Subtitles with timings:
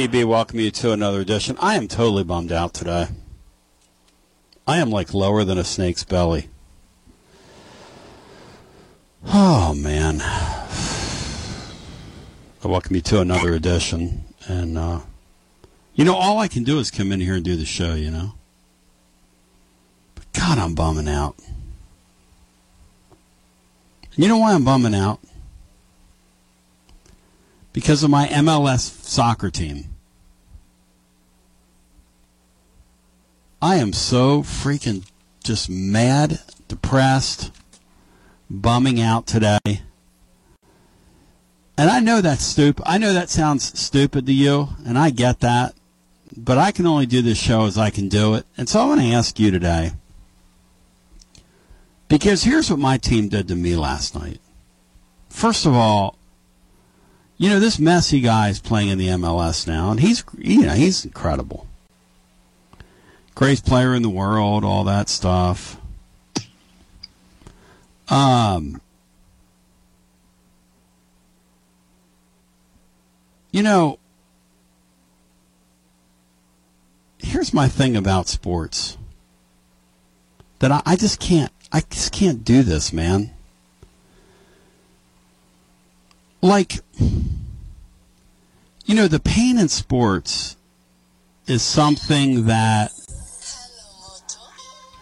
[0.00, 1.58] TB, welcome you to another edition.
[1.60, 3.08] I am totally bummed out today.
[4.66, 6.48] I am like lower than a snake's belly.
[9.26, 10.22] Oh, man.
[10.22, 10.66] I
[12.64, 14.24] welcome you to another edition.
[14.46, 15.00] And, uh,
[15.92, 18.10] you know, all I can do is come in here and do the show, you
[18.10, 18.32] know?
[20.14, 21.36] But God, I'm bumming out.
[24.14, 25.20] And you know why I'm bumming out?
[27.74, 29.89] Because of my MLS soccer team.
[33.62, 35.04] I am so freaking
[35.44, 37.52] just mad, depressed,
[38.48, 39.82] bumming out today.
[41.76, 42.84] And I know that's stupid.
[42.86, 45.74] I know that sounds stupid to you, and I get that.
[46.34, 48.46] But I can only do this show as I can do it.
[48.56, 49.92] And so I want to ask you today.
[52.08, 54.40] Because here's what my team did to me last night.
[55.28, 56.16] First of all,
[57.36, 60.72] you know, this Messi guy is playing in the MLS now, and he's, you know,
[60.72, 61.66] he's incredible
[63.40, 65.80] greatest player in the world, all that stuff.
[68.10, 68.82] Um,
[73.50, 73.98] you know,
[77.16, 78.98] here's my thing about sports
[80.58, 83.30] that I, I just can't, I just can't do this, man.
[86.42, 86.74] Like,
[88.84, 90.58] you know, the pain in sports
[91.46, 92.92] is something that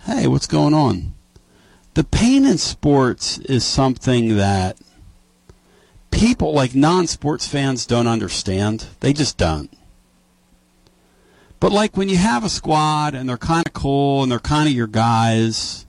[0.08, 1.12] hey, what's going on?
[1.92, 4.78] The pain in sports is something that
[6.10, 8.86] people, like non sports fans, don't understand.
[9.00, 9.70] They just don't.
[11.60, 14.66] But like when you have a squad and they're kind of cool and they're kind
[14.66, 15.84] of your guys,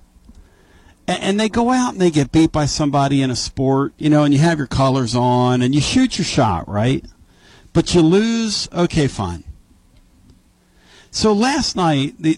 [1.07, 4.09] and, and, they go out and they get beat by somebody in a sport, you
[4.09, 7.05] know, and you have your colors on and you shoot your shot, right?
[7.71, 9.45] But you lose, okay, fine.
[11.09, 12.37] So last night, the,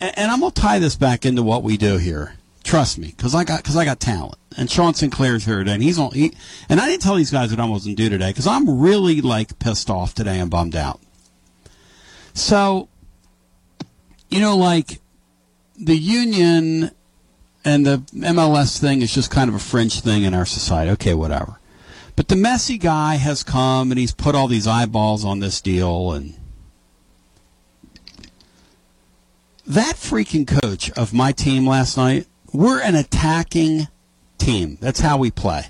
[0.00, 2.34] and I'm gonna tie this back into what we do here.
[2.62, 4.38] Trust me, because I got because I got talent.
[4.56, 6.12] And Sean Sinclair's here today, and he's on.
[6.12, 6.32] He,
[6.68, 9.58] and I didn't tell these guys what I wasn't do today because I'm really like
[9.58, 11.00] pissed off today and bummed out.
[12.34, 12.88] So,
[14.30, 15.00] you know, like
[15.76, 16.90] the union
[17.64, 20.90] and the MLS thing is just kind of a fringe thing in our society.
[20.92, 21.58] Okay, whatever.
[22.16, 26.12] But the Messi guy has come and he's put all these eyeballs on this deal
[26.12, 26.34] and
[29.66, 33.88] that freaking coach of my team last night, we're an attacking
[34.38, 34.78] team.
[34.80, 35.66] That's how we play.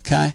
[0.00, 0.34] Okay?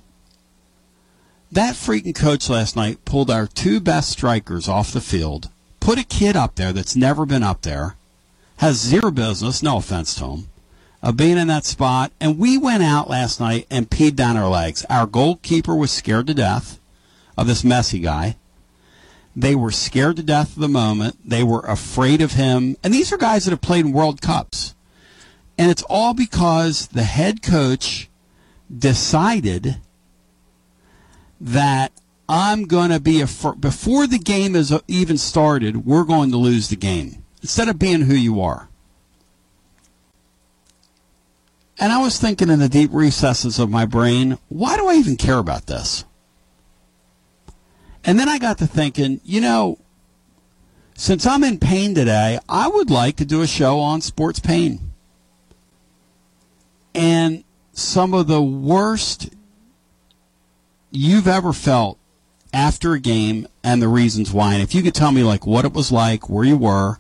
[1.52, 6.04] That freaking coach last night pulled our two best strikers off the field, put a
[6.04, 7.96] kid up there that's never been up there,
[8.58, 10.50] has zero business, no offense to him,
[11.02, 14.50] of being in that spot, and we went out last night and peed down our
[14.50, 14.86] legs.
[14.90, 16.80] Our goalkeeper was scared to death
[17.38, 18.36] of this Messi guy.
[19.36, 21.18] They were scared to death of the moment.
[21.24, 22.76] They were afraid of him.
[22.84, 24.76] And these are guys that have played in World Cups.
[25.58, 28.10] And it's all because the head coach
[28.76, 29.78] decided
[31.40, 31.92] that
[32.28, 36.32] I'm going to be a fir- before the game is uh, even started, we're going
[36.32, 38.70] to lose the game instead of being who you are.
[41.80, 45.18] And I was thinking in the deep recesses of my brain, why do I even
[45.18, 46.06] care about this?
[48.04, 49.78] And then I got to thinking, you know,
[50.96, 54.92] since I'm in pain today, I would like to do a show on sports pain.
[56.94, 59.30] And some of the worst
[60.92, 61.98] you've ever felt
[62.54, 64.54] after a game and the reasons why.
[64.54, 67.00] And if you could tell me like what it was like, where you were.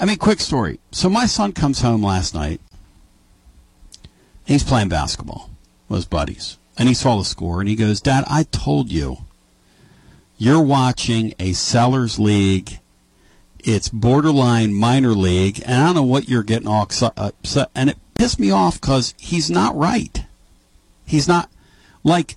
[0.00, 0.80] I mean, quick story.
[0.90, 2.60] So my son comes home last night.
[4.44, 5.50] He's playing basketball
[5.88, 6.58] with his buddies.
[6.76, 9.18] And he saw the score and he goes, Dad, I told you
[10.42, 12.80] you're watching a sellers league.
[13.60, 17.70] It's borderline minor league, and I don't know what you're getting all upset.
[17.76, 20.24] And it pissed me off because he's not right.
[21.06, 21.48] He's not
[22.02, 22.34] like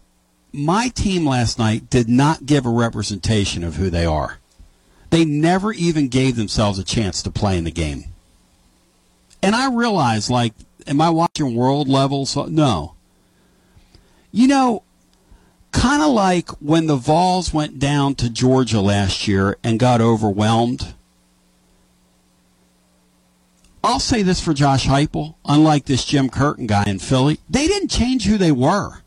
[0.54, 4.38] my team last night did not give a representation of who they are.
[5.10, 8.04] They never even gave themselves a chance to play in the game.
[9.42, 10.54] And I realize, like,
[10.86, 12.36] am I watching world levels?
[12.36, 12.94] No.
[14.31, 14.84] You know,
[15.75, 20.94] kind of like when the Vols went down to Georgia last year and got overwhelmed.
[23.83, 27.89] I'll say this for Josh Heupel, unlike this Jim Curtin guy in Philly, they didn't
[27.89, 29.01] change who they were.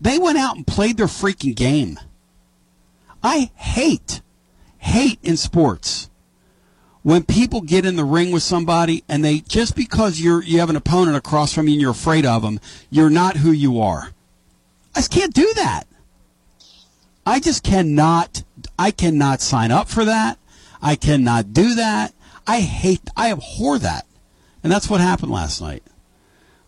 [0.00, 1.98] They went out and played their freaking game.
[3.22, 4.20] I hate,
[4.78, 6.10] hate in sports
[7.02, 10.70] when people get in the ring with somebody and they just because you're you have
[10.70, 12.58] an opponent across from you and you're afraid of them,
[12.90, 14.13] you're not who you are.
[14.94, 15.84] I just can't do that.
[17.26, 18.42] I just cannot.
[18.78, 20.38] I cannot sign up for that.
[20.82, 22.14] I cannot do that.
[22.46, 23.00] I hate.
[23.16, 24.06] I abhor that,
[24.62, 25.82] and that's what happened last night.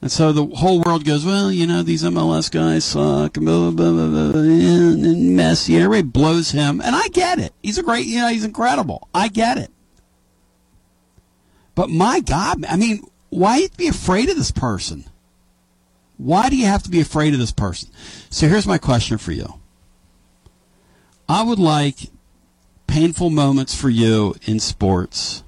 [0.03, 3.71] And so the whole world goes, well, you know, these MLS guys suck, and blah,
[3.71, 6.81] blah, blah, blah, and everybody blows him.
[6.81, 7.53] And I get it.
[7.63, 9.09] He's a great, you know, he's incredible.
[9.15, 9.71] I get it.
[11.75, 15.05] But my God, I mean, why be afraid of this person?
[16.19, 17.91] Why do you have to be afraid of this person?
[18.31, 19.61] So here's my question for you.
[21.29, 22.11] I would like
[22.87, 25.43] painful moments for you in sports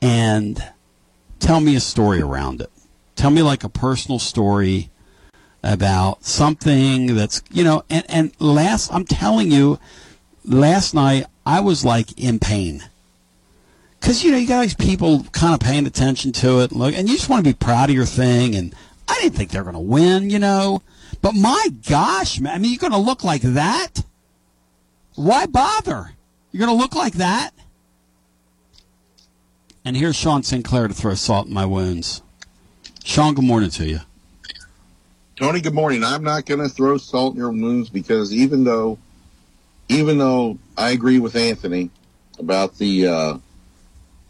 [0.00, 0.62] and
[1.40, 2.70] tell me a story around it.
[3.16, 4.90] Tell me like a personal story
[5.62, 9.78] about something that's, you know, and, and last, I'm telling you,
[10.44, 12.82] last night I was like in pain.
[14.00, 16.94] Cause, you know, you got these people kind of paying attention to it and look,
[16.94, 18.56] and you just want to be proud of your thing.
[18.56, 18.74] And
[19.12, 20.80] I didn't think they're going to win, you know,
[21.20, 24.04] but my gosh, man, I mean, you're going to look like that?
[25.16, 26.12] Why bother?
[26.50, 27.50] You're going to look like that?
[29.84, 32.22] And here's Sean Sinclair to throw salt in my wounds.
[33.04, 34.00] Sean, good morning to you.
[35.36, 36.04] Tony, good morning.
[36.04, 38.98] I'm not going to throw salt in your wounds because even though,
[39.88, 41.90] even though I agree with Anthony
[42.38, 43.38] about the uh,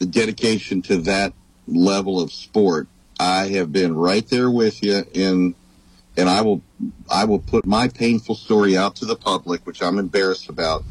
[0.01, 1.33] the dedication to that
[1.69, 2.89] level of sport,
[3.23, 5.55] I have been right there with you in,
[6.17, 6.61] and I will
[7.09, 10.83] I will put my painful story out to the public, which I'm embarrassed about,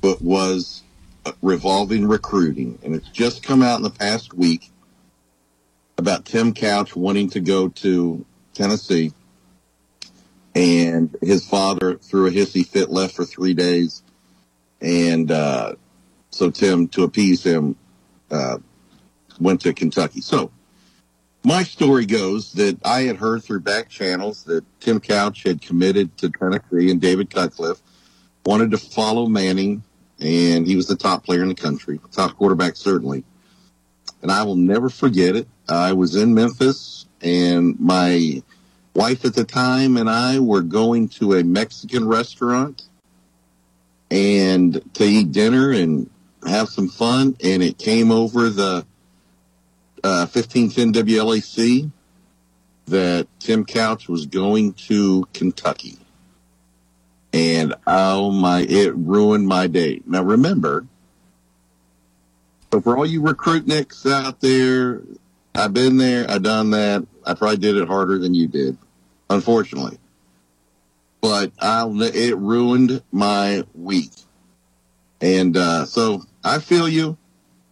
[0.00, 0.82] but was
[1.40, 4.70] revolving recruiting, and it's just come out in the past week
[5.96, 9.12] about Tim Couch wanting to go to Tennessee,
[10.56, 14.02] and his father threw a hissy fit, left for three days,
[14.80, 15.74] and uh,
[16.30, 17.76] so Tim, to appease him,
[18.32, 18.58] uh,
[19.38, 20.22] went to Kentucky.
[20.22, 20.50] So
[21.44, 26.16] my story goes that I had heard through back channels that Tim Couch had committed
[26.18, 27.80] to Tennessee, and David Cutcliffe
[28.44, 29.82] wanted to follow Manning
[30.20, 33.24] and he was the top player in the country, top quarterback certainly.
[34.22, 35.46] And I will never forget it.
[35.68, 38.42] I was in Memphis, and my
[38.94, 42.88] wife at the time and I were going to a Mexican restaurant
[44.10, 46.10] and to eat dinner and
[46.46, 47.36] have some fun.
[47.44, 48.84] And it came over the
[50.04, 51.90] uh, 1510 WLAC
[52.86, 55.98] that Tim Couch was going to Kentucky
[57.32, 60.00] and oh my, it ruined my day.
[60.06, 60.86] Now remember,
[62.72, 65.02] so for all you recruit recruitniks out there,
[65.54, 67.06] I've been there, I've done that.
[67.24, 68.76] I probably did it harder than you did,
[69.28, 69.98] unfortunately.
[71.20, 74.12] But I'll, it ruined my week.
[75.20, 77.18] And, uh, so I feel you.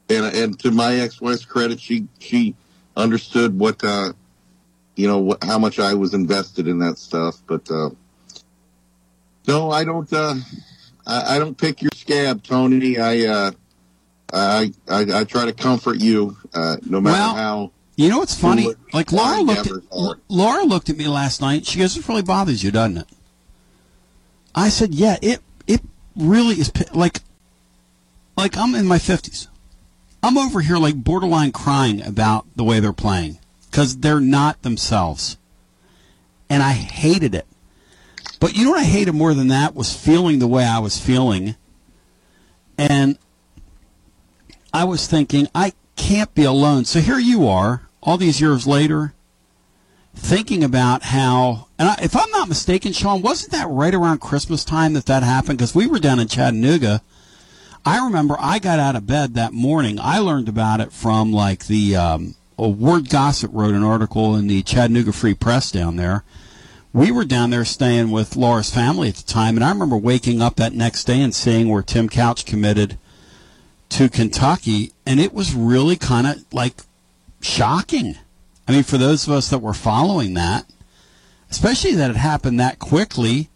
[0.09, 2.55] And, and to my ex-wife's credit, she, she
[2.97, 4.13] understood what, uh,
[4.95, 7.43] you know, what, how much I was invested in that stuff.
[7.47, 7.91] But, uh,
[9.47, 10.11] no, I don't.
[10.13, 10.35] Uh,
[11.07, 12.99] I, I, don't pick your scab, Tony.
[12.99, 13.51] I, uh,
[14.33, 17.73] I, I, I try to comfort you, uh, no matter well, how.
[17.97, 18.75] You know what's funny?
[18.93, 21.65] Like Laura looked at Laura looked at me last night.
[21.65, 23.07] She goes, "It really bothers you, doesn't it?"
[24.55, 25.81] I said, "Yeah, it it
[26.15, 27.21] really is like
[28.37, 29.49] like I'm in my fifties.
[30.27, 33.39] I'm over here like borderline crying about the way they're playing
[33.71, 35.39] because they're not themselves,
[36.51, 37.47] and I hated it.
[38.41, 40.99] But you know what I hated more than that was feeling the way I was
[40.99, 41.57] feeling.
[42.77, 43.19] And
[44.73, 46.85] I was thinking, I can't be alone.
[46.85, 49.15] So here you are, all these years later,
[50.15, 54.65] thinking about how, and I, if I'm not mistaken, Sean, wasn't that right around Christmas
[54.65, 55.59] time that that happened?
[55.59, 57.03] Because we were down in Chattanooga.
[57.87, 59.99] I remember I got out of bed that morning.
[59.99, 64.63] I learned about it from like the um, Ward Gossett wrote an article in the
[64.63, 66.25] Chattanooga Free Press down there
[66.97, 70.41] we were down there staying with Laura's family at the time, and I remember waking
[70.41, 72.97] up that next day and seeing where Tim Couch committed
[73.91, 76.85] to Kentucky, and it was really kind of like
[77.43, 78.17] shocking.
[78.67, 80.65] I mean, for those of us that were following that,
[81.51, 83.51] especially that it happened that quickly,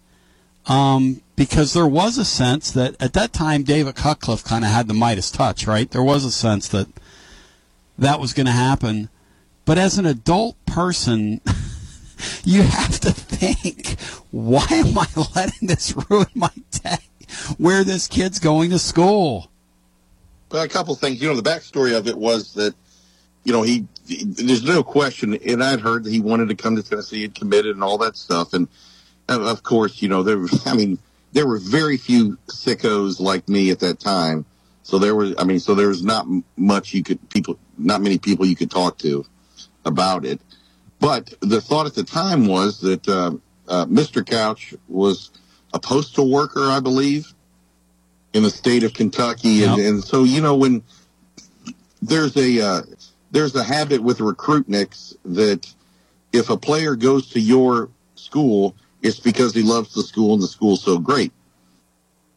[0.67, 4.89] um, because there was a sense that at that time David Cutcliffe kind of had
[4.89, 5.91] the Midas touch, right?
[5.91, 6.89] There was a sense that
[7.99, 9.09] that was going to happen.
[9.65, 11.41] But as an adult person,
[12.45, 13.99] you have to think,
[14.31, 16.99] why am I letting this ruin my day?
[17.59, 19.51] Where this kid's going to school?
[20.51, 21.23] Well, a couple things.
[21.23, 22.75] You know, the backstory of it was that,
[23.45, 26.75] you know, he, he there's no question, and I'd heard that he wanted to come
[26.77, 28.53] to Tennessee and committed and all that stuff.
[28.53, 28.67] And
[29.31, 30.99] of course, you know, there, I mean,
[31.33, 34.45] there were very few sickos like me at that time.
[34.83, 38.19] So there was, I mean, so there was not much you could people, not many
[38.19, 39.25] people you could talk to
[39.85, 40.41] about it.
[40.99, 43.33] But the thought at the time was that uh,
[43.69, 44.27] uh, Mr.
[44.27, 45.31] Couch was
[45.73, 47.33] a postal worker, I believe,
[48.33, 50.83] in the state of Kentucky, and, and so you know when
[52.03, 52.83] there's a uh,
[53.31, 55.73] there's a habit with recruitniks that
[56.33, 60.49] if a player goes to your school, it's because he loves the school and the
[60.49, 61.33] school's so great.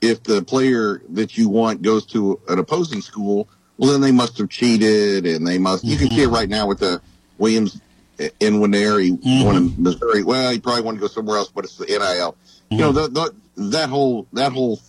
[0.02, 4.38] If the player that you want goes to an opposing school, well, then they must
[4.38, 5.84] have cheated, and they must.
[5.84, 6.16] You can mm-hmm.
[6.16, 7.02] see it right now with the
[7.38, 7.82] Williams
[8.20, 9.46] uh, Nwaneri, Mhm.
[9.46, 10.24] one in Missouri.
[10.24, 12.36] Well, he probably wanted to go somewhere else, but it's the NIL.
[12.70, 12.78] You mm-hmm.
[12.78, 14.80] know, the, the, that whole that whole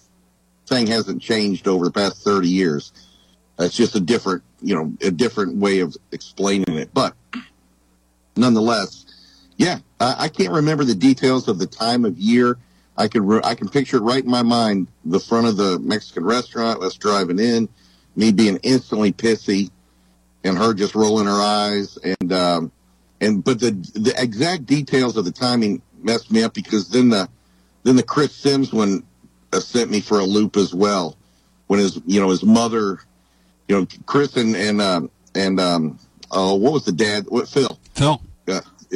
[0.66, 2.92] thing hasn't changed over the past thirty years.
[3.58, 6.90] It's just a different, you know, a different way of explaining it.
[6.92, 7.14] But
[8.36, 9.03] nonetheless,
[9.56, 12.58] yeah, I, can't remember the details of the time of year.
[12.96, 14.88] I can re- I can picture it right in my mind.
[15.04, 17.68] The front of the Mexican restaurant, us driving in,
[18.16, 19.70] me being instantly pissy,
[20.44, 22.72] and her just rolling her eyes, and um,
[23.20, 27.28] and but the the exact details of the timing messed me up because then the
[27.82, 29.04] then the Chris Simms one
[29.52, 31.16] uh, sent me for a loop as well.
[31.66, 33.00] When his you know his mother,
[33.68, 35.98] you know Chris and and um, and um,
[36.30, 37.26] oh what was the dad?
[37.28, 37.78] What Phil?
[37.94, 38.20] Phil.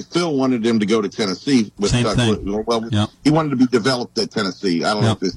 [0.02, 2.16] Phil wanted him to go to Tennessee with Same Tuck.
[2.16, 2.64] thing.
[2.66, 3.10] Well, Yep.
[3.24, 4.84] he wanted to be developed at Tennessee.
[4.84, 5.22] I don't Yep.
[5.22, 5.34] know if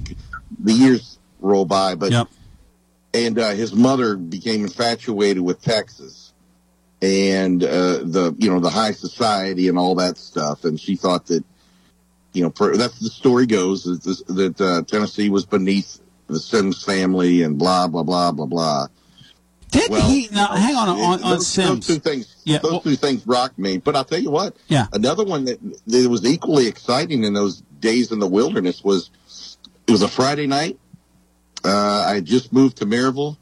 [0.64, 2.28] the years roll by, but Yep.
[3.14, 6.34] and uh, his mother became infatuated with Texas
[7.02, 11.26] and uh, the you know the high society and all that stuff, and she thought
[11.28, 11.44] that
[12.34, 16.40] you know per, that's the story goes is this, that uh, Tennessee was beneath the
[16.40, 18.88] Simms family and blah blah blah blah blah.
[19.72, 20.28] Did Well, he?
[20.32, 21.88] Now, hang on on, on those, Simms.
[21.88, 23.78] Those two things, Yeah, those well- two things rocked me.
[23.78, 24.88] But I'll tell you what, Yeah.
[24.94, 29.10] another one that, that was equally exciting in those days in the wilderness was
[29.88, 30.78] it was a Friday night.
[31.64, 33.38] Uh, I had just moved to Maryville,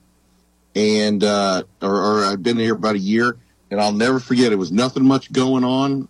[0.75, 3.37] and uh, or, or I'd been here about a year,
[3.71, 4.51] and I'll never forget.
[4.51, 6.07] It was nothing much going on.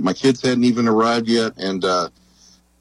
[0.00, 2.08] My kids hadn't even arrived yet, and uh,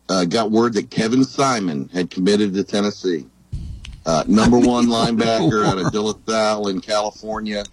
[0.10, 3.25] uh, got word that Kevin Simon had committed to Tennessee.
[4.08, 7.66] Uh, number one linebacker out of Salle in California.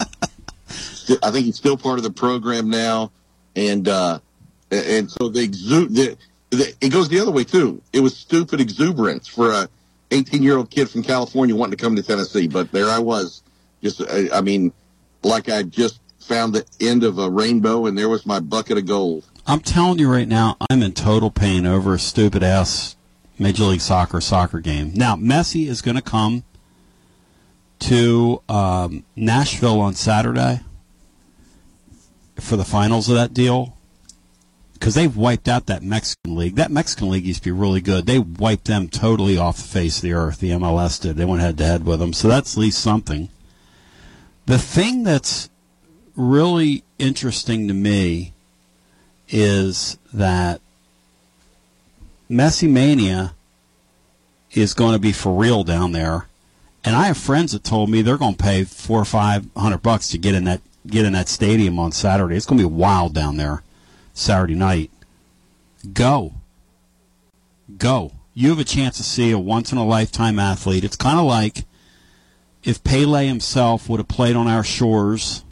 [1.23, 3.13] I think he's still part of the program now,
[3.55, 4.19] and uh,
[4.71, 6.17] and so the, exu- the,
[6.51, 7.81] the it goes the other way too.
[7.93, 9.69] It was stupid exuberance for a
[10.11, 13.43] 18 year old kid from California wanting to come to Tennessee, but there I was,
[13.81, 14.73] just I, I mean,
[15.23, 18.87] like I just found the end of a rainbow, and there was my bucket of
[18.87, 19.25] gold.
[19.47, 22.97] I'm telling you right now, I'm in total pain over a stupid ass
[23.39, 24.93] Major League Soccer soccer game.
[24.95, 26.45] Now, Messi is going to come
[27.81, 30.61] to um, Nashville on Saturday
[32.37, 33.77] for the finals of that deal
[34.75, 36.57] because they've wiped out that Mexican league.
[36.57, 38.07] That Mexican league used to be really good.
[38.07, 40.41] They wiped them totally off the face of the earth.
[40.41, 41.17] The MLS did.
[41.17, 42.13] They went head to head with them.
[42.13, 43.29] So that's at least something.
[44.47, 45.49] The thing that's
[46.17, 48.35] really interesting to me
[49.29, 50.61] is that
[52.35, 53.33] Messi Mania
[54.51, 56.27] is going to be for real down there,
[56.85, 59.83] and I have friends that told me they're going to pay four or five hundred
[59.83, 62.37] bucks to get in that get in that stadium on Saturday.
[62.37, 63.63] It's going to be wild down there
[64.15, 64.91] Saturday night.
[65.93, 66.33] Go,
[67.79, 68.11] go!
[68.35, 70.83] You have a chance to see a once in a lifetime athlete.
[70.83, 71.65] It's kind of like
[72.65, 75.45] if Pele himself would have played on our shores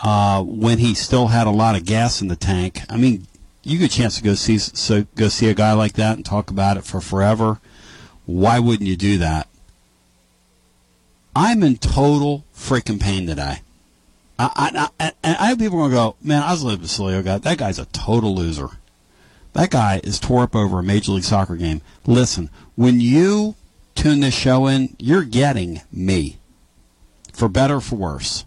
[0.00, 2.80] uh, when he still had a lot of gas in the tank.
[2.88, 3.26] I mean,
[3.64, 6.24] you get a chance to go see so go see a guy like that and
[6.24, 7.60] talk about it for forever.
[8.26, 9.48] Why wouldn't you do that?
[11.36, 13.60] I'm in total freaking pain today.
[14.38, 17.18] I, I, I, and I have people going to go, man, I was a Basilio
[17.18, 17.38] oh guy.
[17.38, 18.68] That guy's a total loser.
[19.52, 21.80] That guy is tore up over a Major League Soccer game.
[22.06, 23.54] Listen, when you
[23.94, 26.38] tune this show in, you're getting me.
[27.32, 28.44] For better or for worse.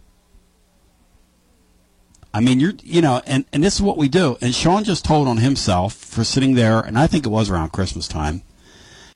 [2.37, 4.37] I mean, you're, you know, and, and this is what we do.
[4.41, 7.71] And Sean just told on himself for sitting there, and I think it was around
[7.71, 8.43] Christmas time,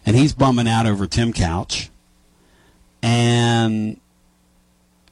[0.04, 1.92] and he's bumming out over Tim Couch.
[3.04, 4.02] And,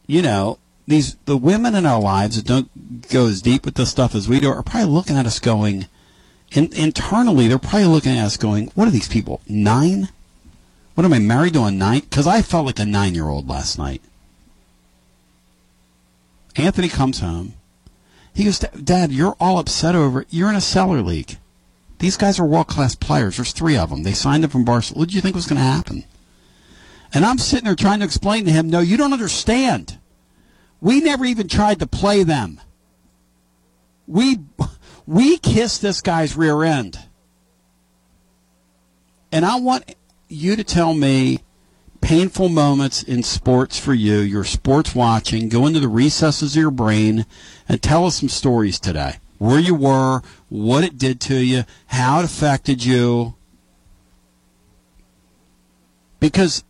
[0.07, 3.91] you know, these, the women in our lives that don't go as deep with this
[3.91, 5.85] stuff as we do are probably looking at us going,
[6.51, 10.09] in, internally, they're probably looking at us going, what are these people, nine?
[10.95, 11.99] What am I married to a nine?
[11.99, 14.01] Because I felt like a nine year old last night.
[16.55, 17.53] Anthony comes home.
[18.39, 20.27] He goes, Dad, you're all upset over it.
[20.29, 21.37] You're in a cellar league.
[21.97, 23.35] These guys are world class players.
[23.35, 24.03] There's three of them.
[24.03, 25.01] They signed up from Barcelona.
[25.01, 26.05] What do you think was going to happen?
[27.13, 29.97] And I'm sitting there trying to explain to him, no, you don't understand.
[30.79, 32.61] We never even tried to play them.
[34.07, 34.39] We
[35.05, 36.97] we kissed this guy's rear end.
[39.33, 39.95] And I want
[40.29, 41.39] you to tell me
[42.09, 46.71] painful moments in sports for you, your sports watching, go into the recesses of your
[46.71, 47.23] brain
[47.67, 49.17] and tell us some stories today.
[49.37, 53.35] Where you were, what it did to you, how it affected you.
[56.19, 56.63] Because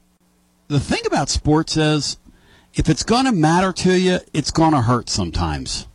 [0.68, 2.18] the thing about sports is,
[2.74, 5.88] if it's going to matter to you, it's going to hurt sometimes.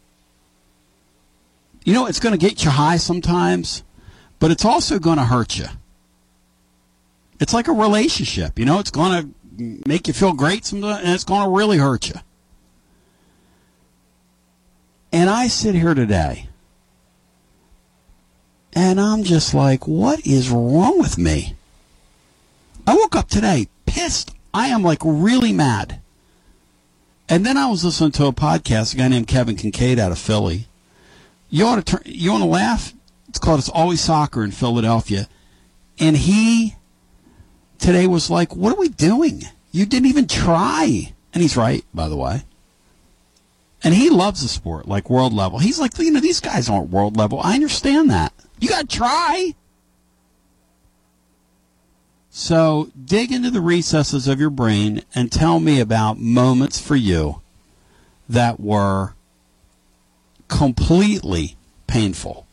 [1.84, 3.84] You know, it's going to get you high sometimes,
[4.38, 5.66] but it's also going to hurt you.
[7.40, 11.14] It's like a relationship, you know, it's going to make you feel great sometimes, and
[11.14, 12.16] it's going to really hurt you.
[15.12, 16.48] And I sit here today,
[18.72, 21.54] and I'm just like, what is wrong with me?
[22.86, 24.34] I woke up today pissed.
[24.52, 26.00] I am like really mad.
[27.28, 30.18] And then I was listening to a podcast, a guy named Kevin Kinkead out of
[30.18, 30.66] Philly.
[31.48, 32.92] You ought to turn, you want to laugh?
[33.28, 35.28] It's called It's Always Soccer in Philadelphia.
[35.98, 36.76] And he
[37.78, 39.42] today was like, What are we doing?
[39.72, 41.12] You didn't even try.
[41.32, 42.44] And he's right, by the way.
[43.82, 45.58] And he loves the sport, like world level.
[45.58, 47.40] He's like, you know, these guys aren't world level.
[47.42, 48.32] I understand that.
[48.58, 49.54] You got to try.
[52.30, 57.42] So dig into the recesses of your brain and tell me about moments for you
[58.28, 59.14] that were
[60.48, 62.43] completely painful.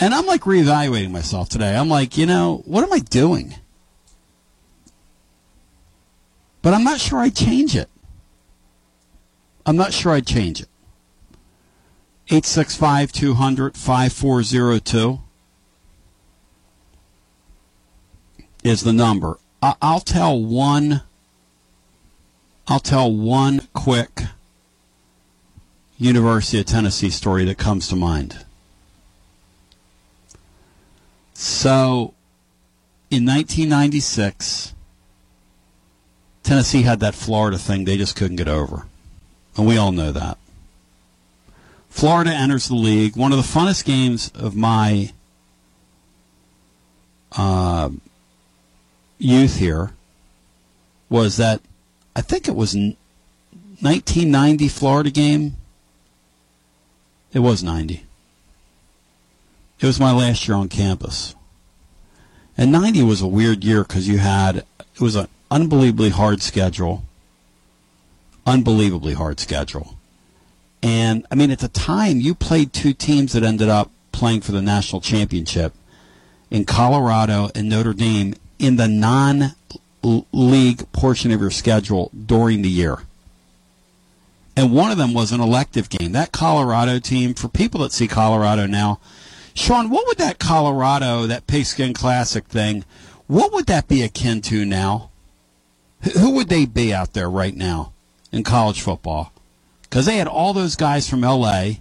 [0.00, 1.76] And I'm like reevaluating myself today.
[1.76, 3.54] I'm like, you know, what am I doing?
[6.62, 7.88] But I'm not sure I'd change it.
[9.66, 10.68] I'm not sure I'd change it.
[12.28, 15.20] 865 200 5402
[18.64, 19.38] is the number.
[19.62, 21.02] I- I'll tell one.
[22.68, 24.22] I'll tell one quick
[25.98, 28.46] University of Tennessee story that comes to mind.
[31.42, 32.12] So,
[33.10, 34.74] in 1996,
[36.42, 38.84] Tennessee had that Florida thing they just couldn't get over.
[39.56, 40.36] And we all know that.
[41.88, 43.16] Florida enters the league.
[43.16, 45.14] One of the funnest games of my
[47.32, 47.88] uh,
[49.16, 49.92] youth here
[51.08, 51.62] was that
[52.14, 55.56] I think it was 1990 Florida game.
[57.32, 58.04] It was 90.
[59.80, 61.34] It was my last year on campus.
[62.56, 67.04] And 90 was a weird year because you had, it was an unbelievably hard schedule.
[68.46, 69.96] Unbelievably hard schedule.
[70.82, 74.52] And, I mean, at the time, you played two teams that ended up playing for
[74.52, 75.74] the national championship
[76.50, 79.54] in Colorado and Notre Dame in the non
[80.02, 82.98] league portion of your schedule during the year.
[84.56, 86.12] And one of them was an elective game.
[86.12, 89.00] That Colorado team, for people that see Colorado now,
[89.54, 92.84] Sean, what would that Colorado, that pigskin classic thing,
[93.26, 95.10] what would that be akin to now?
[96.18, 97.92] Who would they be out there right now
[98.32, 99.32] in college football?
[99.82, 101.72] Because they had all those guys from LA.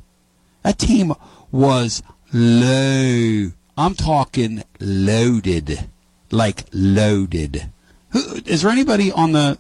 [0.64, 1.14] That team
[1.52, 2.04] was
[2.34, 3.52] low.
[3.78, 5.90] I'm talking loaded,
[6.32, 7.70] like loaded.
[8.10, 9.58] Who, is there anybody on the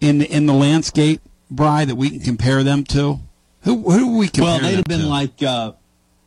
[0.00, 1.20] in the, in the landscape,
[1.50, 3.20] Bry, that we can compare them to?
[3.62, 4.44] Who who do we compare?
[4.44, 5.06] Well, they'd have been to?
[5.06, 5.72] like uh,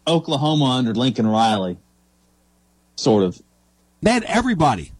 [0.08, 1.78] Oklahoma under Lincoln Riley,
[2.96, 3.41] sort of.
[4.02, 4.91] They had everybody.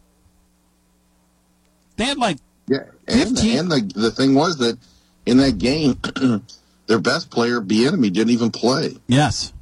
[1.96, 4.78] They had like Yeah, and, 15 and the the thing was that
[5.26, 6.00] in that game,
[6.88, 8.98] their best player, Bieniemy, didn't even play.
[9.08, 9.54] yes,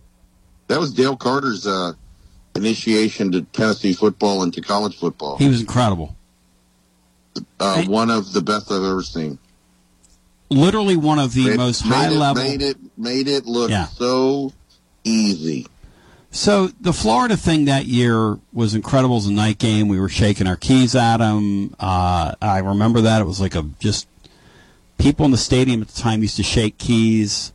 [0.68, 1.94] That was Dale Carter's uh,
[2.56, 5.38] initiation to Tennessee football and to college football.
[5.38, 6.16] he was incredible.
[7.60, 7.88] Uh, Hey.
[7.88, 9.38] one of the best I've ever seen.
[10.50, 12.44] Literally one of the Made- most made high it, level.
[12.44, 13.88] Made it made it look Yeah.
[13.88, 14.54] so
[15.06, 15.68] easy.
[16.32, 19.16] So the Florida thing that year was incredible.
[19.16, 19.88] It was a night game.
[19.88, 21.74] We were shaking our keys at them.
[21.80, 24.06] Uh, I remember that it was like a just
[24.98, 27.54] people in the stadium at the time used to shake keys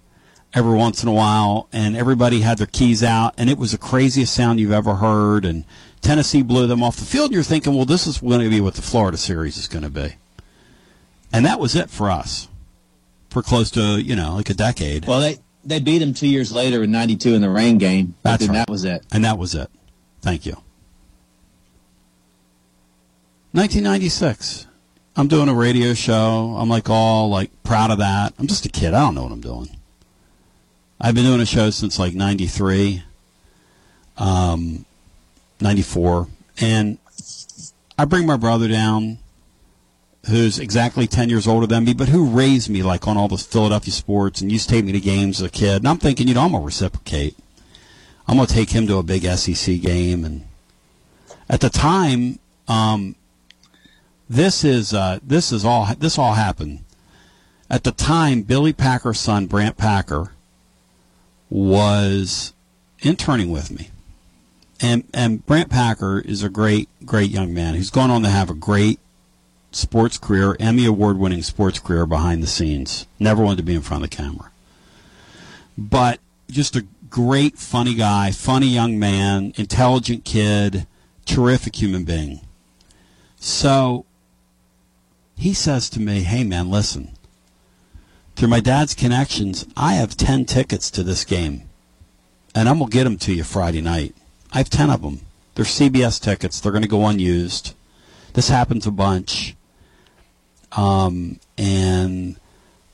[0.55, 3.79] every once in a while, and everybody had their keys out, and it was the
[3.79, 5.45] craziest sound you've ever heard.
[5.45, 5.65] And
[6.01, 8.63] Tennessee blew them off the field, and you're thinking, well, this is going to be
[8.63, 10.15] what the Florida series is going to be,
[11.35, 12.49] and that was it for us
[13.29, 15.05] for close to you know like a decade.
[15.05, 18.15] Well, they they beat him two years later in '92 in the rain game.
[18.23, 18.67] That's then right.
[18.67, 19.05] That was it.
[19.13, 19.71] And that was it.
[20.21, 20.57] Thank you.
[23.53, 24.67] 1996.
[25.17, 26.57] I'm doing a radio show.
[26.57, 28.33] I'm like all like proud of that.
[28.39, 28.95] I'm just a kid.
[28.95, 29.77] I don't know what I'm doing.
[31.01, 33.03] I've been doing a show since like 93,
[34.19, 34.85] um,
[35.61, 36.29] 94.
[36.61, 36.99] And
[37.99, 39.19] I bring my brother down,
[40.27, 43.39] who's exactly 10 years older than me, but who raised me like on all the
[43.39, 45.77] Philadelphia sports and used to take me to games as a kid.
[45.77, 47.37] And I'm thinking, you know, I'm going to reciprocate.
[48.29, 50.25] I'm going to take him to a big SEC game.
[50.25, 50.45] And
[51.49, 53.17] at the time, um,
[54.29, 56.85] this is uh, this is all this all happened.
[57.69, 60.33] At the time, Billy Packer's son, Brandt Packer,
[61.49, 62.53] was
[63.01, 63.91] interning with me,
[64.81, 68.51] and and Brandt Packer is a great great young man who's gone on to have
[68.51, 69.01] a great
[69.73, 73.07] sports career, Emmy award winning sports career behind the scenes.
[73.19, 74.51] Never wanted to be in front of the camera,
[75.77, 80.87] but just a great funny guy, funny young man, intelligent kid,
[81.25, 82.41] terrific human being.
[83.37, 84.05] So
[85.37, 87.13] he says to me, "Hey man, listen."
[88.41, 91.69] Through my dad's connections, I have 10 tickets to this game.
[92.55, 94.15] And I'm going to get them to you Friday night.
[94.51, 95.21] I have 10 of them.
[95.55, 96.59] They're CBS tickets.
[96.59, 97.75] They're going to go unused.
[98.33, 99.55] This happens a bunch.
[100.73, 102.37] Um, and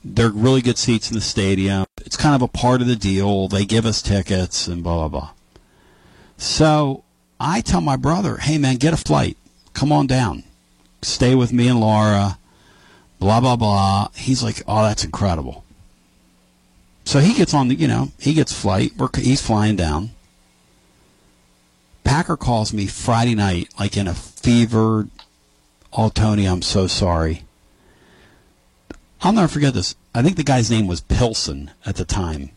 [0.04, 1.86] they're really good seats in the stadium.
[2.04, 3.48] It's kind of a part of the deal.
[3.48, 5.30] They give us tickets and blah, blah, blah.
[6.38, 7.04] So
[7.40, 9.36] I tell my brother, hey, man, get a flight.
[9.74, 10.44] Come on down.
[11.02, 12.38] Stay with me and Laura
[13.18, 14.08] blah blah blah.
[14.14, 15.64] He's like, oh, that's incredible.
[17.04, 18.92] So he gets on the, you know, he gets flight.
[18.96, 20.10] We're, he's flying down.
[22.04, 25.10] Packer calls me Friday night, like in a fevered,
[25.92, 27.42] oh Tony, I'm so sorry.
[29.22, 29.96] I'll never forget this.
[30.14, 32.50] I think the guy's name was Pilson at the time.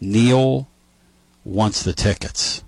[0.00, 0.68] Neal
[1.44, 2.64] wants the tickets.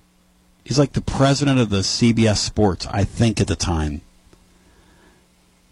[0.65, 4.03] He's like the president of the CBS Sports, I think, at the time.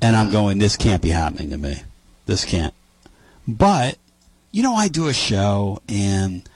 [0.03, 1.83] And I'm going, this can't be happening to me.
[2.27, 2.75] This can't.
[3.47, 3.99] But,
[4.51, 6.49] you know, I do a show and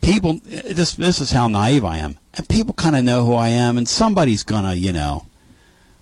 [0.00, 2.18] people, this, this is how naive I am.
[2.34, 5.26] And people kind of know who I am and somebody's gonna, you know,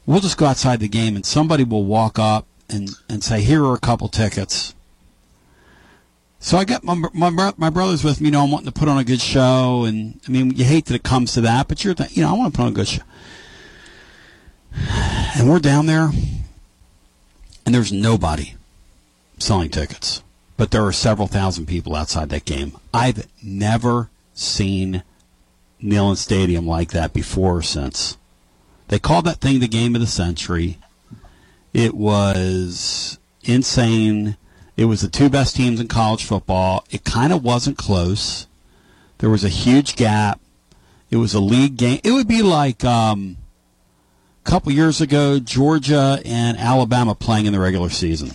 [0.06, 3.64] we'll just go outside the game and somebody will walk up and, and say, here
[3.64, 4.74] are a couple tickets.
[6.38, 8.26] So I got my, my my brother's with me.
[8.26, 10.84] You know, I'm wanting to put on a good show, and I mean, you hate
[10.86, 12.72] that it comes to that, but you're, th- you know, I want to put on
[12.72, 13.02] a good show.
[15.36, 16.10] And we're down there,
[17.64, 18.54] and there's nobody
[19.38, 20.22] selling tickets.
[20.56, 22.76] But there are several thousand people outside that game.
[22.94, 25.02] I've never seen
[25.82, 28.16] Neyland Stadium like that before or since.
[28.88, 30.78] They called that thing the game of the century.
[31.76, 34.38] It was insane.
[34.78, 36.86] It was the two best teams in college football.
[36.90, 38.46] It kind of wasn't close.
[39.18, 40.40] There was a huge gap.
[41.10, 42.00] It was a league game.
[42.02, 43.36] It would be like um,
[44.44, 48.30] couple years ago, Georgia and Alabama playing in the regular season.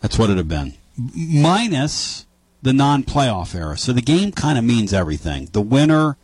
[0.00, 0.72] That's what it had been.
[0.96, 2.24] Minus
[2.62, 3.76] the non playoff era.
[3.76, 5.50] So the game kind of means everything.
[5.52, 6.16] The winner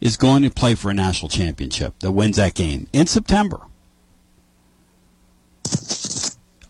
[0.00, 3.62] is going to play for a national championship that wins that game in September.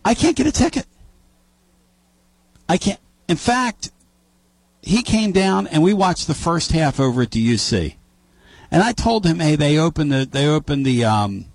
[0.05, 0.87] I can't get a ticket.
[2.69, 3.01] I can't.
[3.29, 3.91] In fact,
[4.83, 7.95] he came down and we watched the first half over at the UC.
[8.71, 11.47] And I told him, hey, they opened the they opened the um,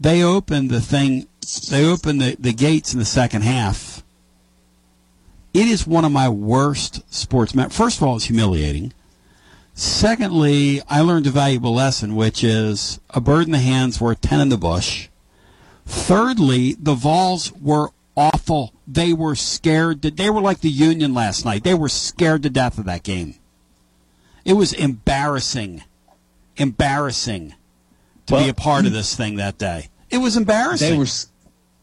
[0.00, 1.26] they opened the thing
[1.70, 4.02] they opened the, the gates in the second half.
[5.52, 7.52] It is one of my worst sports.
[7.70, 8.92] First of all, it's humiliating.
[9.74, 14.40] Secondly, I learned a valuable lesson, which is a bird in the hand's worth ten
[14.40, 15.08] in the bush.
[15.86, 18.72] Thirdly, the Vols were awful.
[18.86, 20.02] They were scared.
[20.02, 21.64] To, they were like the Union last night.
[21.64, 23.34] They were scared to death of that game.
[24.44, 25.82] It was embarrassing
[26.56, 27.54] embarrassing
[28.26, 29.88] to well, be a part of this thing that day.
[30.10, 30.90] It was embarrassing.
[30.92, 31.06] They were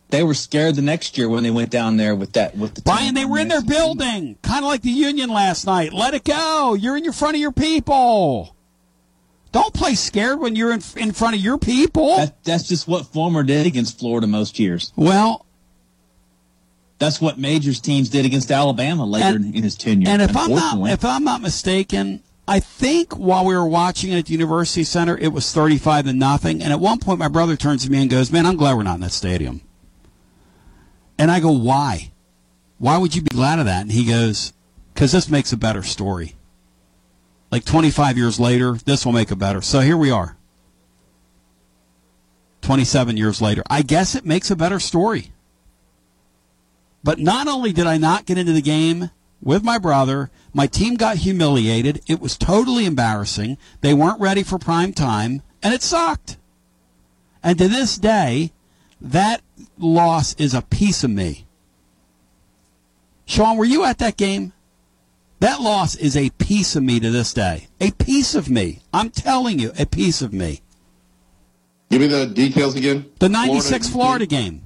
[0.10, 2.82] they were scared the next year when they went down there with that with the
[2.82, 3.16] Brian.
[3.16, 5.94] They were in their building, kind of like the Union last night.
[5.94, 6.74] Let it go.
[6.74, 8.56] You're in your front of your people.
[9.52, 12.18] Don't play scared when you're in in front of your people.
[12.18, 14.94] That, that's just what Fulmer did against Florida most years.
[14.96, 15.46] Well,
[17.00, 20.08] that's what Majors teams did against Alabama later and, in his tenure.
[20.08, 24.26] And if I'm not if I'm not mistaken, I think while we were watching at
[24.26, 26.62] the University Center, it was 35 to nothing.
[26.62, 28.84] And at one point, my brother turns to me and goes, Man, I'm glad we're
[28.84, 29.62] not in that stadium.
[31.18, 32.12] And I go, Why?
[32.78, 33.82] Why would you be glad of that?
[33.82, 34.54] And he goes,
[34.94, 36.36] Because this makes a better story.
[37.52, 39.62] Like 25 years later, this will make it better.
[39.62, 40.38] So here we are.
[42.62, 43.64] 27 years later.
[43.70, 45.34] I guess it makes a better story.
[47.04, 49.10] But not only did I not get into the game
[49.42, 52.02] with my brother, my team got humiliated.
[52.08, 53.58] It was totally embarrassing.
[53.82, 56.38] They weren't ready for prime time, and it sucked.
[57.44, 58.54] And to this day,
[59.02, 59.42] that
[59.80, 61.48] loss is a piece of me.
[63.26, 64.54] Sean, were you at that game?
[65.42, 67.68] That loss is a piece of me to this day.
[67.80, 68.82] A piece of me.
[68.94, 70.62] I'm telling you, a piece of me.
[71.90, 73.12] Give me the details again.
[73.20, 74.64] The 96 Florida, Florida game.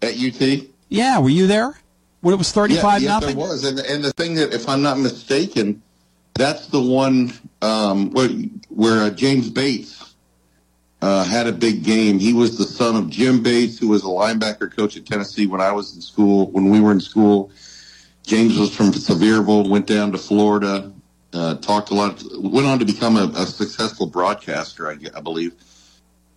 [0.00, 0.66] At UT?
[0.88, 1.74] Yeah, were you there?
[2.22, 3.36] when it was 35 yeah, yes, nothing?
[3.36, 3.64] there was.
[3.64, 5.82] And, and the thing that, if I'm not mistaken,
[6.34, 8.28] that's the one um, where,
[8.68, 10.14] where uh, James Bates
[11.02, 12.18] uh, had a big game.
[12.18, 15.60] He was the son of Jim Bates, who was a linebacker coach at Tennessee when
[15.60, 17.50] I was in school, when we were in school.
[18.24, 20.92] James was from Sevierville, went down to Florida,
[21.32, 22.22] Uh, talked a lot.
[22.38, 25.54] Went on to become a, a successful broadcaster, I, I, believe,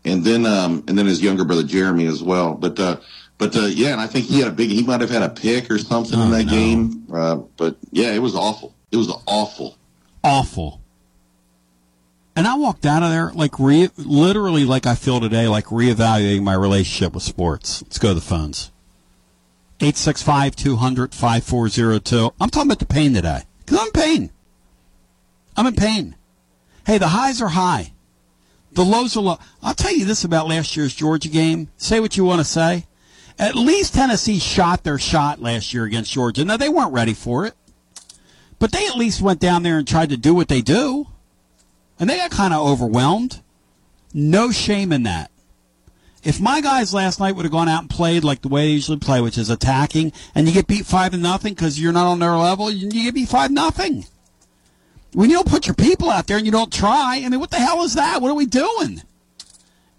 [0.05, 2.55] and then um, and then his younger brother Jeremy as well.
[2.55, 2.97] But uh,
[3.37, 4.69] but uh, yeah, and I think he had a big.
[4.69, 6.51] He might have had a pick or something oh, in that no.
[6.51, 7.07] game.
[7.13, 8.73] Uh, but yeah, it was awful.
[8.91, 9.77] It was awful.
[10.23, 10.81] Awful.
[12.37, 16.43] And I walked out of there like re- literally like I feel today, like reevaluating
[16.43, 17.81] my relationship with sports.
[17.81, 18.71] Let's go to the phones.
[19.79, 22.33] 865 200 5402.
[22.39, 23.43] I'm talking about the pain today.
[23.65, 24.31] Because I'm in pain.
[25.57, 26.15] I'm in pain.
[26.85, 27.93] Hey, the highs are high.
[28.71, 29.39] The lows are low.
[29.63, 31.69] I'll tell you this about last year's Georgia game.
[31.77, 32.85] Say what you want to say.
[33.37, 36.45] At least Tennessee shot their shot last year against Georgia.
[36.45, 37.53] Now, they weren't ready for it.
[38.59, 41.07] But they at least went down there and tried to do what they do.
[41.99, 43.41] And they got kind of overwhelmed.
[44.13, 45.31] No shame in that.
[46.25, 48.71] If my guys last night would have gone out and played like the way they
[48.71, 52.07] usually play, which is attacking, and you get beat five to nothing because you're not
[52.07, 54.05] on their level, you get beat five nothing.
[55.13, 57.51] When you don't put your people out there and you don't try, I mean, what
[57.51, 58.23] the hell is that?
[58.23, 59.03] What are we doing?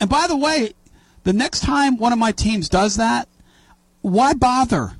[0.01, 0.75] And by the way,
[1.23, 3.29] the next time one of my teams does that,
[4.03, 4.99] why bother?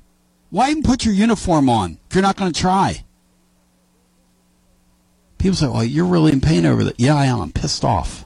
[0.49, 3.03] Why even put your uniform on if you're not going to try?
[5.37, 6.99] People say, well, you're really in pain over that.
[6.99, 7.41] Yeah, I am.
[7.41, 8.25] I'm pissed off.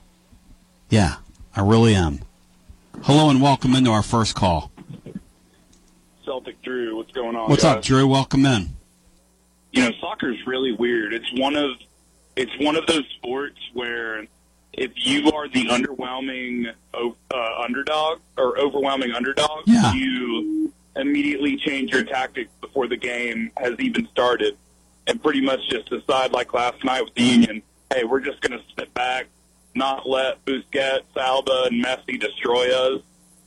[0.90, 1.16] Yeah,
[1.56, 2.20] I really am.
[3.04, 4.72] Hello and welcome into our first call.
[6.24, 7.50] Celtic Drew, what's going on?
[7.50, 7.78] What's guys?
[7.78, 8.08] up, Drew?
[8.08, 8.70] Welcome in.
[9.72, 11.14] You know, soccer is really weird.
[11.14, 11.72] It's one of
[12.36, 14.28] it's one of those sports where
[14.74, 19.94] if you are the underwhelming uh, underdog or overwhelming underdog, yeah.
[19.94, 24.58] you immediately change your tactics before the game has even started
[25.08, 27.62] and pretty much just decide, like last night with the Union,
[27.94, 29.28] hey, we're just going to sit back,
[29.76, 33.02] not let Busquets, Alba, and Messi destroy us.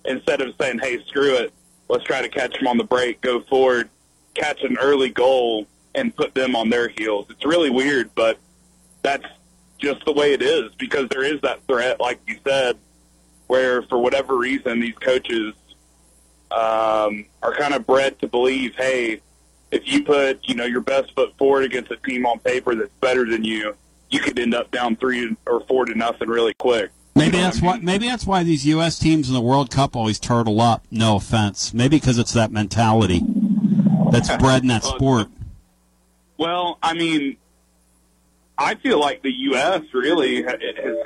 [0.06, 1.52] Instead of saying, hey, screw it,
[1.88, 3.88] let's try to catch them on the break, go forward,
[4.34, 7.26] catch an early goal, and put them on their heels.
[7.30, 8.38] It's really weird, but
[9.02, 9.24] that's
[9.78, 12.76] just the way it is because there is that threat, like you said,
[13.46, 15.54] where for whatever reason these coaches
[16.50, 19.20] um, are kind of bred to believe, hey,
[19.70, 22.94] if you put you know your best foot forward against a team on paper that's
[23.00, 23.74] better than you,
[24.14, 26.90] you could end up down three or four to nothing really quick.
[27.16, 27.78] Maybe that's why.
[27.78, 28.98] Maybe that's why these U.S.
[28.98, 30.84] teams in the World Cup always turtle up.
[30.90, 31.74] No offense.
[31.74, 33.22] Maybe because it's that mentality
[34.10, 35.28] that's bred in that sport.
[36.38, 37.36] Well, I mean,
[38.56, 39.82] I feel like the U.S.
[39.92, 40.58] really has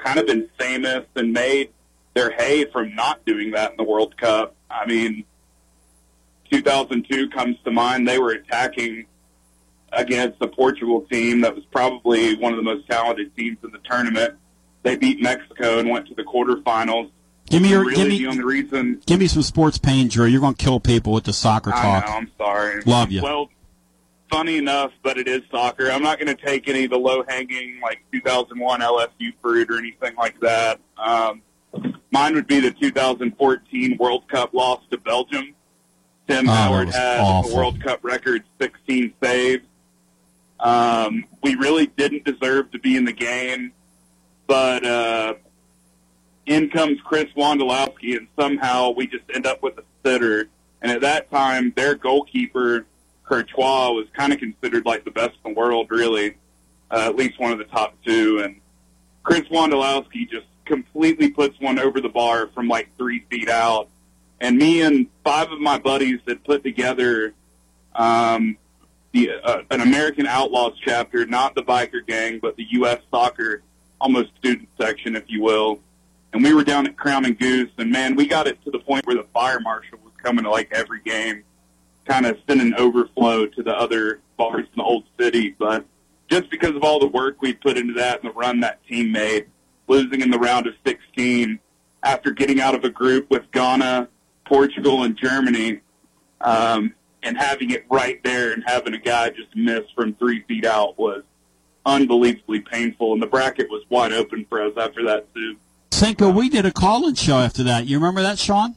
[0.05, 1.71] kind of been famous and made
[2.14, 4.55] their hay from not doing that in the World Cup.
[4.71, 5.25] I mean,
[6.51, 8.09] 2002 comes to mind.
[8.09, 9.07] They were attacking
[9.92, 13.79] against the Portugal team that was probably one of the most talented teams in the
[13.79, 14.35] tournament.
[14.83, 17.11] They beat Mexico and went to the quarterfinals.
[17.51, 19.03] Give me your really give me, the only reason.
[19.07, 20.27] Give me some sports pain, Drew.
[20.27, 22.05] You're going to kill people with the soccer talk.
[22.05, 22.12] I know.
[22.12, 22.83] I'm sorry.
[22.85, 23.22] Love you.
[23.22, 23.48] Well,
[24.31, 25.90] funny enough, but it is soccer.
[25.90, 29.09] I'm not going to take any of the low hanging like 2001 LSU
[29.40, 30.79] fruit or anything like that.
[30.98, 31.42] Um,
[32.11, 35.55] mine would be the 2014 World Cup loss to Belgium.
[36.29, 37.53] Tim oh, Howard had awful.
[37.53, 39.64] a World Cup record 16 saves.
[40.61, 43.73] Um, we really didn't deserve to be in the game,
[44.47, 45.35] but uh,
[46.47, 50.49] in comes Chris Wondolowski, and somehow we just end up with a sitter.
[50.83, 52.87] And at that time, their goalkeeper,
[53.25, 56.37] Courtois, was kind of considered like the best in the world, really,
[56.90, 58.40] uh, at least one of the top two.
[58.44, 58.61] And
[59.23, 63.88] Chris Wondolowski just completely puts one over the bar from like three feet out
[64.40, 67.35] and me and five of my buddies that put together
[67.94, 68.57] um,
[69.12, 73.01] the uh, an American Outlaws chapter, not the biker gang, but the U.S.
[73.11, 73.62] soccer
[74.01, 75.81] almost student section, if you will.
[76.33, 78.79] And we were down at Crown and Goose, and man, we got it to the
[78.79, 81.42] point where the fire marshal was coming to like every game,
[82.05, 85.57] kind of sending overflow to the other bars in the old city.
[85.59, 85.87] But
[86.29, 89.11] just because of all the work we put into that and the run that team
[89.11, 89.47] made,
[89.87, 91.59] losing in the round of 16
[92.03, 94.09] after getting out of a group with Ghana,
[94.44, 95.81] Portugal and Germany,
[96.42, 100.64] um, and having it right there and having a guy just miss from three feet
[100.64, 101.22] out was
[101.85, 103.12] unbelievably painful.
[103.12, 105.57] And the bracket was wide open for us after that too.
[105.90, 107.87] Cinco, we did a call-in show after that.
[107.87, 108.76] You remember that, Sean?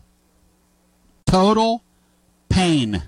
[1.26, 1.84] Total
[2.50, 3.04] pain.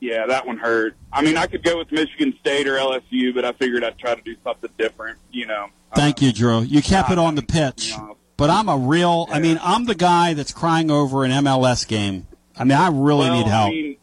[0.00, 0.96] Yeah, that one hurt.
[1.12, 4.14] I mean, I could go with Michigan State or LSU, but I figured I'd try
[4.14, 5.18] to do something different.
[5.30, 5.68] You know.
[5.94, 6.60] Thank uh, you, Drew.
[6.60, 7.90] You kept it on the pitch.
[7.92, 9.26] You know, But I'm a real.
[9.30, 12.26] I mean, I'm the guy that's crying over an MLS game.
[12.58, 13.68] I mean, I really well, need help.
[13.68, 13.96] I mean,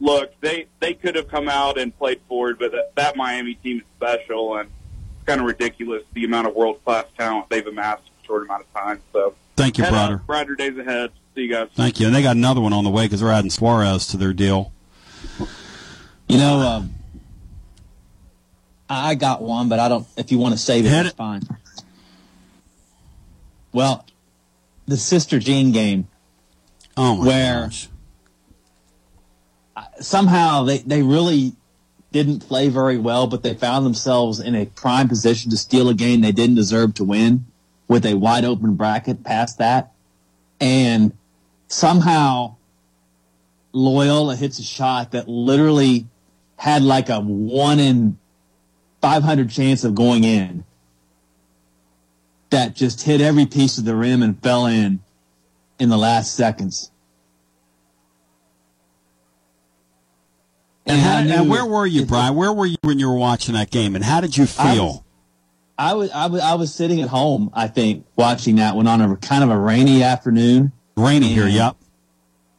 [0.00, 3.78] look, they they could have come out and played forward, but that, that Miami team
[3.78, 8.02] is special and it's kind of ridiculous the amount of world class talent they've amassed
[8.06, 9.00] in a short amount of time.
[9.12, 10.14] So Thank you, head brother.
[10.16, 11.10] up, brighter days ahead.
[11.34, 11.68] See you guys.
[11.74, 12.06] Thank you.
[12.06, 14.72] And they got another one on the way because they're adding Suarez to their deal.
[16.28, 16.94] You know, um,
[18.88, 20.06] I got one, but I don't.
[20.16, 21.16] If you want to save it, Hit that's it.
[21.16, 21.42] fine.
[23.72, 24.04] Well,
[24.86, 26.08] the Sister Jean game.
[26.96, 27.88] Oh my Where- gosh.
[30.00, 31.52] Somehow they they really
[32.12, 35.94] didn't play very well, but they found themselves in a prime position to steal a
[35.94, 37.44] game they didn't deserve to win
[37.86, 39.92] with a wide open bracket past that,
[40.60, 41.12] and
[41.68, 42.56] somehow
[43.72, 46.06] Loyola hits a shot that literally
[46.56, 48.18] had like a one in
[49.00, 50.64] 500 chance of going in.
[52.50, 55.00] That just hit every piece of the rim and fell in
[55.78, 56.90] in the last seconds.
[60.90, 62.34] And, how, and where were you, Brian?
[62.34, 63.94] Where were you when you were watching that game?
[63.94, 64.86] And how did you I feel?
[64.86, 65.00] was-
[65.78, 69.00] I was, I was I was sitting at home, I think, watching that one on
[69.00, 70.72] a kind of a rainy afternoon.
[70.96, 71.68] Rainy here, Yeah.
[71.68, 71.76] yep.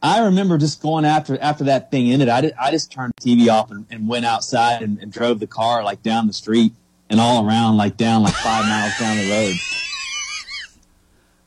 [0.02, 2.28] I remember just going after after that thing ended.
[2.28, 5.38] I, did, I just turned the TV off and, and went outside and, and drove
[5.38, 6.72] the car like down the street
[7.08, 9.54] and all around, like down like five miles down the road.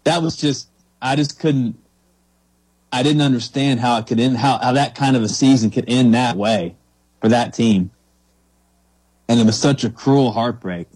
[0.05, 0.69] That was just
[1.01, 1.77] I just couldn't.
[2.95, 5.83] I didn't understand how it could end, how how that kind of a season could
[5.89, 6.77] end that way
[7.19, 7.91] for that team,
[9.27, 10.87] and it was such a cruel heartbreak.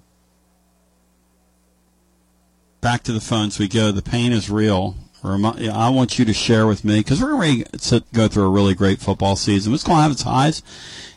[2.79, 3.91] Back to the phones we go.
[3.91, 4.95] The pain is real.
[5.21, 8.75] I want you to share with me because we're going to go through a really
[8.75, 9.73] great football season.
[9.73, 10.63] It's going to have its highs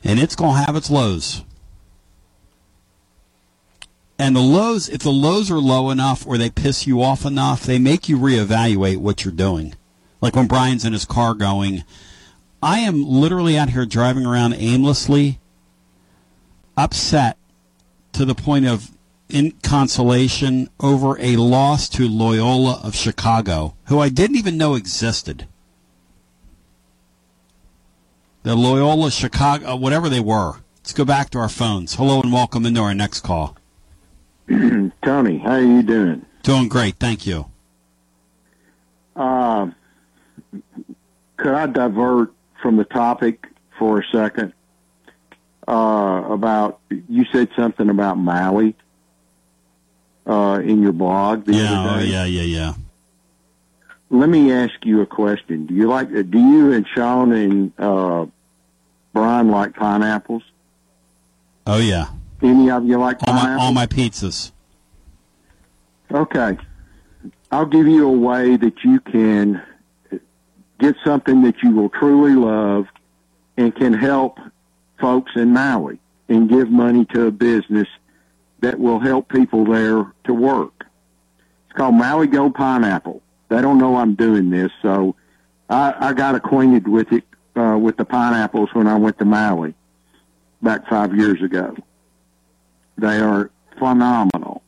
[0.03, 1.45] and it's going to have its lows.
[4.18, 7.62] And the lows, if the lows are low enough or they piss you off enough,
[7.62, 9.77] they make you reevaluate what you're doing.
[10.22, 11.82] Like when Brian's in his car going,
[12.62, 15.40] I am literally out here driving around aimlessly,
[16.76, 17.37] upset
[18.12, 18.92] to the point of
[19.28, 25.48] inconsolation over a loss to Loyola of Chicago, who I didn't even know existed.
[28.44, 30.61] The Loyola Chicago, uh, whatever they were.
[30.76, 31.94] Let's go back to our phones.
[31.94, 33.56] Hello and welcome into our next call.
[34.48, 36.24] Tony, how are you doing?
[36.44, 37.46] Doing great, thank you.
[39.16, 39.70] Uh,
[41.42, 43.46] could I divert from the topic
[43.78, 44.52] for a second?
[45.66, 48.74] Uh, about you said something about Maui
[50.26, 52.07] uh, in your blog the Yeah, other day.
[52.07, 52.74] yeah, yeah, yeah.
[54.11, 55.66] Let me ask you a question.
[55.66, 56.09] Do you like?
[56.12, 58.26] Do you and Sean and uh,
[59.12, 60.42] Brian like pineapples?
[61.66, 62.09] Oh yeah,
[62.42, 64.50] Any of you like all my all my pizzas.
[66.11, 66.59] Okay.
[67.50, 69.62] I'll give you a way that you can
[70.83, 72.88] get something that you will truly love
[73.57, 74.38] and can help
[75.01, 77.87] folks in Maui and give money to a business
[78.61, 80.85] that will help people there to work.
[81.66, 83.23] It's called Maui Gold Pineapple.
[83.49, 85.14] They don't know I'm doing this, so
[85.71, 87.23] I, I got acquainted with it,
[87.55, 89.75] uh, with the pineapples when I went to Maui
[90.62, 91.77] back five years ago.
[92.99, 94.64] They are phenomenal.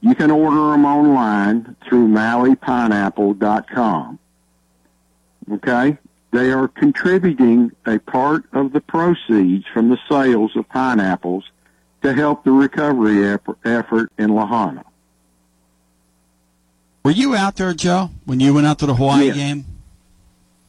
[0.00, 4.18] You can order them online through MauiPineapple.com.
[5.52, 5.98] Okay?
[6.30, 11.44] They are contributing a part of the proceeds from the sales of pineapples
[12.02, 14.84] to help the recovery eff- effort in Lahaina.
[17.04, 19.36] Were you out there, Joe, when you went out to the Hawaii Yes.
[19.36, 19.64] game?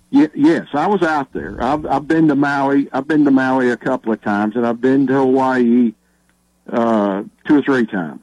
[0.09, 1.61] Ye- yes, I was out there.
[1.63, 2.87] I've, I've been to Maui.
[2.91, 5.93] I've been to Maui a couple of times, and I've been to Hawaii
[6.71, 8.21] uh, two or three times.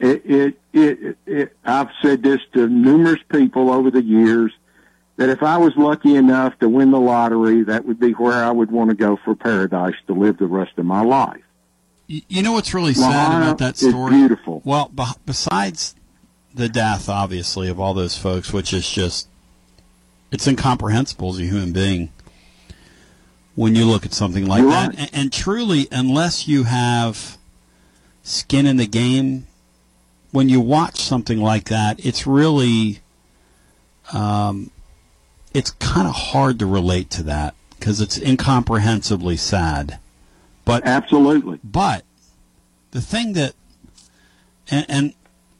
[0.00, 4.52] It, it, it, it, I've said this to numerous people over the years
[5.18, 8.52] that if I was lucky enough to win the lottery, that would be where I
[8.52, 11.42] would want to go for paradise to live the rest of my life.
[12.06, 14.12] You know what's really sad about that story?
[14.12, 14.62] beautiful.
[14.64, 15.96] Well, be- besides
[16.54, 19.28] the death, obviously, of all those folks, which is just,
[20.30, 22.10] it's incomprehensible as a human being
[23.56, 24.88] when you look at something like You're that.
[24.90, 24.98] right.
[25.00, 27.36] And, and truly, unless you have
[28.22, 29.48] skin in the game,
[30.30, 33.00] when you watch something like that, it's really,
[34.12, 34.70] um,
[35.54, 39.98] it's kind of hard to relate to that because it's incomprehensibly sad.
[40.64, 41.58] But Absolutely.
[41.64, 42.04] but
[42.90, 43.54] the thing that,
[44.70, 45.14] and, and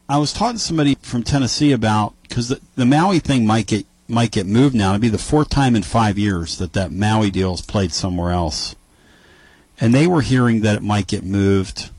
[0.08, 3.86] I was talking to somebody from Tennessee about because the, the Maui thing might get
[4.08, 4.90] might get moved now.
[4.90, 8.32] It'd be the fourth time in five years that that Maui deal is played somewhere
[8.32, 8.74] else,
[9.80, 11.90] and they were hearing that it might get moved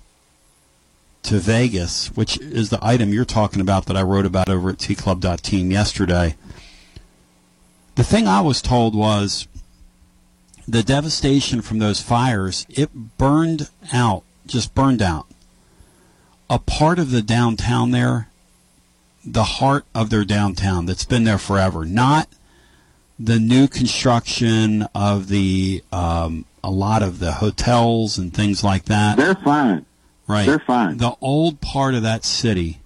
[1.24, 4.78] to Vegas, which is the item you're talking about that I wrote about over at
[4.78, 6.36] tclub.team yesterday.
[8.00, 9.46] The thing I was told was
[10.66, 15.28] the devastation from those fires, it burned out, just burned out.
[16.50, 18.30] A part of the downtown there,
[19.26, 22.30] the heart of their downtown that's been there forever, not
[23.20, 29.18] the new construction of the um, a lot of the hotels and things like that.
[29.18, 29.86] They're fine.
[30.26, 30.46] right.
[30.46, 31.00] They're fine.
[31.00, 32.79] The old part of that city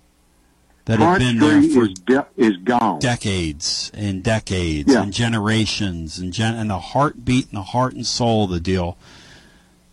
[0.86, 3.00] that had been there for is de- is gone.
[3.00, 5.04] decades and decades Yeah.
[5.04, 8.98] and generations and gen- and the heartbeat and the heart and soul of the deal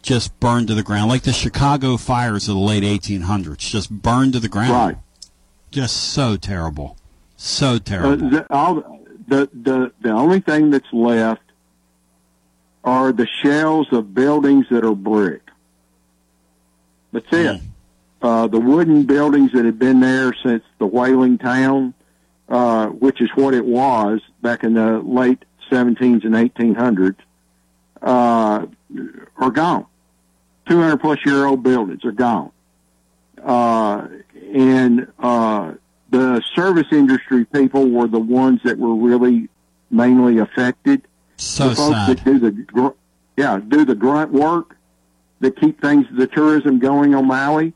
[0.03, 4.33] just burned to the ground like the Chicago fires of the late 1800s just burned
[4.33, 4.97] to the ground right.
[5.71, 6.97] just so terrible
[7.37, 8.75] so Uh, terrible the, all,
[9.29, 11.43] the the the only thing that's left
[12.83, 15.43] are the shells of buildings that are brick.
[17.13, 17.57] That's it.
[17.57, 17.61] Mm.
[18.23, 21.95] Uh, the wooden buildings that have been there since the whaling town,
[22.49, 27.17] uh, which is what it was back in the late 17s and 1800s,
[28.03, 28.67] uh,
[29.37, 29.87] are gone.
[30.69, 32.51] 200 plus year old buildings are gone.
[33.43, 34.07] Uh,
[34.55, 35.73] and, uh,
[36.11, 39.49] the service industry people were the ones that were really
[39.91, 41.03] mainly affected.
[41.37, 42.89] so the folks sad that do the gr-
[43.37, 44.77] yeah do the grunt work
[45.39, 47.73] that keep things the tourism going on Maui.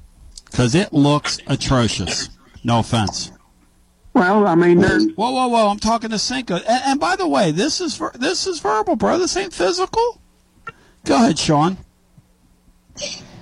[0.51, 2.29] Because it looks atrocious.
[2.65, 3.33] No offense.
[4.15, 5.69] Well, I mean, Whoa, whoa, whoa!
[5.69, 6.57] I'm talking to Cinco.
[6.57, 9.19] And, and by the way, this is ver- this is verbal, bro.
[9.19, 10.21] This ain't physical.
[11.05, 11.79] Go ahead, Sean.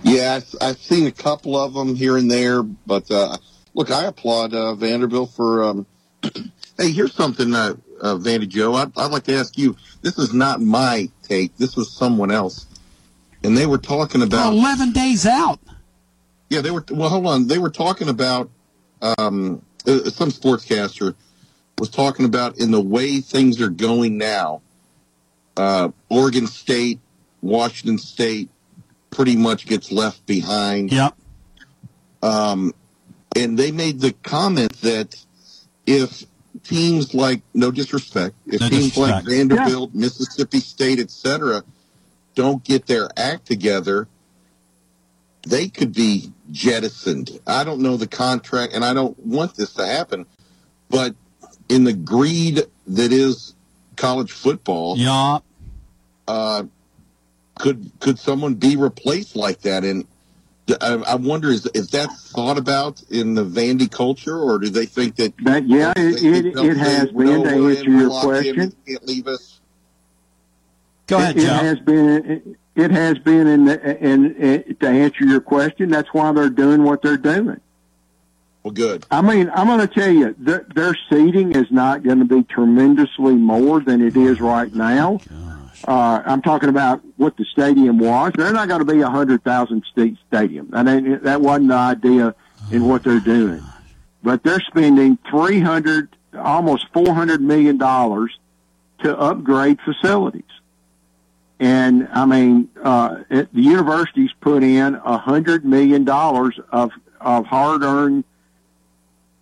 [0.02, 3.36] Yeah, I've, I've seen a couple of them here and there, but uh,
[3.74, 5.64] look, I applaud uh, Vanderbilt for.
[5.64, 5.86] Um,
[6.78, 8.74] hey, here's something, uh, uh, Vandy Joe.
[8.74, 9.76] I'd, I'd like to ask you.
[10.02, 11.56] This is not my take.
[11.56, 12.66] This was someone else,
[13.42, 14.52] and they were talking about.
[14.52, 15.58] Eleven days out.
[16.48, 16.84] Yeah, they were.
[16.90, 17.48] Well, hold on.
[17.48, 18.50] They were talking about
[19.02, 21.14] um, uh, some sportscaster
[21.78, 24.62] was talking about in the way things are going now.
[25.56, 27.00] Uh, Oregon State,
[27.42, 28.48] Washington State,
[29.10, 30.92] pretty much gets left behind.
[30.92, 31.14] Yep.
[32.22, 32.74] Um,
[33.36, 35.16] and they made the comment that
[35.86, 36.24] if
[36.64, 39.48] teams like, no disrespect, if No teams like disrespect.
[39.50, 41.62] Vanderbilt, Mississippi State, et cetera,
[42.34, 44.08] don't get their act together,
[45.42, 47.40] they could be jettisoned.
[47.46, 50.26] I don't know the contract, and I don't want this to happen,
[50.90, 51.14] but
[51.68, 53.54] in the greed that is
[53.96, 55.38] college football, yeah.
[56.26, 56.64] uh,
[57.58, 59.84] could could someone be replaced like that?
[59.84, 60.06] And
[60.80, 64.86] I, I wonder is is that thought about in the Vandy culture, or do they
[64.86, 65.34] think that?
[65.44, 68.72] that yeah, they- it, it, don't it has been "No, to answer in, your question.
[68.86, 69.60] you can't leave us.
[71.06, 72.30] Go ahead, it, it has been.
[72.30, 76.48] It, it has been, in the, and and to answer your question, that's why they're
[76.48, 77.60] doing what they're doing.
[78.62, 79.04] Well, good.
[79.10, 82.44] I mean, I'm going to tell you, their, their seating is not going to be
[82.44, 85.16] tremendously more than it is oh, right now.
[85.16, 85.47] Gosh.
[85.86, 88.32] Uh, I'm talking about what the stadium was.
[88.36, 90.70] They're not going to be a hundred thousand seat stadium.
[90.72, 92.34] I mean, that wasn't the idea
[92.72, 93.62] in what they're doing.
[94.22, 98.36] But they're spending three hundred, almost four hundred million dollars
[99.02, 100.42] to upgrade facilities.
[101.60, 107.46] And I mean, uh, it, the university's put in a hundred million dollars of of
[107.46, 108.24] hard earned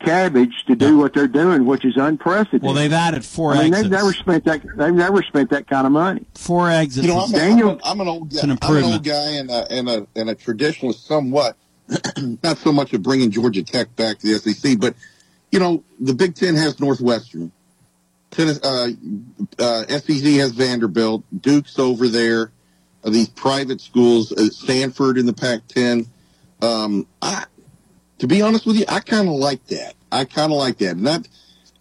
[0.06, 2.62] cabbage to do what they're doing, which is unprecedented.
[2.62, 3.82] Well, they've added four I mean, exits.
[3.82, 4.62] they've never spent that.
[4.76, 6.24] They've never spent that kind of money.
[6.34, 7.06] four exits.
[7.06, 8.34] You know, I'm, Daniel- I'm, a, I'm an old guy.
[8.34, 11.56] It's an I'm an old guy and a, and a and a traditionalist somewhat.
[12.42, 14.94] not so much of bringing Georgia Tech back to the SEC, but
[15.50, 17.52] you know, the Big Ten has Northwestern.
[18.30, 18.88] Tennis, uh,
[19.58, 21.24] uh, SEC has Vanderbilt.
[21.40, 22.50] Duke's over there.
[23.04, 26.06] Uh, these private schools, uh, Stanford in the Pac-10.
[26.60, 27.44] Um, I,
[28.18, 29.94] to be honest with you, I kind of like that.
[30.10, 30.96] I kind of like that.
[30.96, 31.28] Not,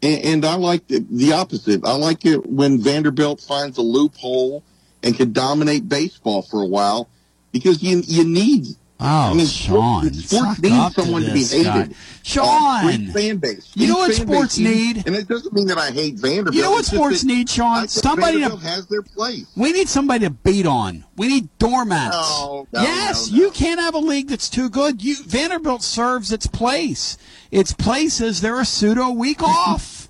[0.01, 1.85] and, and I like the, the opposite.
[1.85, 4.63] I like it when Vanderbilt finds a loophole
[5.03, 7.09] and can dominate baseball for a while
[7.51, 8.65] because you you need
[8.97, 11.65] Oh, I mean, Sean, sports, sports needs up to someone to, be hated.
[11.65, 11.89] guy.
[12.23, 13.69] Sean, fan base.
[13.75, 15.05] You know what sports need?
[15.05, 16.55] And it doesn't mean that I hate Vanderbilt.
[16.55, 17.89] you know what sports need, Sean?
[17.89, 18.67] Somebody Vanderbilt to.
[18.67, 19.51] has their place.
[19.57, 21.03] We need somebody to beat on.
[21.17, 22.15] We need doormats.
[22.15, 23.37] No, no, yes, no.
[23.37, 25.03] you can't have a league that's too good.
[25.03, 27.17] You Vanderbilt serves its place.
[27.51, 30.07] Its place is they're a pseudo week off.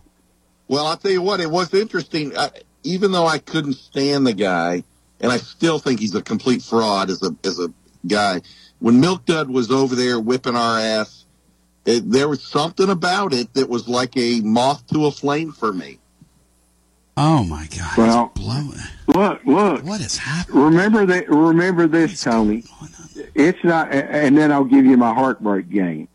[0.67, 2.37] Well, I'll tell you what, it was interesting.
[2.37, 2.51] I,
[2.83, 4.83] even though I couldn't stand the guy,
[5.19, 7.73] and I still think he's a complete fraud as a as a
[8.07, 8.41] guy.
[8.79, 11.25] When Milk Dud was over there whipping our ass,
[11.85, 15.71] it, there was something about it that was like a moth to a flame for
[15.73, 15.99] me.
[17.17, 17.97] Oh my God!
[17.97, 18.79] Well- it's blowing.
[19.07, 19.83] Look, look.
[19.85, 20.61] What is happening?
[20.63, 21.29] Remember that.
[21.29, 22.63] Remember this, Tony.
[23.33, 26.09] It's not, and then I'll give you my heartbreak game.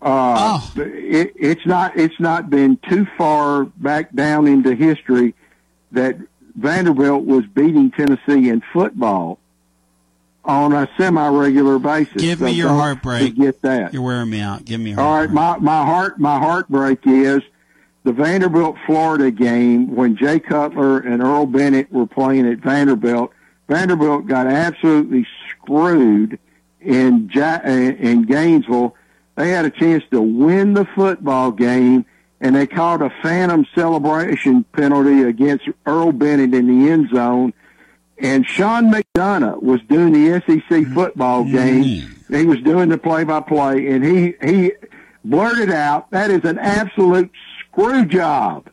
[0.00, 0.72] Uh, Oh.
[0.76, 1.96] it, it's not.
[1.96, 5.34] It's not been too far back down into history
[5.92, 6.16] that
[6.54, 9.40] Vanderbilt was beating Tennessee in football
[10.46, 12.22] on a semi-regular basis.
[12.22, 13.34] Give me So your heartbreak.
[13.34, 13.92] Forget that.
[13.92, 14.64] You're wearing me out.
[14.64, 15.00] Give me your.
[15.00, 17.42] All right, my my heart my heartbreak is
[18.04, 23.32] the Vanderbilt Florida game when Jay Cutler and Earl Bennett were playing at Vanderbilt.
[23.68, 26.38] Vanderbilt got absolutely screwed
[26.80, 28.94] in ja- uh, in Gainesville.
[29.34, 32.06] They had a chance to win the football game,
[32.40, 37.52] and they called a phantom celebration penalty against Earl Bennett in the end zone.
[38.18, 42.16] And Sean McDonough was doing the SEC football game.
[42.30, 44.72] He was doing the play-by-play, and he he
[45.24, 47.30] blurted out, "That is an absolute
[47.70, 48.66] screw job,"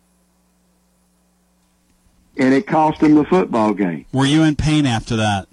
[2.37, 4.05] and it cost him the football game.
[4.13, 5.47] Were you in pain after that?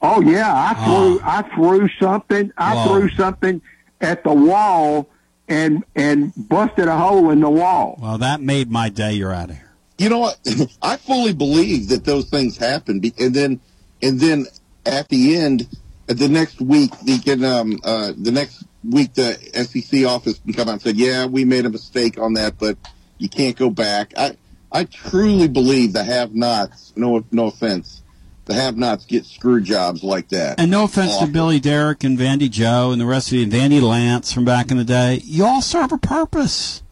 [0.00, 1.38] Oh yeah, I threw Ah.
[1.38, 2.86] I threw something I Whoa.
[2.86, 3.60] threw something
[4.00, 5.08] at the wall
[5.48, 7.98] and and busted a hole in the wall.
[8.00, 9.12] Well, that made my day.
[9.14, 9.71] You're out of here.
[9.98, 10.38] You know what?
[10.82, 13.60] I fully believe that those things happen, and then
[14.02, 14.46] and then
[14.84, 15.68] at the end,
[16.08, 20.52] uh, the next week, they can um uh the next week the SEC office can
[20.52, 22.76] come out and say, yeah, we made a mistake on that, but
[23.18, 24.12] you can't go back.
[24.16, 24.36] I
[24.70, 26.94] I truly believe the have-nots.
[26.96, 28.02] No no offense,
[28.46, 30.58] the have-nots get screw jobs like that.
[30.58, 33.52] And no offense to Billy Derrick and Vandy Joe and the rest of you, and
[33.52, 35.20] Vandy Lance from back in the day.
[35.24, 36.82] You all serve a purpose.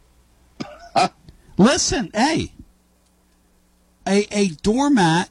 [1.58, 2.52] Listen, hey,
[4.10, 5.30] a a doormat,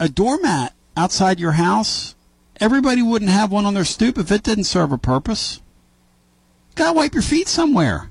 [0.00, 2.14] a doormat outside your house.
[2.60, 5.60] Everybody wouldn't have one on their stoop if it didn't serve a purpose.
[6.74, 8.10] Gotta wipe your feet somewhere.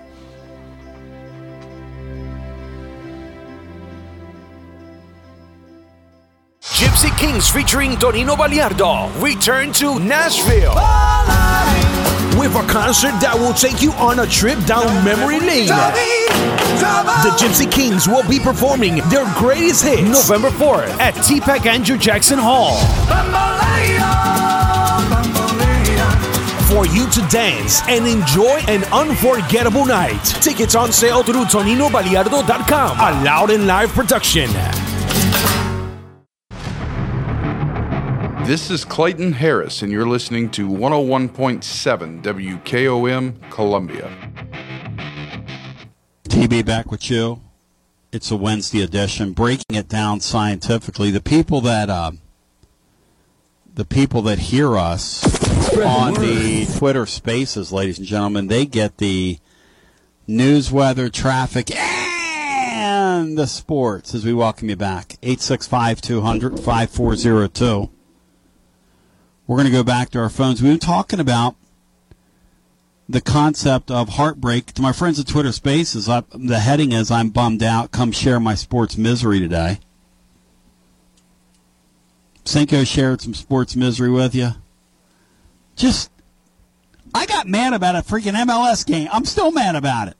[7.31, 10.75] Kings featuring Tonino Baliardo return to Nashville.
[12.37, 15.67] With a concert that will take you on a trip down memory lane.
[15.67, 22.37] The Gypsy Kings will be performing their greatest hits November 4th at TPAC Andrew Jackson
[22.37, 22.75] Hall.
[26.67, 30.23] For you to dance and enjoy an unforgettable night.
[30.41, 32.99] Tickets on sale through ToninoBaliardo.com.
[32.99, 34.49] A loud and live production.
[38.51, 44.11] This is Clayton Harris, and you're listening to 101.7 WKOM Columbia.
[46.23, 47.39] TB back with you.
[48.11, 51.11] It's a Wednesday edition, breaking it down scientifically.
[51.11, 52.11] The people that uh,
[53.73, 55.23] the people that hear us
[55.77, 59.39] on the Twitter Spaces, ladies and gentlemen, they get the
[60.27, 65.15] news, weather, traffic, and the sports as we welcome you back.
[65.23, 67.89] 865 200 5402.
[69.51, 70.61] We're going to go back to our phones.
[70.61, 71.57] We've been talking about
[73.09, 74.67] the concept of heartbreak.
[74.67, 77.91] To my friends at Twitter Spaces, I, the heading is I'm bummed out.
[77.91, 79.79] Come share my sports misery today.
[82.45, 84.51] Cinco shared some sports misery with you.
[85.75, 86.11] Just,
[87.13, 89.09] I got mad about a freaking MLS game.
[89.11, 90.15] I'm still mad about it.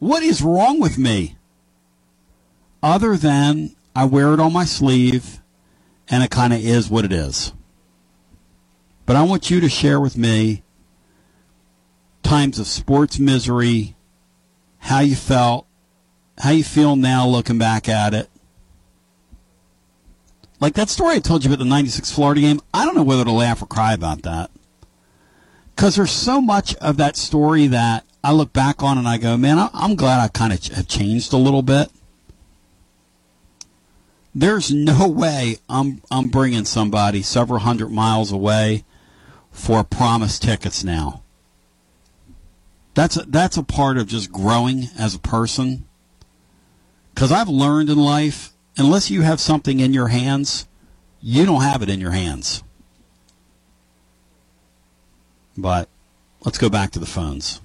[0.00, 1.36] What is wrong with me?
[2.82, 5.38] Other than I wear it on my sleeve
[6.08, 7.52] and it kind of is what it is.
[9.06, 10.64] But I want you to share with me
[12.24, 13.94] times of sports misery,
[14.78, 15.66] how you felt,
[16.38, 18.28] how you feel now looking back at it.
[20.58, 23.24] Like that story I told you about the 96 Florida game, I don't know whether
[23.24, 24.50] to laugh or cry about that.
[25.74, 29.36] Because there's so much of that story that I look back on and I go,
[29.36, 31.90] man, I'm glad I kind of have changed a little bit.
[34.34, 38.84] There's no way I'm I'm bringing somebody several hundred miles away
[39.56, 41.22] for promise tickets now.
[42.94, 45.86] That's a, that's a part of just growing as a person.
[47.14, 50.68] Because I've learned in life, unless you have something in your hands,
[51.20, 52.62] you don't have it in your hands.
[55.56, 55.88] But
[56.44, 57.62] let's go back to the phones.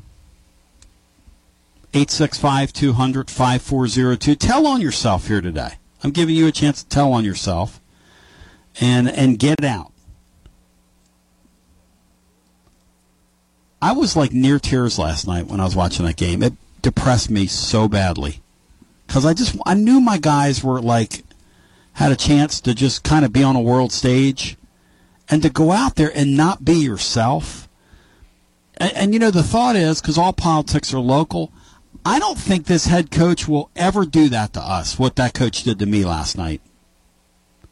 [1.94, 4.36] 865 200 5402.
[4.36, 5.74] Tell on yourself here today.
[6.04, 7.82] I'm giving you a chance to tell on yourself
[8.80, 9.91] and and get it out.
[13.82, 16.44] I was like near tears last night when I was watching that game.
[16.44, 18.42] It depressed me so badly
[19.08, 21.24] because I just I knew my guys were like
[21.94, 24.58] had a chance to just kind of be on a world stage
[25.30, 27.68] and to go out there and not be yourself.
[28.78, 31.52] And, and you know the thought is because all politics are local.
[32.06, 34.98] I don't think this head coach will ever do that to us.
[34.98, 36.62] What that coach did to me last night.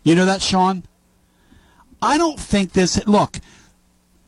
[0.03, 0.83] You know that, Sean?
[2.01, 3.05] I don't think this.
[3.07, 3.39] Look,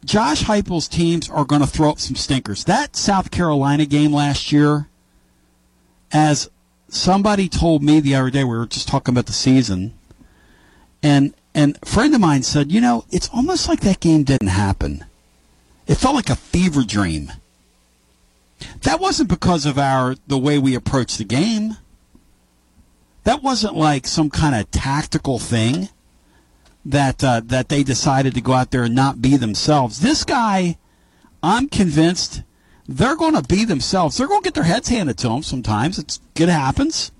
[0.03, 2.63] Josh Heupel's teams are going to throw up some stinkers.
[2.63, 4.87] That South Carolina game last year,
[6.11, 6.49] as
[6.87, 9.93] somebody told me the other day, we were just talking about the season,
[11.03, 14.47] and and a friend of mine said, you know, it's almost like that game didn't
[14.47, 15.05] happen.
[15.85, 17.31] It felt like a fever dream.
[18.83, 21.77] That wasn't because of our the way we approached the game.
[23.23, 25.89] That wasn't like some kind of tactical thing
[26.85, 29.99] that uh, that they decided to go out there and not be themselves.
[29.99, 30.77] This guy,
[31.43, 32.43] I'm convinced
[32.87, 34.17] they're going to be themselves.
[34.17, 35.99] They're going to get their heads handed to them sometimes.
[35.99, 37.11] It's it happens.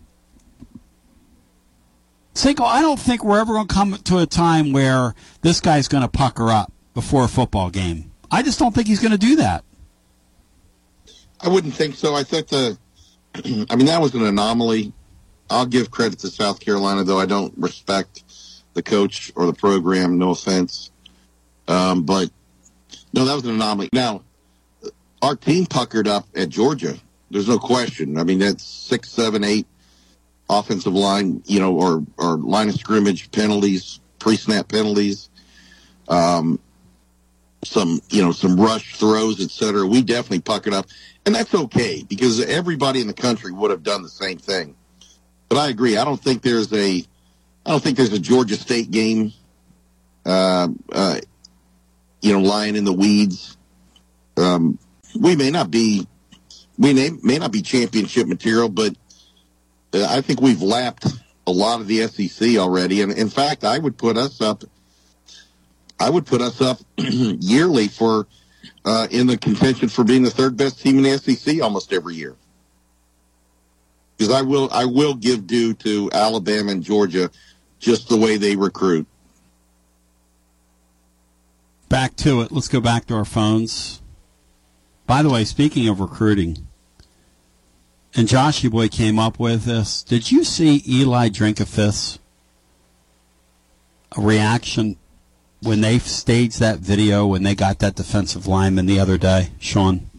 [2.34, 5.88] Cinco, I don't think we're ever going to come to a time where this guy's
[5.88, 8.12] going to pucker up before a football game.
[8.32, 9.66] I just don't think he's going to do that.
[11.42, 12.16] I wouldn't think so.
[12.16, 12.78] I think the,
[13.70, 14.94] I mean, that was an anomaly.
[15.50, 18.24] I'll give credit to South Carolina, though I don't respect
[18.74, 20.18] the coach or the program.
[20.18, 20.92] No offense,
[21.68, 22.30] um, but
[23.14, 23.90] no, that was an anomaly.
[23.94, 24.24] Now,
[25.22, 26.96] our team puckered up at Georgia.
[27.30, 28.18] There's no question.
[28.18, 29.66] I mean, that's six, seven, eight
[30.50, 35.30] offensive line, you know, or or line of scrimmage penalties, pre-snap penalties,
[36.08, 36.60] um,
[37.64, 39.86] some you know some rush throws, et cetera.
[39.86, 40.88] We definitely puckered up,
[41.26, 44.76] and that's okay because everybody in the country would have done the same thing.
[45.50, 45.98] But I agree.
[45.98, 47.04] I don't think there's a
[47.66, 49.34] I don't think there's a Georgia State game,
[50.26, 51.20] uh, uh,
[52.22, 53.58] you know, lying in the weeds.
[54.36, 54.80] Um,
[55.20, 56.08] we may not be,
[56.78, 58.96] we may, may not be championship material, but
[59.94, 61.06] uh, I think we've lapped
[61.46, 63.02] a lot of the SEC already.
[63.02, 64.64] And in fact, I would put us up,
[66.00, 68.28] I would put us up yearly for,
[68.86, 72.16] uh, in the contention for being the third best team in the SEC almost every
[72.16, 72.36] year.
[74.18, 77.30] Because I will, I will give due to Alabama and Georgia
[77.82, 79.08] just the way they recruit.
[81.90, 82.52] Back to it.
[82.52, 84.02] Let's go back to our phones.
[85.06, 86.68] By the way, speaking of recruiting,
[88.16, 90.04] and Joshy Boy came up with this.
[90.04, 92.20] Did you see Eli Drinkafith's
[94.18, 94.98] reaction
[95.62, 100.10] when they staged that video when they got that defensive lineman the other day, Sean?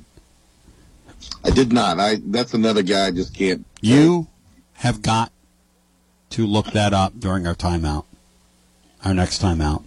[1.44, 1.98] I did not.
[1.98, 3.64] I that's another guy I just can't.
[3.80, 4.28] You
[4.74, 5.32] have got
[6.32, 8.04] to look that up during our timeout,
[9.04, 9.84] our next timeout.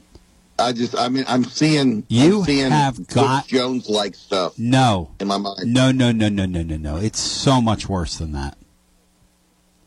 [0.59, 4.57] I just, I mean, I'm seeing you I'm seeing have got Jones like stuff.
[4.59, 5.59] No, in my mind.
[5.65, 6.97] No, no, no, no, no, no, no.
[6.97, 8.57] It's so much worse than that.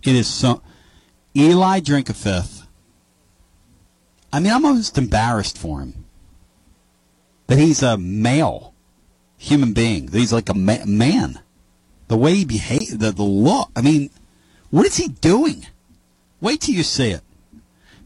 [0.04, 0.62] It is so.
[1.36, 2.66] Eli drink a fifth.
[4.32, 6.04] I mean, I'm almost embarrassed for him
[7.48, 8.74] that he's a male
[9.38, 10.06] human being.
[10.06, 11.40] That he's like a ma- man.
[12.08, 13.70] The way he behaves, the, the look.
[13.76, 14.10] I mean,
[14.70, 15.66] What is he doing?
[16.40, 17.22] Wait till you see it.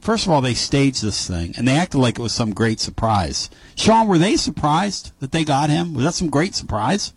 [0.01, 2.80] First of all, they staged this thing and they acted like it was some great
[2.80, 3.49] surprise.
[3.76, 5.95] Sean, were they surprised that they got him?
[5.95, 7.12] Was that some great surprise?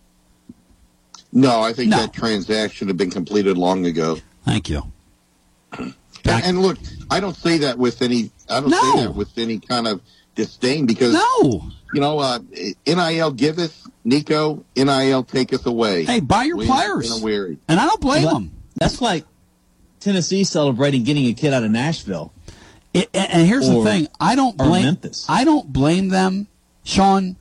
[1.32, 1.98] No, I think No.
[1.98, 4.20] that transaction had been completed long ago.
[4.46, 4.84] Thank you.
[5.78, 5.94] And,
[6.26, 6.78] and look,
[7.10, 8.32] I don't say that with any.
[8.50, 8.82] I don't No.
[8.96, 10.02] say that with any kind of
[10.36, 12.40] disdain because no, you know, uh,
[12.88, 14.64] nil giveth, Nico.
[14.76, 16.04] Nil taketh away.
[16.06, 17.12] Hey, buy your Win players.
[17.16, 17.58] in a weary.
[17.68, 18.52] And I don't blame them.
[18.76, 19.26] That's like
[20.06, 22.32] Tennessee celebrating getting a kid out of Nashville.
[22.94, 24.86] It, and and here's Or- the thing: I don't blame.
[24.86, 25.26] Memphis.
[25.28, 26.48] I don't blame them,
[26.84, 27.38] Sean.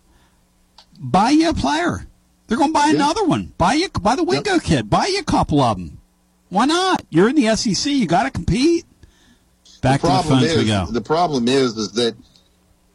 [0.98, 2.06] Buy you a player.
[2.46, 3.52] They're going to buy another one.
[3.58, 4.88] Buy you, buy the Wingo kid.
[4.88, 5.98] Buy you a couple of them.
[6.48, 7.04] Why not?
[7.10, 7.92] You're in the SEC.
[7.92, 8.84] You got to compete.
[9.82, 10.86] Back to the problem phones is, we go.
[10.86, 12.14] The problem is, is that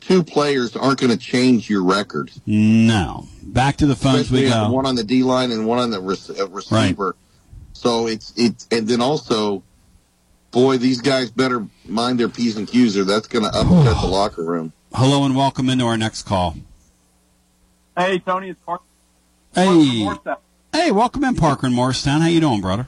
[0.01, 2.32] two players aren't going to change your record.
[2.45, 3.28] No.
[3.43, 4.72] Back to the phones Especially we go.
[4.72, 7.15] One on the D line and one on the rec- uh, receiver.
[7.80, 9.64] So it's it's and then also,
[10.52, 14.08] boy, these guys better mind their p's and q's, or that's going to upset the
[14.08, 14.74] locker room.
[14.94, 16.58] Hello and welcome into our next call.
[17.98, 18.82] Hey, Tony, it's Park.
[19.56, 20.36] Hey, Morristown.
[20.74, 22.20] hey, welcome in Parker and Morristown.
[22.20, 22.86] How you doing, brother?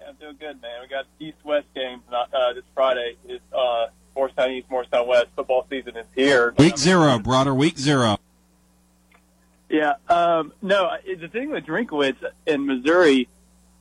[0.00, 0.80] Yeah, I'm doing good, man.
[0.80, 3.16] We got East-West games uh, this Friday.
[3.28, 5.26] It's uh, Morristown East, Morristown West.
[5.36, 6.54] Football season is here.
[6.58, 7.54] Week zero, brother.
[7.54, 8.16] Week zero.
[9.68, 9.92] Yeah.
[10.08, 13.28] Um, no, the thing with Drinkowitz in Missouri,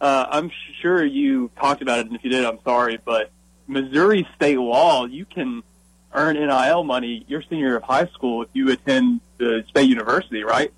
[0.01, 3.31] uh, I'm sure you talked about it, and if you did, I'm sorry, but
[3.67, 5.63] Missouri state law, you can
[6.13, 10.43] earn NIL money your senior year of high school if you attend the state university,
[10.43, 10.73] right?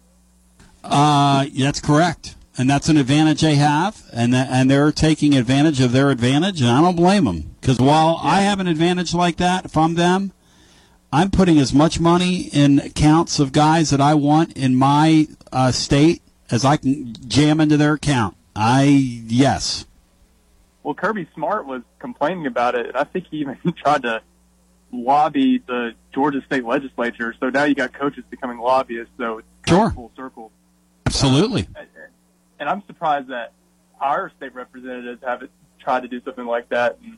[0.83, 5.79] Uh, that's correct, and that's an advantage they have, and that, and they're taking advantage
[5.79, 9.37] of their advantage, and I don't blame them because while I have an advantage like
[9.37, 10.33] that, from them,
[11.13, 15.71] I'm putting as much money in accounts of guys that I want in my uh,
[15.71, 18.35] state as I can jam into their account.
[18.55, 19.85] I yes,
[20.83, 24.21] Well, Kirby Smart was complaining about it, and I think he even tried to
[24.91, 27.33] lobby the Georgia state legislature.
[27.39, 29.13] So now you got coaches becoming lobbyists.
[29.17, 29.91] So it's Sure.
[29.91, 30.51] full circle.
[31.05, 31.67] absolutely.
[31.75, 31.83] Uh,
[32.59, 33.53] and I'm surprised that
[34.01, 36.97] our state representatives haven't tried to do something like that.
[37.01, 37.17] And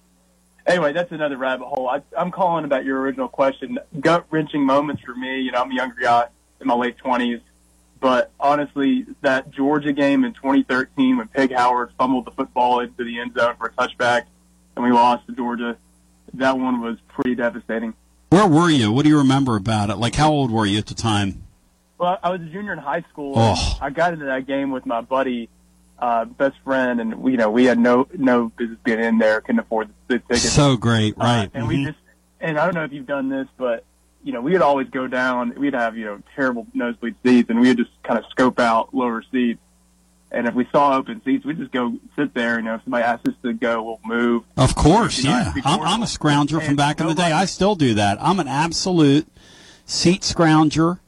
[0.67, 1.89] anyway, that's another rabbit hole.
[1.89, 3.79] I, I'm calling about your original question.
[3.99, 5.39] Gut wrenching moments for me.
[5.41, 6.27] You know, I'm a younger guy
[6.61, 7.41] in my late 20s.
[8.03, 13.17] But honestly, that Georgia game in 2013 when Pig Howard fumbled the football into the
[13.21, 14.23] end zone for a touchback
[14.75, 15.77] and we lost to Georgia,
[16.33, 17.93] that one was pretty devastating.
[18.29, 18.91] Where were you?
[18.91, 19.95] What do you remember about it?
[19.95, 21.43] Like, how old were you at the time?
[21.97, 23.35] Well, I was a junior in high school.
[23.37, 23.77] Oh.
[23.79, 25.47] I got into that game with my buddy,
[25.97, 29.39] uh, best friend, and we, you know, we had no no business being in there.
[29.39, 30.51] Couldn't afford the tickets.
[30.51, 31.49] So great, right?
[31.53, 31.85] and we Mhm.
[31.85, 31.99] just,
[32.41, 33.85] and I don't know if you've done this, but
[34.23, 35.53] you know, we'd always go down.
[35.55, 39.23] We'd have you know terrible nosebleed seats, and we'd just kind of scope out lower
[39.31, 39.59] seats.
[40.31, 42.57] And if we saw open seats, we'd just go sit there.
[42.57, 44.43] You know, if somebody asked us to go, we'll move.
[44.57, 45.61] Of course, You know, yeah.
[45.63, 47.31] I'm, I'm a scrounger from back in the day.
[47.31, 48.17] I still do that.
[48.19, 49.27] I'm an absolute
[49.85, 50.99] seat scrounger,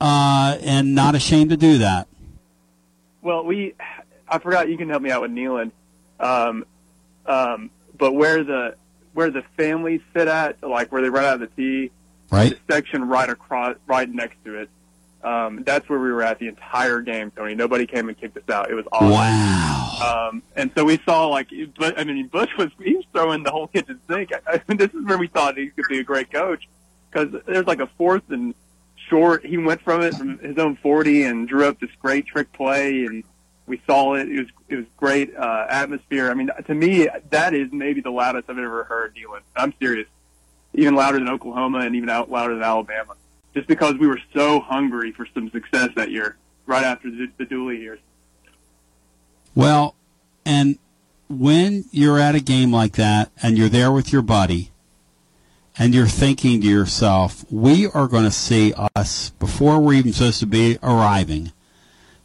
[0.00, 2.08] uh, and not ashamed to do that.
[3.22, 3.74] Well, we,
[4.28, 4.68] I forgot.
[4.68, 5.70] You can help me out with Neyland.
[6.18, 6.64] Um,
[7.26, 8.76] um, but where the
[9.12, 11.90] where the families sit at, like where they run out of the tee,
[12.30, 12.58] Right.
[12.68, 14.70] section right across, right next to it.
[15.22, 17.54] Um, that's where we were at the entire game, Tony.
[17.54, 18.70] Nobody came and kicked us out.
[18.70, 19.10] It was awesome.
[19.10, 20.28] Wow.
[20.30, 21.48] Um, and so we saw like,
[21.78, 24.32] but I mean, Butch was he was throwing the whole kitchen sink.
[24.32, 26.68] I, I mean, this is where we thought he could be a great coach
[27.10, 28.54] because there's like a fourth and
[29.08, 29.46] short.
[29.46, 33.04] He went from it from his own 40 and drew up this great trick play,
[33.06, 33.24] and
[33.66, 34.28] we saw it.
[34.28, 36.30] It was it was great uh, atmosphere.
[36.30, 39.42] I mean, to me, that is maybe the loudest I've ever heard Neyland.
[39.56, 40.08] I'm serious,
[40.74, 43.14] even louder than Oklahoma and even out louder than Alabama,
[43.54, 47.44] just because we were so hungry for some success that year, right after the, the
[47.44, 48.00] Dooley years.
[49.54, 49.94] Well,
[50.44, 50.78] and
[51.28, 54.70] when you're at a game like that and you're there with your buddy
[55.78, 60.40] and you're thinking to yourself, we are going to see us, before we're even supposed
[60.40, 61.52] to be arriving,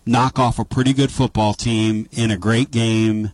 [0.06, 3.32] knock off a pretty good football team in a great game.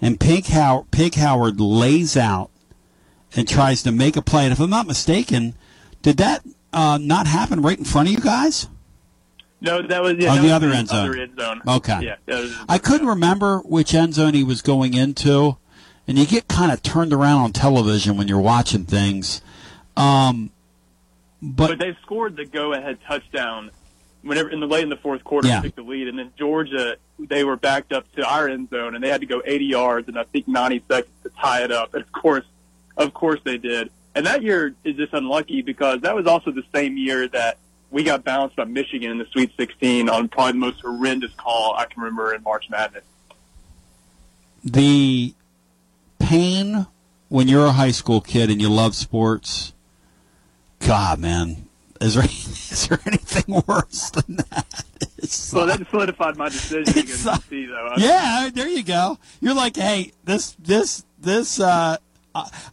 [0.00, 2.50] And Pig, How- Pig Howard lays out
[3.36, 4.44] and tries to make a play.
[4.44, 5.54] And if I'm not mistaken,
[6.02, 8.68] did that uh, not happen right in front of you guys?
[9.60, 11.08] No, that was yeah, On that the was other end zone.
[11.08, 11.62] Other end zone.
[11.66, 12.00] Okay.
[12.02, 12.16] Yeah.
[12.40, 15.56] was- I couldn't remember which end zone he was going into,
[16.06, 19.42] and you get kind of turned around on television when you're watching things.
[19.96, 20.50] Um,
[21.42, 23.70] but, they scored the go-ahead touchdown
[24.22, 25.56] whenever in the late in the fourth quarter Yeah.
[25.56, 28.94] to take the lead, and then Georgia they were backed up to our end zone,
[28.94, 31.72] and they had to go 80 yards and I think 90 seconds to tie it
[31.72, 31.94] up.
[31.94, 32.44] And of course,
[32.98, 33.90] of course they did.
[34.14, 37.58] And that year is just unlucky because that was also the same year that
[37.90, 41.74] we got bounced by Michigan in the Sweet 16 on probably the most horrendous call
[41.76, 43.04] I can remember in March Madness.
[44.64, 45.34] the
[46.18, 46.86] pain
[47.28, 49.72] when you're a high school kid and you love sports.
[50.80, 51.68] God, man,
[52.00, 52.24] is there
[52.70, 54.84] is there anything worse than that?
[55.18, 57.94] It's Well, that solidified my decision against though.
[57.96, 59.18] Yeah, there you go.
[59.40, 61.96] You're like, hey, this this this uh,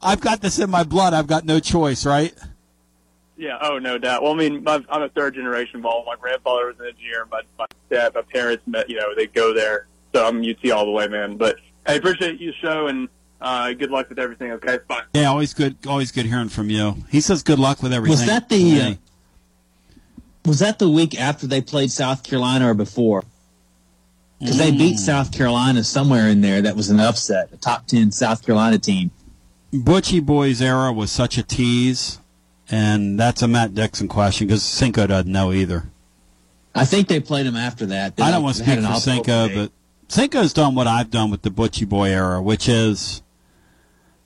[0.01, 1.13] I've got this in my blood.
[1.13, 2.34] I've got no choice, right?
[3.38, 4.24] Yeah, oh, no doubt.
[4.24, 6.03] Well, I mean, my, I'm a third generation ball.
[6.05, 7.28] My grandfather was an engineer.
[7.30, 9.88] My, my dad, my parents met, you know, they go there.
[10.13, 11.36] So I'm UT all the way, man.
[11.36, 13.09] But I appreciate you show and
[13.41, 14.80] uh, good luck with everything, okay?
[14.88, 15.01] Bye.
[15.13, 15.76] Yeah, always good.
[15.86, 16.95] Always good hearing from you.
[17.09, 18.18] He says good luck with everything.
[18.18, 18.88] Was that the Yeah.
[18.89, 18.93] uh,
[20.45, 23.24] was that the week after they played South Carolina or before?
[24.39, 24.78] Because they Mm.
[24.78, 26.61] beat South Carolina somewhere in there.
[26.61, 29.11] That was an upset, a top ten South Carolina team.
[29.84, 32.19] Butchie Boys era was such a tease,
[32.69, 35.86] and that's a Matt Dixon question because Cinco doesn't know either.
[36.73, 38.13] I think they played him after that.
[38.19, 39.55] I don't want to speak for Cinco, day.
[39.55, 39.71] but
[40.07, 43.21] Cinco's done what I've done with the Butchie Boy era, which is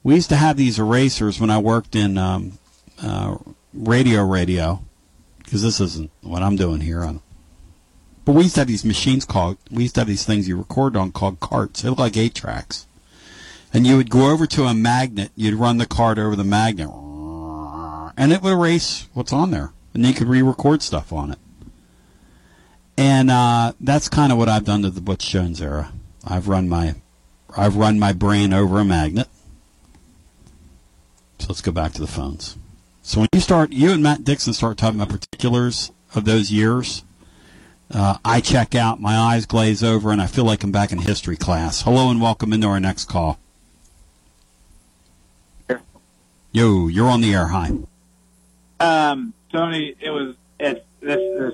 [0.04, 2.58] we used to have these erasers when I worked in um,
[3.02, 3.38] uh,
[3.74, 4.82] radio radio
[5.38, 7.04] because this isn't what I'm doing here.
[7.04, 7.22] On,
[8.26, 10.58] but we used to have these machines called we used to have these things you
[10.58, 11.82] record on called carts.
[11.82, 12.88] They look like eight tracks,
[13.74, 15.32] and you would go over to a magnet.
[15.36, 20.06] You'd run the card over the magnet, and it would erase what's on there, and
[20.06, 21.40] you could re-record stuff on it.
[22.98, 25.94] And uh, that's kind of what I've done to the Butch Jones era.
[26.26, 26.96] I've run my,
[27.56, 29.28] I've run my brain over a magnet.
[31.40, 32.58] So let's go back to the phones.
[33.02, 37.04] So when you start, you and Matt Dixon start talking about particulars of those years,
[37.92, 40.98] uh, I check out, my eyes glaze over, and I feel like I'm back in
[40.98, 41.84] history class.
[41.84, 43.40] Hello and welcome into our next call.
[46.52, 47.48] Yo, you're on the air.
[47.48, 47.72] Hi.
[48.80, 51.54] Um, Tony, it was it this this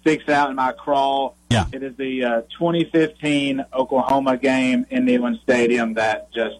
[0.00, 1.36] sticks out in my crawl.
[1.50, 1.66] Yeah.
[1.72, 6.56] It is the uh, 2015 Oklahoma game in Neyland Stadium that just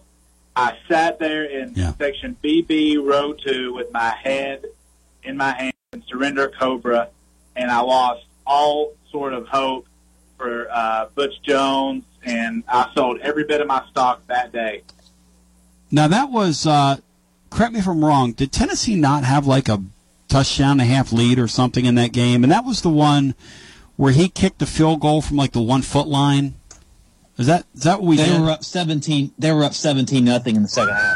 [0.55, 4.65] I sat there in section BB row two with my head
[5.23, 7.09] in my hand and surrender Cobra,
[7.55, 9.87] and I lost all sort of hope
[10.37, 14.83] for uh, Butch Jones, and I sold every bit of my stock that day.
[15.91, 16.97] Now that was, uh,
[17.49, 18.31] correct me if I'm wrong.
[18.33, 19.81] Did Tennessee not have like a
[20.27, 22.43] touchdown and a half lead or something in that game?
[22.43, 23.35] And that was the one
[23.95, 26.55] where he kicked a field goal from like the one foot line.
[27.37, 28.41] Is that is that what we they did?
[28.41, 29.31] were up seventeen.
[29.37, 31.15] They were up seventeen nothing in the second half.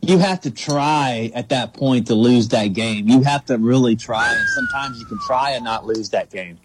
[0.00, 3.08] You have to try at that point to lose that game.
[3.08, 6.58] You have to really try, and sometimes you can try and not lose that game.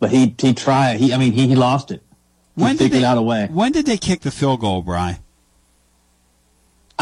[0.00, 0.96] But he he tried.
[0.98, 2.02] He I mean he, he lost it.
[2.56, 3.48] He When did they- out a way.
[3.50, 5.20] When did they kick the field goal, Bry?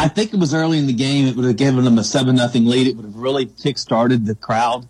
[0.00, 1.26] I think it was early in the game.
[1.26, 2.86] It would have given them a seven nothing lead.
[2.86, 4.88] It would have really kick started the crowd.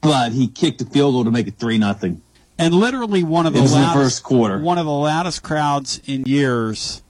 [0.00, 2.22] But he kicked a field goal to make it three nothing.
[2.58, 4.58] And literally one of the was the loudest first quarter.
[4.58, 7.02] one of the loudest crowds in years.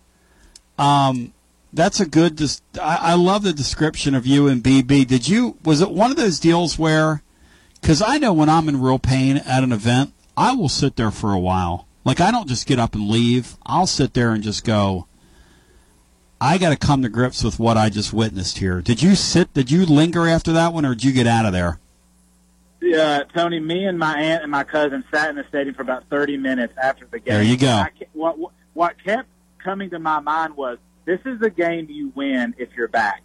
[0.79, 1.33] Um,
[1.73, 2.37] that's a good.
[2.37, 5.07] Dis- I, I love the description of you and BB.
[5.07, 5.57] Did you?
[5.65, 7.23] Was it one of those deals where?
[7.81, 11.11] Because I know when I'm in real pain at an event, I will sit there
[11.11, 11.87] for a while.
[12.05, 13.57] Like I don't just get up and leave.
[13.65, 15.07] I'll sit there and just go.
[16.45, 18.81] I got to come to grips with what I just witnessed here.
[18.83, 19.55] Did you sit?
[19.55, 21.79] Did you linger after that one, or did you get out of there?
[22.81, 26.05] Yeah, Tony, me and my aunt and my cousin sat in the stadium for about
[26.11, 27.35] 30 minutes after the game.
[27.35, 27.85] There you go.
[28.13, 29.29] What, what- what kept
[29.63, 33.23] coming to my mind was this is the game you win if you're back.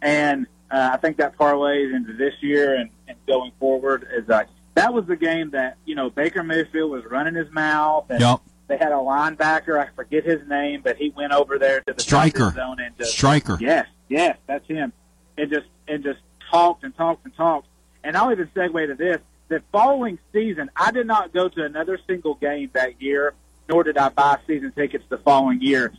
[0.00, 4.46] And uh, I think that parlays into this year and, and going forward is like
[4.74, 8.40] that was the game that, you know, Baker Mayfield was running his mouth and Yep.
[8.68, 12.02] They had a linebacker, I forget his name, but he went over there to the
[12.02, 12.50] Striker.
[12.52, 13.56] zone and just Striker.
[13.60, 14.92] Yes, yes, that's him.
[15.36, 17.66] And just and just talked and talked and talked.
[18.04, 19.18] And I'll even segue to this.
[19.48, 23.32] The following season, I did not go to another single game that year,
[23.68, 25.92] nor did I buy season tickets the following year.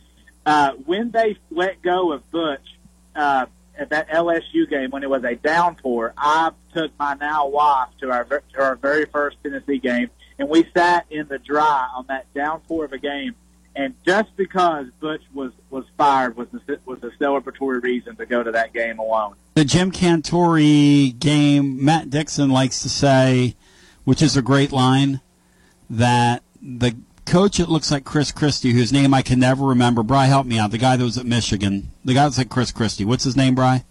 [0.46, 2.64] Uh, when they let go of Butch
[3.16, 3.46] uh,
[3.76, 8.10] at that LSU game, when it was a downpour, I took my now wife to
[8.10, 10.10] our to our very first Tennessee game,
[10.40, 13.36] and we sat in the dry on that downpour of a game.
[13.76, 18.42] And just because Butch was was fired was the, was a celebratory reason to go
[18.42, 19.36] to that game alone.
[19.54, 23.54] the Jim Cantore game, Matt Dixon likes to say,
[24.04, 25.20] which is a great line,
[25.88, 30.02] that the coach, it looks like Chris Christie, whose name I can never remember.
[30.02, 30.72] Bry, help me out.
[30.72, 31.90] The guy that was at Michigan.
[32.04, 33.04] The guy that's like Chris Christie.
[33.04, 33.84] What's his name, Bry?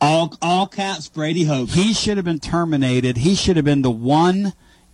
[0.00, 1.68] All all caps Brady Hoke.
[1.68, 3.18] He should have been terminated.
[3.18, 4.52] He should have been the one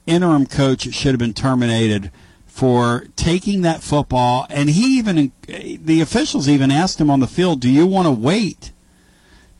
[0.09, 2.11] interim coach should have been terminated
[2.47, 4.47] for taking that football.
[4.51, 8.13] And he even, the officials even asked him on the field, do you want to
[8.13, 8.73] wait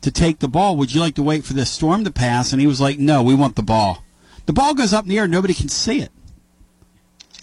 [0.01, 0.75] to take the ball?
[0.75, 2.51] Would you like to wait for this storm to pass?
[2.51, 4.03] And he was like, no, we want the ball.
[4.47, 5.27] The ball goes up in the air.
[5.27, 6.11] Nobody can see it.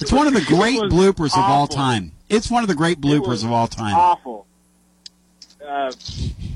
[0.00, 2.12] It's one of the great bloopers of all time.
[2.28, 3.94] it's one of the great bloopers of all time.
[3.96, 4.46] Awful.
[5.64, 5.92] Uh,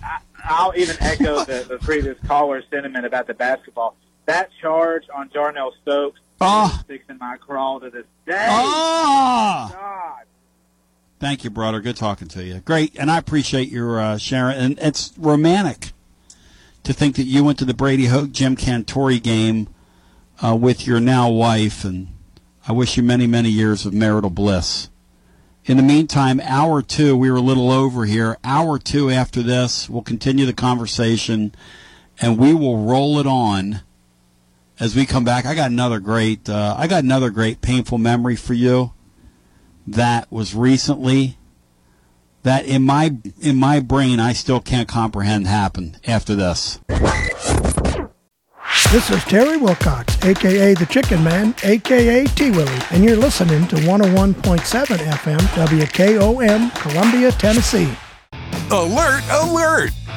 [0.02, 3.96] I, I'll even echo the, the previous caller's sentiment about the basketball.
[4.26, 6.80] That charge on Jarnell Stokes oh.
[6.84, 8.46] sticks in my crawl to this day.
[8.48, 9.70] Oh.
[9.72, 10.24] God.
[11.18, 11.80] Thank you, brother.
[11.80, 12.60] Good talking to you.
[12.60, 14.56] Great, and I appreciate your uh, sharing.
[14.56, 15.92] And it's romantic
[16.82, 19.68] to think that you went to the Brady Hoke Jim Cantore game
[20.42, 22.08] uh, with your now wife, and
[22.66, 24.88] I wish you many, many years of marital bliss.
[25.66, 28.38] In the meantime, hour two, we were a little over here.
[28.42, 31.54] Hour two after this, we'll continue the conversation,
[32.18, 33.82] and we will roll it on
[34.80, 35.46] as we come back.
[35.46, 38.92] I got another great, uh, I got another great painful memory for you
[39.86, 41.36] that was recently
[42.42, 46.80] that in my in my brain I still can't comprehend happened after this.
[48.92, 53.76] This is Terry Wilcox, aka the Chicken Man, aka T Willie, and you're listening to
[53.76, 57.92] 101.7 FM WKOM, Columbia, Tennessee.
[58.70, 59.90] Alert, alert!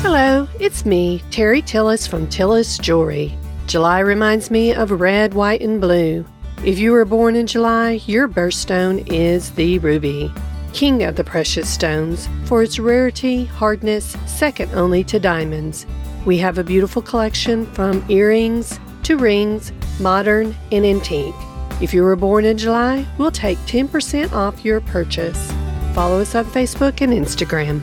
[0.00, 3.36] Hello, it's me, Terry Tillis from Tillis Jewelry.
[3.66, 6.24] July reminds me of red, white, and blue.
[6.64, 10.32] If you were born in July, your birthstone is the ruby,
[10.72, 15.84] king of the precious stones, for its rarity, hardness, second only to diamonds.
[16.24, 21.34] We have a beautiful collection from earrings to rings, modern and antique.
[21.82, 25.50] If you were born in July, we'll take 10% off your purchase.
[25.92, 27.82] Follow us on Facebook and Instagram.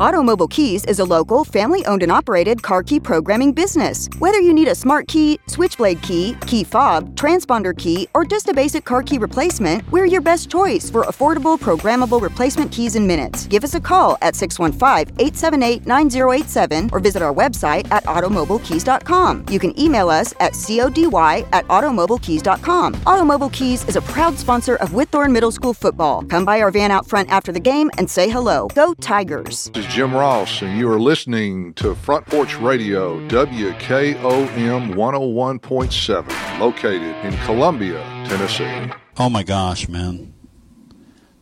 [0.00, 4.08] Automobile Keys is a local, family owned and operated car key programming business.
[4.18, 8.54] Whether you need a smart key, switchblade key, key fob, transponder key, or just a
[8.54, 13.46] basic car key replacement, we're your best choice for affordable, programmable replacement keys in minutes.
[13.46, 19.44] Give us a call at 615 878 9087 or visit our website at automobilekeys.com.
[19.50, 23.02] You can email us at CODY at automobilekeys.com.
[23.06, 26.22] Automobile Keys is a proud sponsor of Whitthorne Middle School football.
[26.24, 28.68] Come by our van out front after the game and say hello.
[28.74, 29.70] Go Tigers!
[29.82, 37.36] Is Jim Ross, and you are listening to Front Porch Radio, WKOM 101.7, located in
[37.38, 37.98] Columbia,
[38.28, 38.92] Tennessee.
[39.18, 40.34] Oh my gosh, man.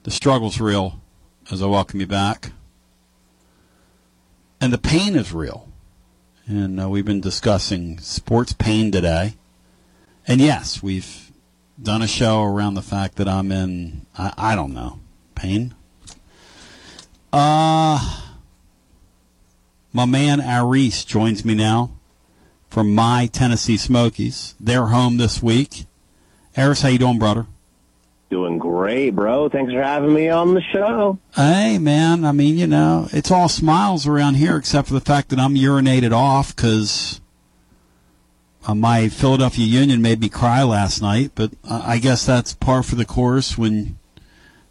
[0.04, 1.02] The struggle's real
[1.50, 2.52] as I welcome you back.
[4.58, 5.68] And the pain is real.
[6.46, 9.34] And uh, we've been discussing sports pain today.
[10.26, 11.30] And yes, we've
[11.82, 14.98] done a show around the fact that I'm in, I, I don't know,
[15.34, 15.74] pain.
[17.34, 18.28] Uh,
[19.92, 21.90] my man Aris joins me now
[22.68, 24.54] from my Tennessee Smokies.
[24.60, 25.86] They're home this week.
[26.56, 27.46] Aris, how you doing, brother?
[28.30, 29.48] Doing great, bro.
[29.48, 31.18] Thanks for having me on the show.
[31.34, 32.24] Hey, man.
[32.24, 35.54] I mean, you know, it's all smiles around here except for the fact that I'm
[35.56, 37.20] urinated off because
[38.66, 41.32] uh, my Philadelphia Union made me cry last night.
[41.34, 43.98] But uh, I guess that's par for the course when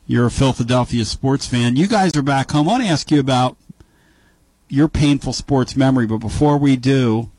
[0.07, 1.75] you're a Philadelphia sports fan.
[1.75, 2.69] You guys are back home.
[2.69, 3.57] I want to ask you about
[4.69, 6.07] your painful sports memory.
[6.07, 7.29] But before we do,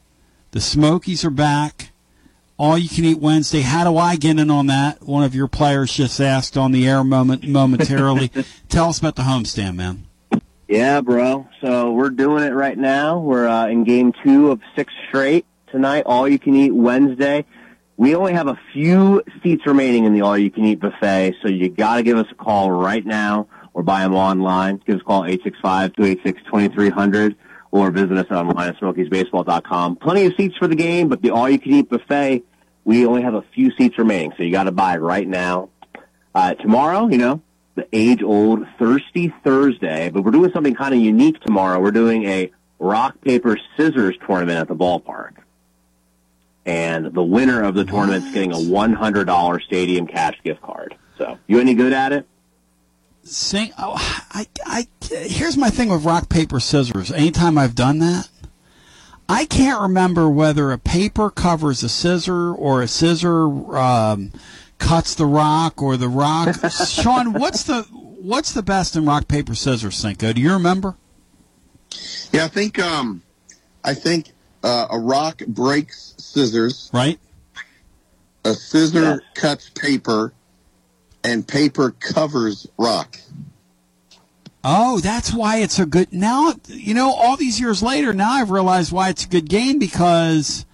[0.50, 1.92] the Smokies are back.
[2.58, 3.62] All you can eat Wednesday.
[3.62, 5.02] How do I get in on that?
[5.02, 8.30] One of your players just asked on the air moment momentarily.
[8.68, 10.06] Tell us about the homestand, man.
[10.68, 11.48] Yeah, bro.
[11.62, 13.18] So we're doing it right now.
[13.18, 16.02] We're uh, in game two of six straight tonight.
[16.04, 17.46] All you can eat Wednesday.
[17.96, 21.48] We only have a few seats remaining in the all you can eat buffet, so
[21.48, 24.80] you got to give us a call right now or buy them online.
[24.86, 27.34] Give us a call 865-286-2300
[27.70, 29.96] or visit us online at smokiesbaseball.com.
[29.96, 32.42] Plenty of seats for the game, but the all you can eat buffet,
[32.84, 35.68] we only have a few seats remaining, so you got to buy right now.
[36.34, 37.40] Uh, tomorrow, you know,
[37.74, 41.80] the age old Thirsty Thursday, but we're doing something kind of unique tomorrow.
[41.80, 45.34] We're doing a rock, paper, scissors tournament at the ballpark.
[46.66, 50.94] And the winner of the tournament is getting a $100 stadium cash gift card.
[51.18, 52.26] So, you any good at it?
[53.22, 53.72] Sing.
[53.78, 53.94] Oh,
[54.32, 54.86] I, I.
[55.02, 57.12] Here's my thing with rock paper scissors.
[57.12, 58.28] Anytime I've done that,
[59.28, 64.32] I can't remember whether a paper covers a scissor or a scissor um,
[64.78, 66.56] cuts the rock or the rock.
[66.88, 70.32] Sean, what's the what's the best in rock paper scissors, Cinco?
[70.32, 70.96] Do you remember?
[72.32, 73.22] Yeah, I think um,
[73.84, 74.32] I think
[74.62, 76.90] uh, a rock breaks scissors.
[76.92, 77.18] Right.
[78.44, 80.32] A scissor cuts paper,
[81.24, 83.18] and paper covers rock.
[84.62, 86.12] Oh, that's why it's a good.
[86.12, 89.78] Now, you know, all these years later, now I've realized why it's a good game
[89.78, 90.66] because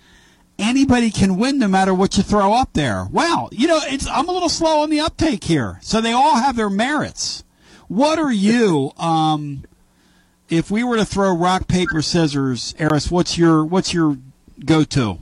[0.59, 3.07] anybody can win no matter what you throw up there.
[3.11, 6.37] Wow, you know, it's I'm a little slow on the uptake here, so they all
[6.37, 7.45] have their merits.
[7.89, 8.93] What are you?
[8.99, 9.65] Um,
[10.49, 14.19] if we were to throw rock paper scissors, Eris, what's your what's your
[14.65, 15.19] go to?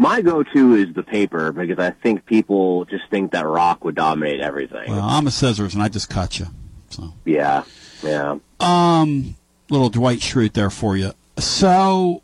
[0.00, 4.40] My go-to is the paper because I think people just think that rock would dominate
[4.40, 4.88] everything.
[4.88, 6.46] Well, I'm a scissors, and I just cut you.
[6.90, 7.64] So Yeah,
[8.02, 8.38] yeah.
[8.60, 9.34] Um,
[9.68, 11.12] little Dwight Schrute there for you.
[11.38, 12.22] So,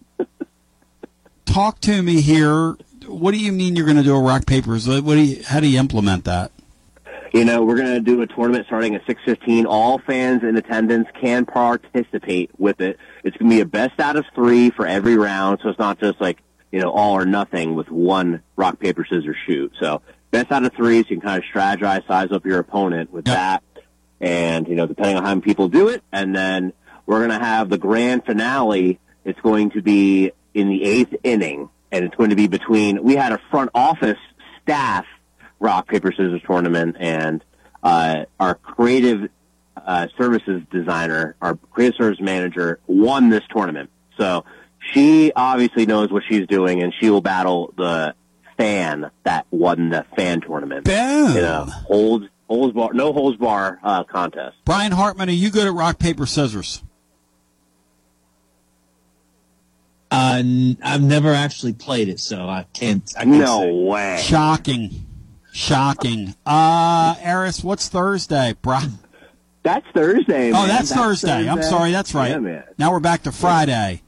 [1.45, 2.77] talk to me here.
[3.07, 4.89] What do you mean you're going to do a rock papers?
[4.89, 5.43] What do you?
[5.45, 6.53] How do you implement that?
[7.33, 9.67] You know, we're going to do a tournament starting at 6:15.
[9.67, 12.99] All fans in attendance can participate with it.
[13.25, 15.99] It's going to be a best out of three for every round, so it's not
[15.99, 16.39] just like
[16.75, 19.73] you know all or nothing with one rock paper scissors shoot.
[19.79, 20.03] So
[20.33, 23.27] best out of three, so you can kind of strategize, size up your opponent with
[23.27, 23.63] that,
[24.21, 26.73] and you know depending on how many people do it, and then
[27.07, 28.99] we're going to have the grand finale.
[29.25, 33.05] It's going to be in the eighth inning, and it's going to be between.
[33.05, 34.19] We had a front office
[34.61, 35.07] staff
[35.61, 37.45] rock paper scissors tournament, and
[37.85, 39.31] uh, our creative
[39.77, 43.91] uh, services designer, our creative service manager, won this tournament.
[44.19, 44.45] So
[44.93, 48.15] she obviously knows what she's doing, and she will battle the
[48.57, 50.85] fan that won the fan tournament.
[50.85, 51.37] Boom.
[51.37, 54.57] In a holds holds bar, no holds bar uh, contest.
[54.65, 56.83] Brian Hartman, are you good at rock paper scissors?
[60.11, 63.03] Uh, n- I've never actually played it, so I can't.
[63.19, 63.73] I can't No say.
[63.73, 64.23] way.
[64.23, 65.07] Shocking,
[65.53, 66.35] shocking.
[66.47, 68.89] Uh, Eris, what's Thursday, bruh?
[69.65, 70.51] That's Thursday.
[70.51, 70.69] Oh, man.
[70.69, 71.49] that's, Thursday.
[71.49, 72.31] I'm sorry, that's right.
[72.31, 72.65] Yeah, man.
[72.79, 74.03] Now we're back to Friday.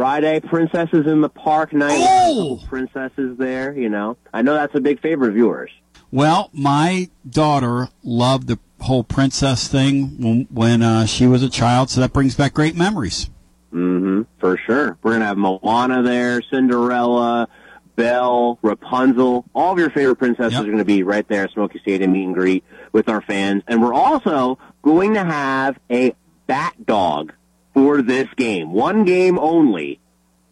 [0.00, 2.00] Friday, princesses in the park night.
[2.00, 2.58] Oh!
[2.66, 3.76] Princesses there.
[3.76, 5.70] You know, I know that's a big favorite of yours.
[6.10, 11.90] Well, my daughter loved the whole princess thing when, when uh, she was a child,
[11.90, 13.28] so that brings back great memories.
[13.74, 14.96] Mm-hmm, for sure.
[15.02, 17.46] We're gonna have Moana there, Cinderella,
[17.94, 19.44] Belle, Rapunzel.
[19.54, 22.34] All of your favorite princesses are gonna be right there at Smoky Stadium meet and
[22.34, 23.64] greet with our fans.
[23.66, 26.14] And we're also going to have a
[26.46, 27.34] bat dog
[27.74, 28.72] for this game.
[28.72, 30.00] One game only.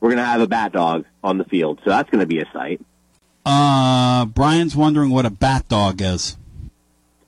[0.00, 2.80] We're gonna have a bat dog on the field, so that's gonna be a sight.
[3.50, 6.36] Uh, Brian's wondering what a bat dog is.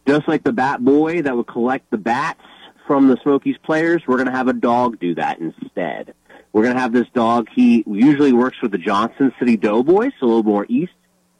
[0.07, 2.43] Just like the bat boy that would collect the bats
[2.87, 6.12] from the Smokies players, we're going to have a dog do that instead.
[6.53, 7.49] We're going to have this dog.
[7.55, 10.93] He usually works for the Johnson City Doughboys, so a little more east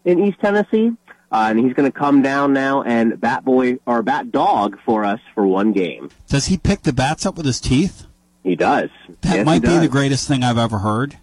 [0.05, 0.93] in East Tennessee.
[1.33, 5.05] Uh, and he's going to come down now and bat boy or bat dog for
[5.05, 6.11] us for one game.
[6.29, 8.07] Does he pick the bats up with his teeth?
[8.43, 8.91] He does.
[9.21, 11.19] That Yes, might he be the greatest thing I've ever heard.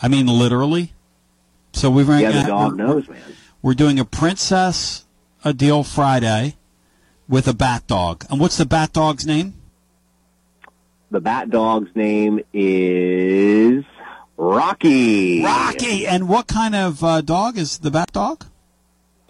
[0.00, 0.94] I mean, literally.
[1.72, 3.20] So we've Yeah, the dog we're, knows, man.
[3.62, 5.04] we're doing a princess
[5.44, 6.56] a deal Friday
[7.28, 8.24] with a bat dog.
[8.30, 9.54] And what's the bat dog's name?
[11.10, 13.84] The bat dog's name is
[14.36, 15.42] Rocky.
[15.42, 16.06] Rocky.
[16.06, 18.44] And what kind of uh, dog is the bat dog?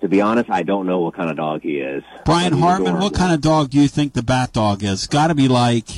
[0.00, 2.04] To be honest, I don't know what kind of dog he is.
[2.24, 5.08] Brian He's Hartman, what kind of dog do you think the bat dog is?
[5.08, 5.88] Got to be like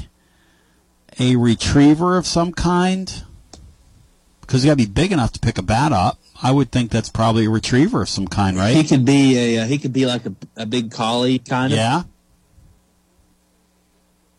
[1.19, 3.25] a retriever of some kind,
[4.41, 6.19] because you got to be big enough to pick a bat up.
[6.43, 8.75] I would think that's probably a retriever of some kind, right?
[8.75, 11.79] He could be a uh, he could be like a, a big collie kind of.
[11.79, 12.05] Yeah.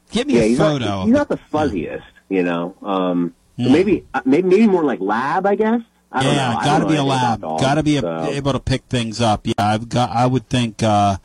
[0.10, 0.86] Give me yeah, a he's photo.
[0.86, 2.76] Not, he's not the fuzziest, you know.
[2.82, 5.82] Um, so maybe, uh, maybe, maybe more like lab, I guess.
[6.12, 6.56] I don't yeah, know.
[6.56, 7.42] Got to don't be a know anything lab.
[7.42, 9.46] dogs, Got to be a, so- able to pick things up.
[9.48, 10.10] Yeah, I've got.
[10.10, 11.18] I would think uh,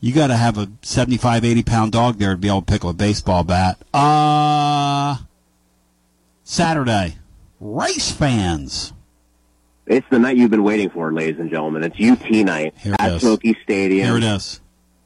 [0.00, 2.84] you got to have a 75, 80 pound dog there to be able to pick
[2.84, 3.78] up a baseball bat.
[3.92, 5.16] Uh
[6.44, 7.16] Saturday,
[7.60, 8.92] race fans.
[9.86, 11.84] It's the night you've been waiting for, ladies and gentlemen.
[11.84, 13.20] It's UT night Here it at is.
[13.22, 14.06] Smoky Stadium.
[14.06, 14.60] Here it is.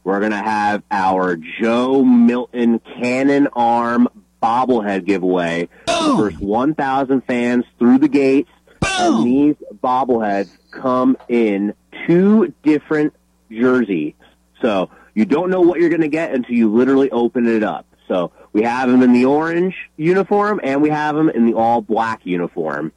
[0.05, 4.09] We're going to have our Joe Milton Cannon Arm
[4.43, 5.69] bobblehead giveaway.
[5.87, 8.51] The first 1,000 fans through the gates.
[8.83, 11.75] And these bobbleheads come in
[12.07, 13.15] two different
[13.51, 14.15] jerseys.
[14.61, 17.87] So you don't know what you're going to get until you literally open it up.
[18.09, 21.81] So we have them in the orange uniform and we have them in the all
[21.81, 22.93] black uniform.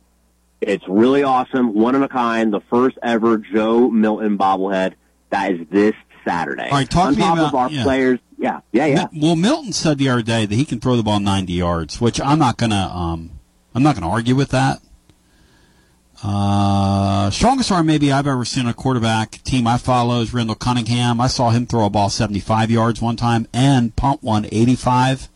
[0.62, 4.94] It's really awesome, one of a kind, the first ever Joe Milton bobblehead.
[5.30, 5.94] That is this
[6.26, 6.64] Saturday.
[6.70, 7.84] All right, talk On to me about- of our yeah.
[7.84, 8.20] players.
[8.38, 9.08] Yeah, yeah, yeah.
[9.16, 12.20] Well, Milton said the other day that he can throw the ball 90 yards, which
[12.20, 12.92] I'm not gonna.
[12.94, 13.32] Um,
[13.74, 14.82] I'm not gonna argue with that.
[16.24, 21.20] Uh, strongest arm maybe I've ever seen a quarterback team I follow is Randall Cunningham.
[21.20, 25.28] I saw him throw a ball 75 yards one time and pump one 85,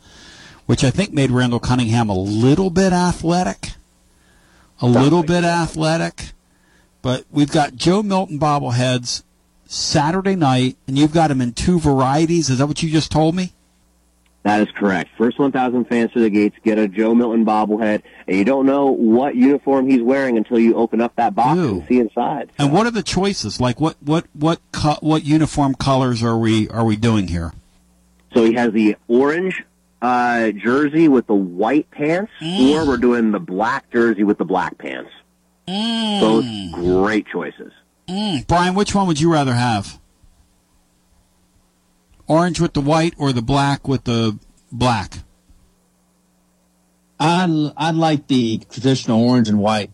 [0.66, 3.72] which I think made Randall Cunningham a little bit athletic,
[4.80, 6.32] a little bit athletic.
[7.02, 9.24] But we've got Joe Milton bobbleheads
[9.66, 12.50] Saturday night, and you've got them in two varieties.
[12.50, 13.52] Is that what you just told me?
[14.48, 15.10] That is correct.
[15.18, 18.86] First 1,000 fans to the gates get a Joe Milton bobblehead, and you don't know
[18.86, 22.50] what uniform he's wearing until you open up that box and see inside.
[22.58, 23.60] And what are the choices?
[23.60, 27.52] Like what what what co- what uniform colors are we are we doing here?
[28.34, 29.64] So he has the orange
[30.02, 32.74] uh, jersey with the white pants, Mm.
[32.76, 35.10] or we're doing the black jersey with the black pants.
[35.68, 37.74] Both great choices.
[38.08, 38.48] Mm.
[38.48, 40.00] Brian, which one would you rather have?
[42.28, 44.38] Orange with the white or the black with the
[44.72, 45.20] black?
[47.20, 49.92] I'd I'd like the traditional orange and white.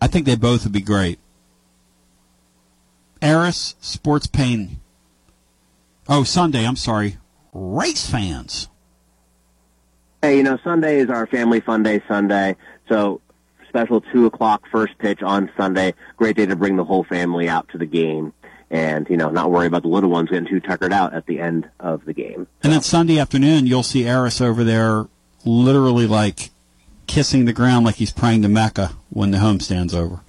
[0.00, 1.18] I think they both would be great.
[3.20, 4.80] Eris Sports Pain.
[6.08, 6.64] Oh, Sunday.
[6.64, 7.18] I'm sorry.
[7.52, 8.68] Race fans.
[10.22, 12.56] Hey, you know, Sunday is our family fun day Sunday.
[12.88, 13.20] So
[13.68, 15.94] special two o'clock first pitch on Sunday.
[16.16, 18.32] Great day to bring the whole family out to the game
[18.70, 21.40] and, you know, not worry about the little ones getting too tuckered out at the
[21.40, 22.46] end of the game.
[22.62, 25.06] And then Sunday afternoon, you'll see Eris over there,
[25.44, 26.50] literally like
[27.06, 30.20] kissing the ground like he's praying to Mecca when the homestand's over.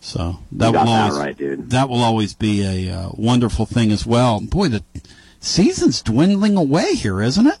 [0.00, 1.70] So that will that always right, dude.
[1.70, 4.40] that will always be a uh, wonderful thing as well.
[4.40, 4.84] Boy, the
[5.40, 7.58] season's dwindling away here, isn't it?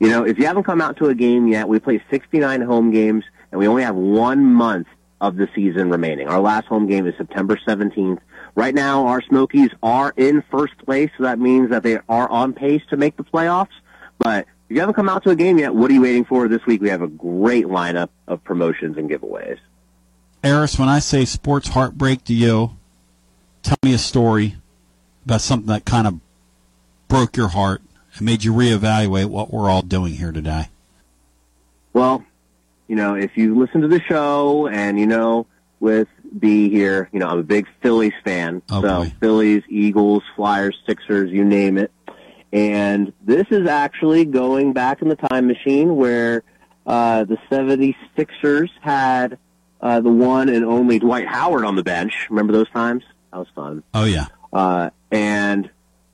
[0.00, 2.90] You know, if you haven't come out to a game yet, we play 69 home
[2.90, 4.88] games, and we only have one month
[5.20, 6.28] of the season remaining.
[6.28, 8.18] Our last home game is September 17th.
[8.54, 12.52] Right now, our Smokies are in first place, so that means that they are on
[12.52, 13.74] pace to make the playoffs.
[14.18, 16.46] But if you haven't come out to a game yet, what are you waiting for?
[16.46, 19.58] This week we have a great lineup of promotions and giveaways.
[20.44, 22.76] Eris, when I say sports heartbreak to you,
[23.62, 24.56] tell me a story
[25.24, 26.20] about something that kind of
[27.08, 27.82] broke your heart
[28.16, 30.68] and made you reevaluate what we're all doing here today.
[31.92, 32.24] Well,
[32.88, 35.46] you know, if you listen to the show and you know
[35.80, 36.08] with
[36.38, 37.08] B here.
[37.12, 38.62] You know, I'm a big Phillies fan.
[38.70, 39.12] Oh, so boy.
[39.20, 41.90] Phillies, Eagles, Flyers, Sixers, you name it.
[42.52, 46.44] And this is actually going back in the time machine where
[46.86, 49.38] uh, the 76ers had
[49.80, 52.28] uh, the one and only Dwight Howard on the bench.
[52.30, 53.02] Remember those times?
[53.32, 53.82] That was fun.
[53.92, 54.26] Oh yeah.
[54.52, 55.68] Uh, and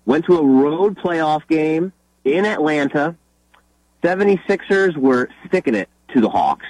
[0.06, 1.92] went to a road playoff game
[2.24, 3.14] in Atlanta.
[4.02, 6.66] 76ers were sticking it to the Hawks.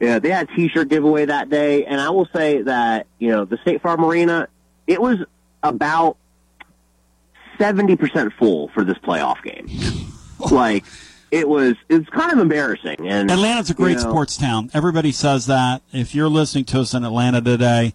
[0.00, 3.44] Yeah, they had a t-shirt giveaway that day, and I will say that, you know,
[3.44, 4.48] the State Farm Arena,
[4.86, 5.18] it was
[5.62, 6.18] about
[7.58, 9.66] 70% full for this playoff game.
[10.50, 10.84] like,
[11.30, 13.08] it was, it's kind of embarrassing.
[13.08, 14.70] And Atlanta's a great you know, sports town.
[14.74, 15.82] Everybody says that.
[15.92, 17.94] If you're listening to us in Atlanta today,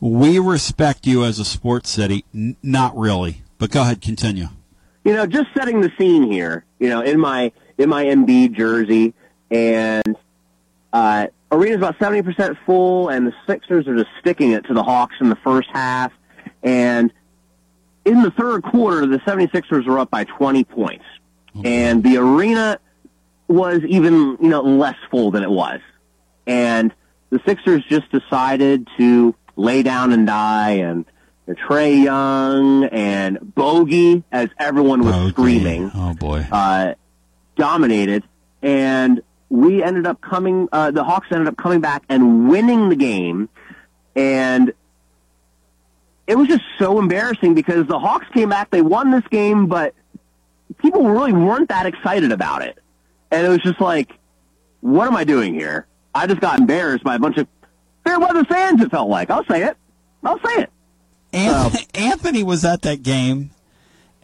[0.00, 2.24] we respect you as a sports city.
[2.32, 4.46] N- not really, but go ahead, continue.
[5.04, 9.12] you know, just setting the scene here, you know, in my in my Embiid jersey,
[9.50, 10.16] and
[10.92, 14.82] uh, arena's about seventy percent full, and the Sixers are just sticking it to the
[14.82, 16.12] Hawks in the first half,
[16.62, 17.12] and
[18.04, 21.04] in the third quarter, the 76ers were up by twenty points,
[21.64, 22.78] and the arena
[23.48, 25.80] was even you know less full than it was,
[26.46, 26.92] and
[27.30, 31.04] the Sixers just decided to lay down and die, and
[31.48, 36.46] Trae Young and Bogi, as everyone was screaming, Oh boy.
[36.50, 36.94] uh,
[37.56, 38.24] dominated,
[38.62, 39.22] and
[39.52, 40.66] we ended up coming.
[40.72, 43.50] Uh, the Hawks ended up coming back and winning the game,
[44.16, 44.72] and
[46.26, 49.94] it was just so embarrassing because the Hawks came back, they won this game, but
[50.78, 52.78] people really weren't that excited about it,
[53.30, 54.18] and it was just like,
[54.80, 55.86] what am I doing here?
[56.14, 57.46] I just got embarrassed by a bunch of
[58.04, 58.80] fair weather fans.
[58.80, 59.76] It felt like I'll say it.
[60.24, 60.70] I'll say it.
[61.34, 63.50] Anthony, Anthony was at that game,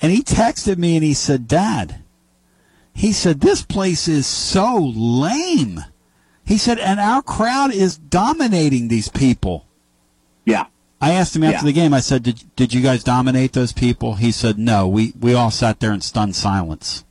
[0.01, 2.03] and he texted me and he said, "Dad,"
[2.99, 5.85] he said, "this place is so lame."
[6.45, 9.67] He said, "and our crowd is dominating these people."
[10.45, 10.65] Yeah.
[11.01, 11.71] I asked him after Yeah.
[11.71, 11.95] the game.
[11.95, 14.89] I said, "Did did you guys dominate those people?" He said, "No.
[14.89, 17.05] We we all sat there in stunned silence."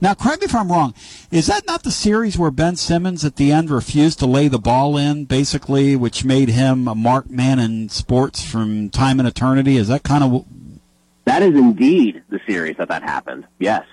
[0.00, 0.94] Now, correct me if I'm wrong.
[1.30, 4.58] Is that not the series where Ben Simmons at the end refused to lay the
[4.58, 9.76] ball in, basically, which made him a marked man in sports from time and eternity?
[9.76, 10.44] Is that kind of
[11.26, 13.44] That is indeed the series that that happened.
[13.58, 13.84] Yes.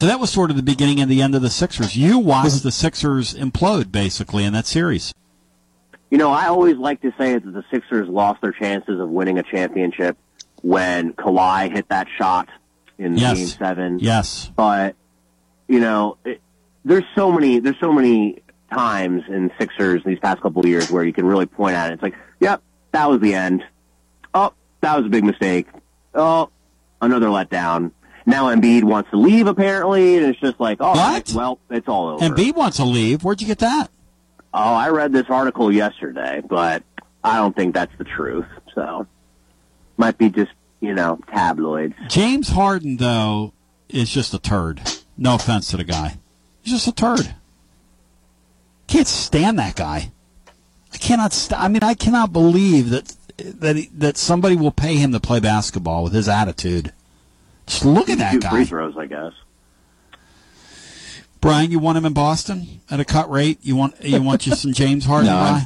[0.00, 1.96] So that was sort of the beginning and the end of the Sixers.
[1.96, 5.12] You watched the Sixers implode basically in that series.
[6.10, 9.38] You know, I always like to say that the Sixers lost their chances of winning
[9.38, 10.16] a championship
[10.62, 12.48] when Kawhi hit that shot
[12.96, 13.36] in Yes.
[13.38, 13.98] Game Seven.
[13.98, 14.50] Yes.
[14.54, 14.94] But
[15.66, 16.40] you know, it,
[16.84, 18.42] there's so many there's so many
[18.72, 21.94] times in Sixers these past couple of years where you can really point at it.
[21.94, 22.62] It's like, yep,
[22.92, 23.64] that was the end.
[24.32, 25.66] Oh, that was a big mistake.
[26.14, 26.50] Oh,
[27.02, 27.90] another letdown.
[28.28, 31.32] Now Embiid wants to leave apparently, and it's just like, right, What?
[31.34, 32.34] well, it's all over.
[32.34, 33.24] B wants to leave.
[33.24, 33.90] Where'd you get that?
[34.52, 36.82] Oh, I read this article yesterday, but
[37.24, 38.44] I don't think that's the truth.
[38.74, 39.06] So,
[39.96, 41.94] might be just you know tabloids.
[42.08, 43.54] James Harden though
[43.88, 44.82] is just a turd.
[45.16, 46.18] No offense to the guy.
[46.60, 47.34] He's just a turd.
[48.88, 50.12] Can't stand that guy.
[50.92, 51.32] I cannot.
[51.32, 55.20] St- I mean, I cannot believe that that he, that somebody will pay him to
[55.20, 56.92] play basketball with his attitude.
[57.68, 59.32] Just look at that Shoot free throws, I guess.
[61.40, 63.58] Brian, you want him in Boston at a cut rate?
[63.62, 65.60] You want you want you some James Harden No.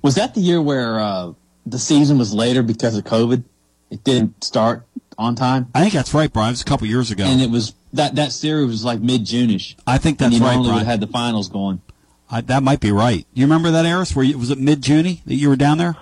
[0.00, 1.32] Was that the year where uh,
[1.66, 3.44] the season was later because of COVID?
[3.90, 4.86] It didn't start
[5.18, 6.48] on time, I think that's right, Brian.
[6.48, 7.24] It was a couple years ago.
[7.24, 9.76] and it was that that series was like mid June-ish.
[9.86, 10.86] I think and that's you right, normally would Brian.
[10.86, 11.82] have had the finals going.
[12.30, 13.26] I, that might be right.
[13.34, 14.16] You remember that, Eris?
[14.16, 15.96] Where you, was it mid June that you were down there?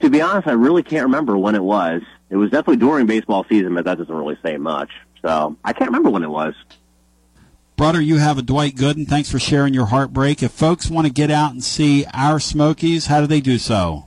[0.00, 2.02] To be honest, I really can't remember when it was.
[2.30, 4.90] It was definitely during baseball season, but that doesn't really say much.
[5.22, 6.54] So I can't remember when it was.
[7.76, 9.06] Brother, you have a Dwight Gooden.
[9.06, 10.42] Thanks for sharing your heartbreak.
[10.42, 14.06] If folks want to get out and see our Smokies, how do they do so?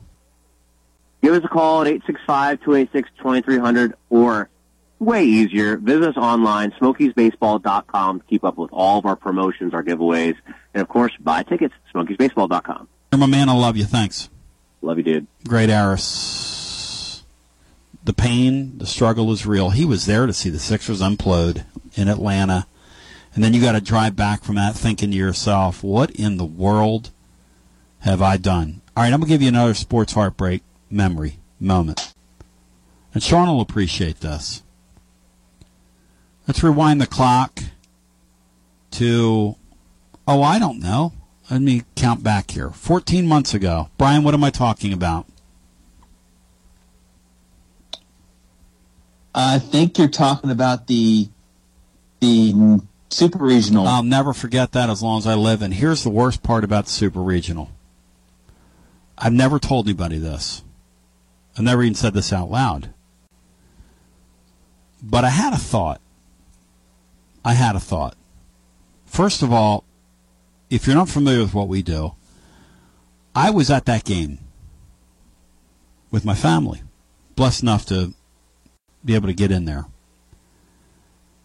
[1.22, 1.88] Give us a call at
[2.28, 4.50] 865-286-2300 or
[5.02, 9.84] way easier, visit us online, smokiesbaseball.com to keep up with all of our promotions, our
[9.84, 10.36] giveaways,
[10.74, 12.88] and of course, buy tickets, smokiesbaseball.com.
[13.12, 13.50] You're my man.
[13.50, 13.86] I love you.
[13.86, 14.30] Thanks.
[14.82, 15.28] Love you, dude.
[15.48, 17.24] Great Aris.
[18.04, 19.70] The pain, the struggle is real.
[19.70, 22.66] He was there to see the Sixers implode in Atlanta.
[23.36, 26.46] And then you got to drive back from that thinking to yourself, what in the
[26.46, 27.12] world
[28.00, 28.82] have I done?
[28.98, 32.14] All right, I'm going to give you another sports heartbreak memory moment.
[33.14, 34.64] And Sean will appreciate this.
[36.48, 37.62] Let's rewind the clock
[38.92, 39.56] to,
[40.28, 41.14] oh, I don't know.
[41.52, 42.70] Let me count back here.
[42.70, 43.90] 14 months ago.
[43.98, 45.26] Brian, what am I talking about?
[49.36, 51.28] I think you're talking about the
[52.22, 52.80] the
[53.10, 53.86] super regional.
[53.86, 55.62] I'll never forget that as long as I live.
[55.62, 57.70] And here's the worst part about the Super Regional.
[59.18, 60.64] I've never told anybody this.
[61.58, 62.94] I've never even said this out loud.
[65.04, 66.00] But I had a thought.
[67.44, 68.16] I had a thought.
[69.06, 69.84] First of all,
[70.72, 72.16] if you're not familiar with what we do,
[73.36, 74.40] I was at that game
[76.10, 76.82] with my family.
[77.36, 78.14] Blessed enough to
[79.04, 79.86] be able to get in there.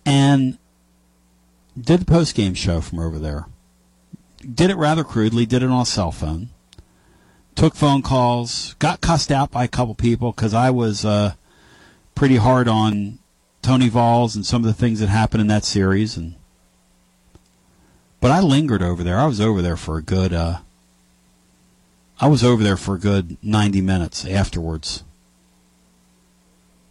[0.07, 0.59] And
[1.79, 3.47] did the post game show from over there.
[4.41, 6.51] Did it rather crudely, did it on a cell phone.
[7.57, 11.35] Took phone calls, got cussed out by a couple people because I was uh,
[12.15, 13.19] pretty hard on
[13.63, 16.17] Tony Vols and some of the things that happened in that series.
[16.17, 16.37] And
[18.27, 19.21] But I lingered over there.
[19.21, 20.33] I was over there for a good.
[20.33, 20.59] Uh,
[22.19, 25.05] I was over there for a good 90 minutes afterwards.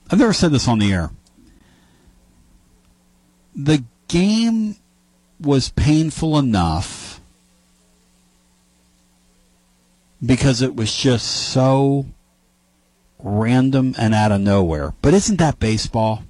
[0.09, 1.09] I've never said this on the air.
[3.53, 4.77] The game
[5.37, 7.19] was painful enough
[10.25, 12.05] because it was just so
[13.19, 14.93] random and out of nowhere.
[15.01, 16.23] But isn't that baseball?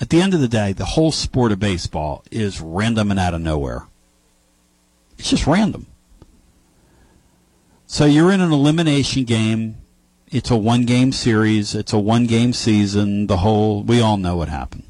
[0.00, 3.34] At the end of the day, the whole sport of baseball is random and out
[3.34, 3.88] of nowhere.
[5.18, 5.86] It's just random.
[7.86, 9.76] So you're in an elimination game.
[10.28, 11.74] It's a one game series.
[11.74, 13.28] It's a one game season.
[13.28, 14.84] The whole, we all know what happened.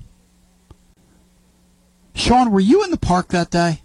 [2.14, 3.82] Sean, were you in the park that day?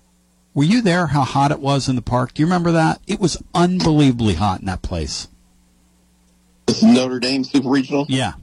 [0.53, 1.07] Were you there?
[1.07, 2.33] How hot it was in the park?
[2.33, 3.01] Do you remember that?
[3.07, 5.27] It was unbelievably hot in that place.
[6.67, 8.05] This is Notre Dame Super Regional?
[8.07, 8.33] Yeah.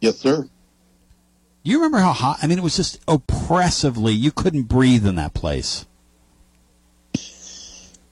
[0.00, 0.42] Yes, sir.
[0.42, 2.38] Do you remember how hot?
[2.42, 5.86] I mean, it was just oppressively, you couldn't breathe in that place.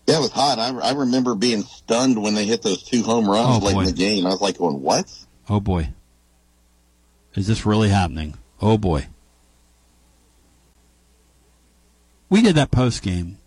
[0.07, 0.59] Yeah, it was hot.
[0.59, 3.81] I, I remember being stunned when they hit those two home runs Oh, late boy.
[3.81, 4.25] in the game.
[4.27, 5.13] I was like, going, what?
[5.49, 5.89] Oh boy.
[7.35, 8.35] Is this really happening?
[8.61, 9.09] Oh boy.
[12.29, 13.39] We did that post game.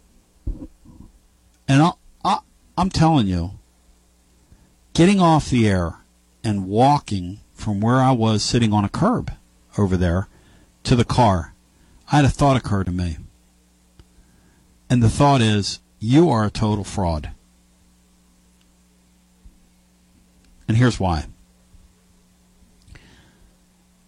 [1.67, 2.39] And I'll, I,
[2.77, 3.51] I'm telling you,
[4.93, 5.97] getting off the air
[6.43, 9.31] and walking from where I was sitting on a curb
[9.77, 10.27] over there
[10.83, 11.53] to the car,
[12.11, 13.17] I had a thought occur to me.
[14.89, 17.31] And the thought is, you are a total fraud.
[20.67, 21.25] And here's why.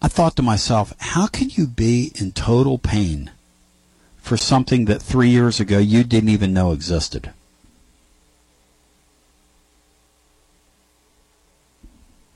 [0.00, 3.30] I thought to myself, how can you be in total pain
[4.16, 7.32] for something that three years ago you didn't even know existed?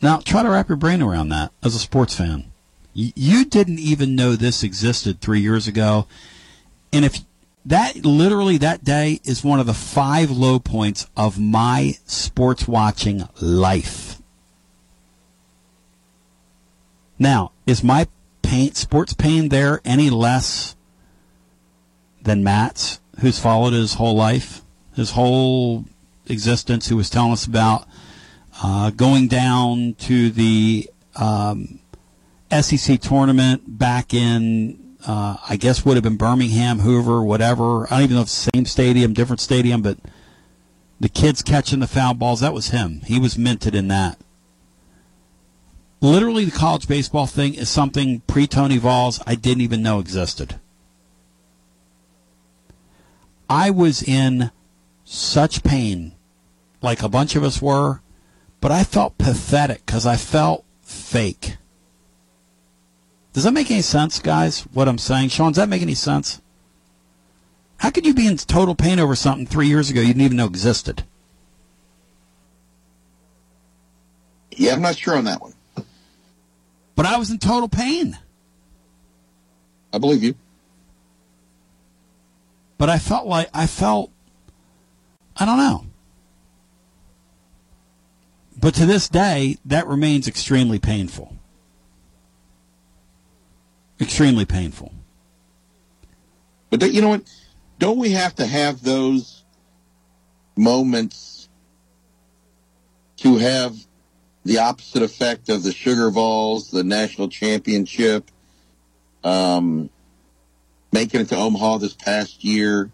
[0.02, 2.52] Now, try to wrap your brain around that as a sports fan.
[2.92, 6.06] You didn't even know this existed three years ago.
[6.92, 7.20] And if
[7.66, 13.28] that literally that day is one of the five low points of my sports watching
[13.40, 14.22] life.
[17.18, 18.06] Now, is my
[18.72, 20.76] sports pain there any less
[22.22, 24.62] than Matt's, who's followed his whole life,
[24.94, 25.84] his whole
[26.26, 27.88] existence, who was telling us about
[28.62, 31.80] uh, going down to the um,
[32.60, 37.86] SEC tournament back in, uh, I guess would have been Birmingham, Hoover, whatever.
[37.86, 39.98] I don't even know if it's the same stadium, different stadium, but
[40.98, 43.02] the kids catching the foul balls, that was him.
[43.04, 44.18] He was minted in that.
[46.00, 50.58] Literally, the college baseball thing is something pre Tony Vols I didn't even know existed.
[53.48, 54.50] I was in
[55.04, 56.14] such pain,
[56.82, 58.00] like a bunch of us were,
[58.60, 61.56] but I felt pathetic because I felt fake.
[63.36, 64.62] Does that make any sense, guys?
[64.72, 65.52] What I'm saying, Sean?
[65.52, 66.40] Does that make any sense?
[67.76, 70.38] How could you be in total pain over something three years ago you didn't even
[70.38, 71.04] know existed?
[74.52, 75.52] Yeah, I'm not sure on that one.
[76.94, 78.18] But I was in total pain.
[79.92, 80.34] I believe you.
[82.78, 84.10] But I felt like I felt
[85.36, 85.84] I don't know.
[88.58, 91.35] But to this day, that remains extremely painful.
[94.00, 94.92] Extremely painful.
[96.70, 97.22] But don't- you know what?
[97.78, 99.44] Don't we have to have those
[100.56, 101.48] moments
[103.18, 103.76] to have
[104.44, 108.30] the opposite effect of the Sugar Vols, the national championship,
[109.24, 109.90] um,
[110.92, 112.90] making it to Omaha this past year?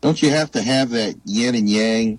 [0.00, 2.18] Don't you have to have that yin and yang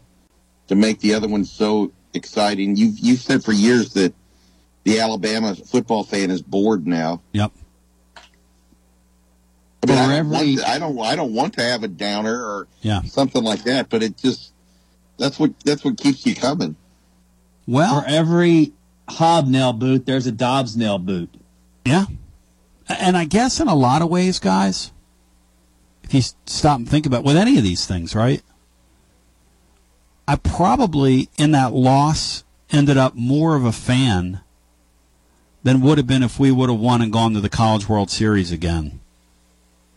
[0.68, 2.76] to make the other one so exciting?
[2.76, 4.14] You've you've said for years that
[4.84, 7.22] the Alabama football fan is bored now.
[7.34, 7.52] Yep.
[9.84, 11.00] I mean, I For don't, every- want to, I don't.
[11.00, 13.02] I don't want to have a downer or Yeah.
[13.04, 13.90] something like that.
[13.90, 14.52] But it just
[15.18, 16.76] that's what that's what keeps you coming.
[17.68, 18.74] Well, For every
[19.10, 21.34] hobnail boot, there's a Dobbs nail boot.
[21.86, 22.06] Yeah.
[22.88, 24.92] And I guess in a lot of ways, guys,
[26.04, 28.42] if you stop and think about with any of these things, right?
[30.28, 34.42] I probably in that loss ended up more of a fan
[35.64, 38.10] than would have been if we would have won and gone to the College World
[38.10, 39.00] Series again.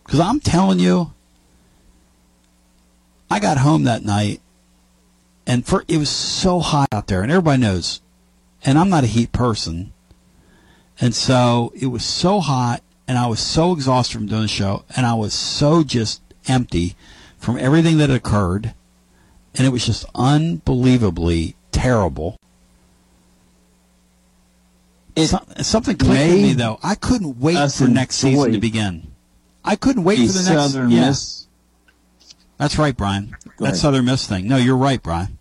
[0.07, 1.12] Because I'm telling you,
[3.28, 4.41] I got home that night,
[5.49, 8.01] and for it was so hot out there, and everybody knows,
[8.65, 9.93] and I'm not a heat person,
[11.01, 14.85] and so it was so hot, and I was so exhausted from doing the show,
[14.97, 16.95] and I was so just empty
[17.37, 18.74] from everything that occurred,
[19.57, 22.39] and it was just unbelievably terrible.
[25.16, 26.78] So- something clicked with me though.
[26.81, 29.09] I couldn't wait for next season to begin.
[29.67, 30.73] I couldn't wait the for the next.
[30.73, 31.09] Southern yeah.
[31.09, 31.47] Miss.
[32.57, 33.31] That's right, Brian.
[33.31, 33.77] Go That ahead.
[33.77, 34.49] Southern Miss thing.
[34.49, 35.39] No, you're right, Brian.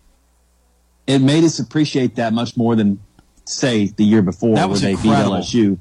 [1.06, 2.98] It made us appreciate that much more than
[3.44, 5.36] say the year before That was where they incredible.
[5.36, 5.78] beat LSU.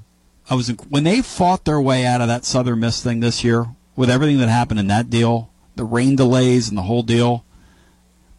[0.49, 3.65] I was when they fought their way out of that Southern Miss thing this year
[3.95, 7.43] with everything that happened in that deal, the rain delays and the whole deal.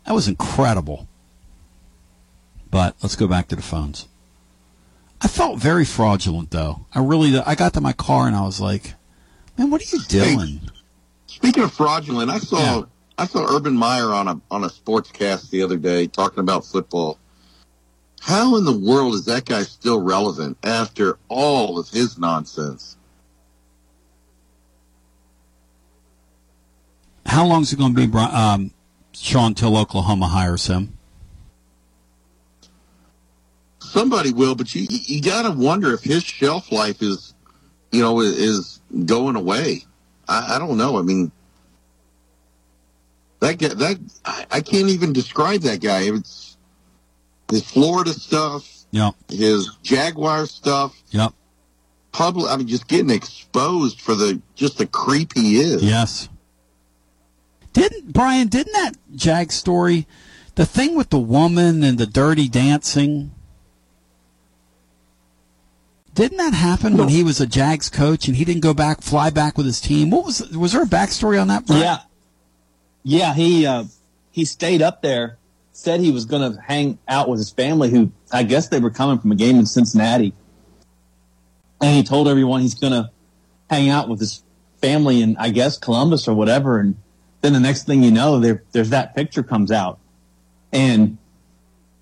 [0.06, 1.08] That was incredible.
[2.70, 4.06] But let's go back to the phones.
[5.20, 6.86] I felt very fraudulent though.
[6.94, 8.94] I really I got to my car and I was like,
[9.58, 10.60] "Man, what are you doing?"
[11.26, 12.84] Speaking of fraudulent, I saw
[13.18, 17.18] I saw Urban Meyer on a on a sportscast the other day talking about football.
[18.20, 22.96] How in the world is that guy still relevant after all of his nonsense?
[27.24, 28.72] How long is it going to be, um,
[29.12, 30.96] Sean, till Oklahoma hires him?
[33.78, 37.34] Somebody will, but you you got to wonder if his shelf life is,
[37.92, 39.84] you know, is going away.
[40.28, 40.98] I, I don't know.
[40.98, 41.30] I mean,
[43.40, 46.02] that guy, that I, I can't even describe that guy.
[46.02, 46.56] It's
[47.50, 49.10] his Florida stuff, Yeah.
[49.28, 51.32] his Jaguar stuff, Yep.
[52.12, 52.50] public.
[52.50, 55.82] I mean, just getting exposed for the just the creep he is.
[55.82, 56.28] Yes.
[57.72, 58.48] Didn't Brian?
[58.48, 60.06] Didn't that Jag story,
[60.54, 63.32] the thing with the woman and the dirty dancing?
[66.16, 69.28] Didn't that happen when he was a Jags coach and he didn't go back, fly
[69.28, 70.10] back with his team?
[70.10, 71.66] What was was there a backstory on that?
[71.66, 71.82] Brian?
[71.82, 71.98] Yeah.
[73.02, 73.84] Yeah, he uh,
[74.30, 75.36] he stayed up there,
[75.72, 78.90] said he was going to hang out with his family, who I guess they were
[78.90, 80.32] coming from a game in Cincinnati.
[81.82, 83.10] And he told everyone he's going to
[83.68, 84.42] hang out with his
[84.80, 86.80] family in, I guess, Columbus or whatever.
[86.80, 86.96] And
[87.42, 89.98] then the next thing you know, there, there's that picture comes out.
[90.72, 91.18] And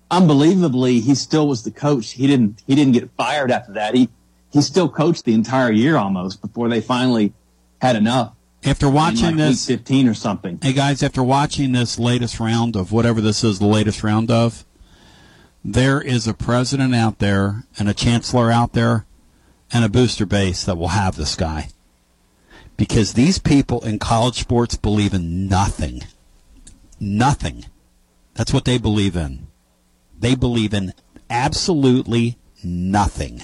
[0.09, 2.11] unbelievably, he still was the coach.
[2.11, 3.95] He didn't, he didn't get fired after that.
[3.95, 4.09] He,
[4.51, 7.33] he still coached the entire year almost before they finally
[7.81, 8.33] had enough.
[8.63, 10.59] After watching in like this, 15 or something.
[10.61, 14.65] Hey guys, after watching this latest round of whatever this is, the latest round of,
[15.63, 19.05] there is a president out there and a chancellor out there
[19.71, 21.69] and a booster base that will have this guy.
[22.77, 26.01] Because these people in college sports believe in nothing.
[26.99, 27.65] Nothing.
[28.33, 29.47] That's what they believe in.
[30.19, 30.93] They believe in
[31.29, 33.43] absolutely nothing.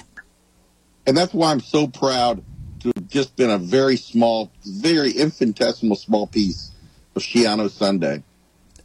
[1.06, 2.42] and that's why I'm so proud
[2.80, 6.70] to have just been a very small, very infinitesimal small piece
[7.14, 8.22] of Schiano Sunday.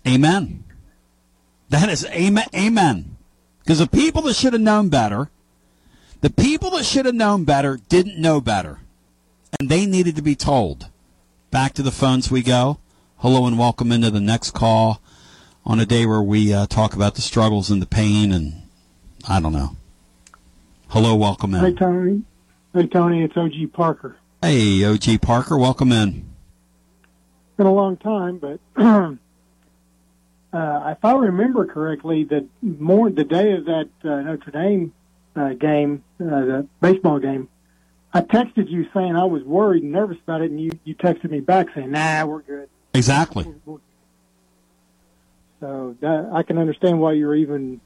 [0.07, 0.63] Amen.
[1.69, 2.45] That is amen.
[2.55, 3.17] Amen.
[3.59, 5.29] Because the people that should have known better,
[6.21, 8.79] the people that should have known better didn't know better.
[9.59, 10.87] And they needed to be told.
[11.51, 12.79] Back to the phones we go.
[13.17, 15.01] Hello and welcome into the next call
[15.67, 18.53] on a day where we uh, talk about the struggles and the pain and
[19.27, 19.75] I don't know.
[20.87, 21.59] Hello, welcome in.
[21.59, 21.73] Hey.
[21.73, 22.23] Tony.
[22.73, 24.15] Hey Tony, it's OG Parker.
[24.41, 26.25] Hey, OG Parker, welcome in.
[27.57, 29.15] Been a long time, but uh,
[30.53, 34.93] if I remember correctly, the more the day of that uh, Notre Dame
[35.35, 37.49] uh, game, uh, the baseball game,
[38.13, 41.29] I texted you saying I was worried and nervous about it, and you you texted
[41.29, 43.45] me back saying, "Nah, we're good." Exactly.
[45.59, 47.81] So that, I can understand why you're even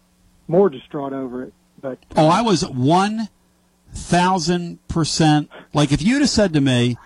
[0.48, 1.53] more distraught over it.
[1.81, 3.30] But Oh, I was one
[3.93, 5.49] thousand percent.
[5.73, 6.98] Like if you'd have said to me,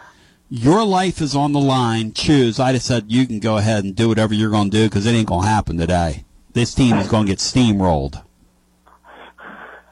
[0.49, 3.95] "Your life is on the line, choose," I'd have said, "You can go ahead and
[3.95, 6.25] do whatever you're going to do because it ain't going to happen today.
[6.53, 8.21] This team is going to get steamrolled."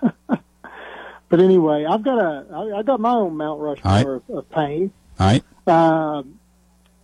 [0.28, 4.92] but anyway, I've got a I, I got my own Mount Rushmore of, of pain.
[5.20, 5.44] All right.
[5.68, 6.40] Um,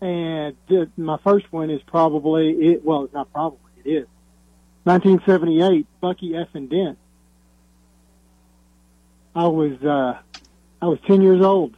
[0.01, 2.85] and th- my first one is probably it.
[2.85, 4.07] Well, it's not probably it is
[4.83, 5.87] 1978.
[6.01, 6.97] Bucky F and Dent.
[9.35, 10.19] I was uh,
[10.81, 11.75] I was 10 years old,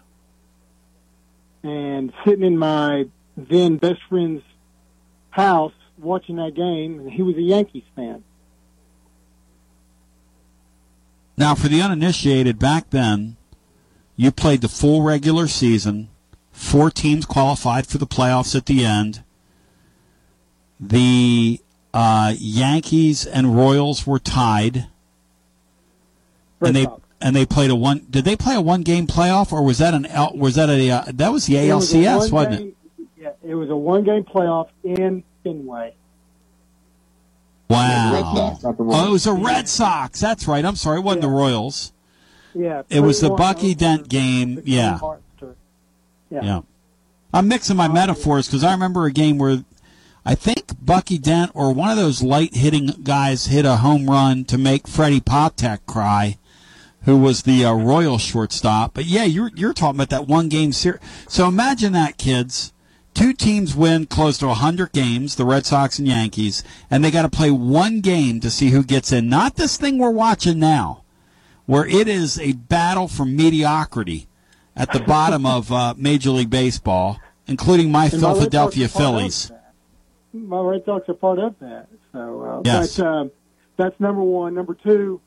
[1.63, 4.43] and sitting in my then best friend's
[5.29, 8.23] house watching that game, and he was a Yankees fan.
[11.37, 13.37] Now, for the uninitiated, back then,
[14.15, 16.09] you played the full regular season.
[16.51, 19.23] Four teams qualified for the playoffs at the end.
[20.79, 21.59] The
[21.93, 24.87] Uh, Yankees and Royals were tied,
[26.61, 26.87] and they
[27.19, 28.05] and they played a one.
[28.09, 30.89] Did they play a one game playoff, or was that an L, was that a
[30.89, 32.57] uh, that was the It was ALCS, one wasn't it?
[32.59, 35.93] game- Yeah, it was a one game playoff in Fenway.
[37.69, 38.57] Wow.
[38.63, 40.19] not the Oh, it was the Red Sox.
[40.21, 40.63] That's right.
[40.63, 40.99] I'm sorry.
[40.99, 41.91] It wasn't the Royals.
[42.53, 42.83] Yeah.
[42.89, 44.61] It was the Bucky Dent game.
[44.65, 44.97] Yeah.
[44.97, 45.19] Hartster.
[46.31, 46.43] Yeah.
[46.43, 46.61] Yeah.
[47.33, 49.63] I'm mixing my metaphors because I remember a game where
[50.25, 54.45] I think Bucky Dent or one of those light hitting guys hit a home run
[54.45, 56.37] to make Freddie Patek cry,
[57.03, 58.93] who was the uh, Royal shortstop.
[58.93, 61.01] But yeah, you're you're talking about that one game series.
[61.27, 62.73] So imagine that, kids.
[63.13, 67.23] Two teams win close to 100 games, the Red Sox and Yankees, and they got
[67.23, 69.27] to play one game to see who gets in.
[69.27, 71.03] Not this thing we're watching now,
[71.65, 74.27] where it is a battle for mediocrity
[74.75, 79.13] at the bottom of uh, Major League Baseball, including my And Philadelphia Sox are part
[79.13, 79.51] of Phillies.
[80.33, 81.87] My Red Sox are part of that.
[82.13, 82.97] So, uh, Yes.
[82.97, 83.31] but um,
[83.77, 84.53] that's number one.
[84.53, 85.19] Number two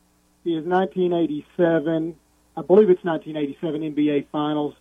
[0.45, 2.17] is 1987.
[2.57, 4.75] I believe it's 1987 NBA Finals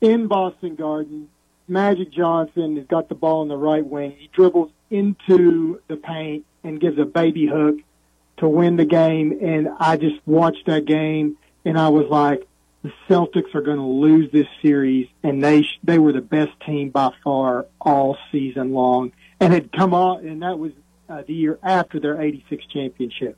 [0.00, 1.28] in Boston Garden.
[1.68, 4.12] Magic Johnson has got the ball in the right wing.
[4.18, 7.76] He dribbles into the paint and gives a baby hook
[8.38, 9.38] to win the game.
[9.42, 12.46] And I just watched that game and I was like,
[12.82, 16.52] the Celtics are going to lose this series, and they sh- they were the best
[16.64, 20.72] team by far all season long, and had come on, and that was
[21.08, 23.36] uh, the year after their '86 championship.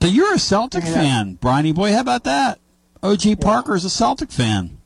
[0.00, 0.92] So you're a Celtic Yeah.
[0.94, 1.92] fan, Briney boy.
[1.92, 2.58] How about that?
[3.02, 4.78] OG Parker is a Celtic fan.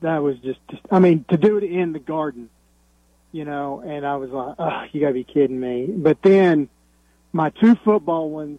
[0.00, 2.50] that was just, just, I mean, to do it in the Garden,
[3.32, 5.86] you know, and I was like, oh, you got to be kidding me.
[5.88, 6.68] But then
[7.32, 8.58] my two football ones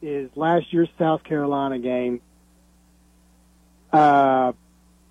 [0.00, 2.20] is last year's South Carolina game.
[3.92, 4.52] Uh,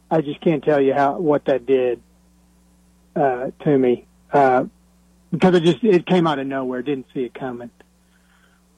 [0.09, 2.01] I just can't tell you how what that did
[3.15, 4.65] uh, to me uh,
[5.31, 6.81] because it just it came out of nowhere.
[6.81, 7.69] Didn't see it coming.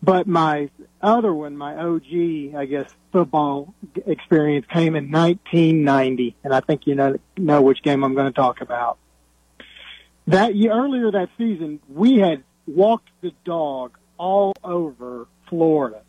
[0.02, 0.70] But my
[1.02, 3.74] other one, my OG, I guess, football
[4.06, 8.36] experience came in 1990, and I think you know know which game I'm going to
[8.36, 8.98] talk about.
[10.28, 16.02] That year, earlier that season, we had walked the dog all over Florida.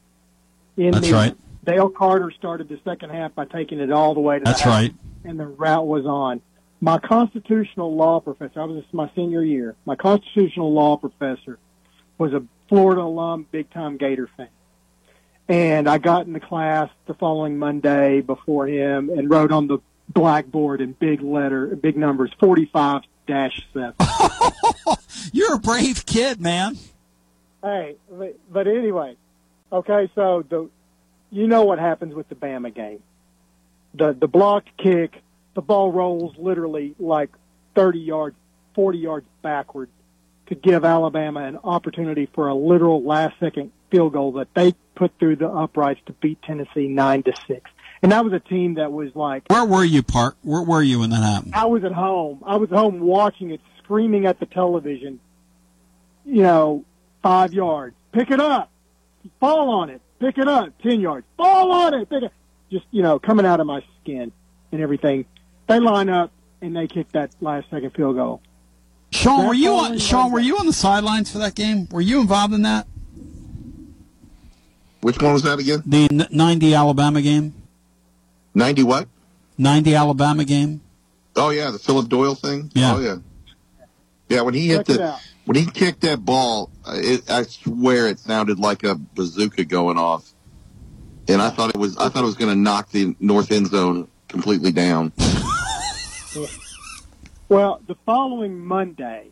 [0.77, 1.37] In That's the, right.
[1.65, 4.95] Dale Carter started the second half by taking it all the way to That's right.
[5.25, 6.41] and the route was on.
[6.81, 9.75] My constitutional law professor, I was this my senior year.
[9.87, 11.59] My constitutional law professor
[12.19, 14.49] was a Florida alum, big time Gator fan.
[15.49, 19.79] And I got in the class the following Monday before him and wrote on the
[20.09, 23.95] blackboard in big letter, big numbers, 45 dash 7.
[25.33, 26.77] You're a brave kid, man.
[27.63, 29.17] Hey, but, but anyway,
[29.73, 30.69] okay, so the
[31.35, 33.03] you know what happens with the Bama game.
[33.95, 35.23] The the blocked kick,
[35.55, 37.31] the ball rolls literally like
[37.75, 38.37] 30 yards,
[38.75, 39.89] 40 yards backward
[40.47, 45.13] to give Alabama an opportunity for a literal last second field goal that they put
[45.19, 47.71] through the uprights to beat Tennessee 9 to 6.
[48.03, 50.37] And that was a team that was like Where were you, Park?
[50.43, 51.55] Where were you when that happened?
[51.55, 52.43] I was at home.
[52.45, 55.21] I was at home watching it, screaming at the television.
[56.27, 56.85] You know,
[57.23, 57.97] five yards.
[58.13, 58.71] Pick it up.
[59.41, 60.03] Fall on it.
[60.25, 60.73] Pick it up.
[60.83, 61.27] Ten yards.
[61.37, 62.09] Fall on it.
[62.09, 62.33] Pick it.
[62.71, 64.33] Just you know, coming out of my skin
[64.73, 65.27] and everything.
[65.67, 66.33] They line up
[66.63, 68.41] and they kick that last second field goal.
[69.11, 70.33] Sean, That were you on, Sean?
[70.33, 71.89] Were you on the sidelines for that game?
[71.91, 72.87] Were you involved in that?
[75.03, 75.83] Which one was that again?
[75.85, 77.53] The 90 Alabama game?
[78.55, 79.09] 90 what?
[79.59, 80.81] 90 Alabama game?
[81.37, 82.71] Oh yeah, the Philip Doyle thing.
[82.75, 82.95] Yeah.
[82.95, 83.17] Oh yeah.
[84.31, 85.21] Yeah, when he hit Check it the out.
[85.45, 89.99] When he kicked that ball, uh, it, I swear it sounded like a bazooka going
[89.99, 90.33] off,
[91.29, 93.69] and I thought it was I thought it was going to knock the north end
[93.69, 95.13] zone completely down.
[97.49, 99.29] Well, the following Monday,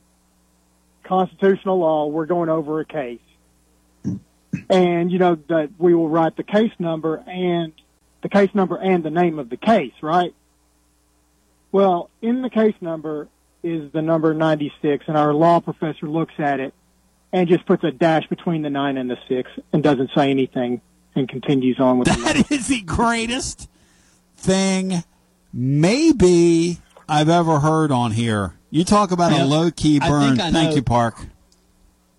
[1.02, 3.20] constitutional law, we're going over a case.
[4.68, 7.72] And, you know, that we will write the case number and
[8.22, 10.34] the case number and the name of the case, right?
[11.72, 13.28] Well, in the case number
[13.62, 16.74] is the number 96 and our law professor looks at it
[17.32, 20.80] and just puts a dash between the 9 and the 6 and doesn't say anything
[21.14, 23.68] and continues on with the That is the greatest
[24.36, 25.04] thing
[25.52, 26.78] maybe
[27.08, 28.54] I've ever heard on here.
[28.70, 30.36] You talk about a low key burn.
[30.36, 31.16] think I Thank know- you, Park.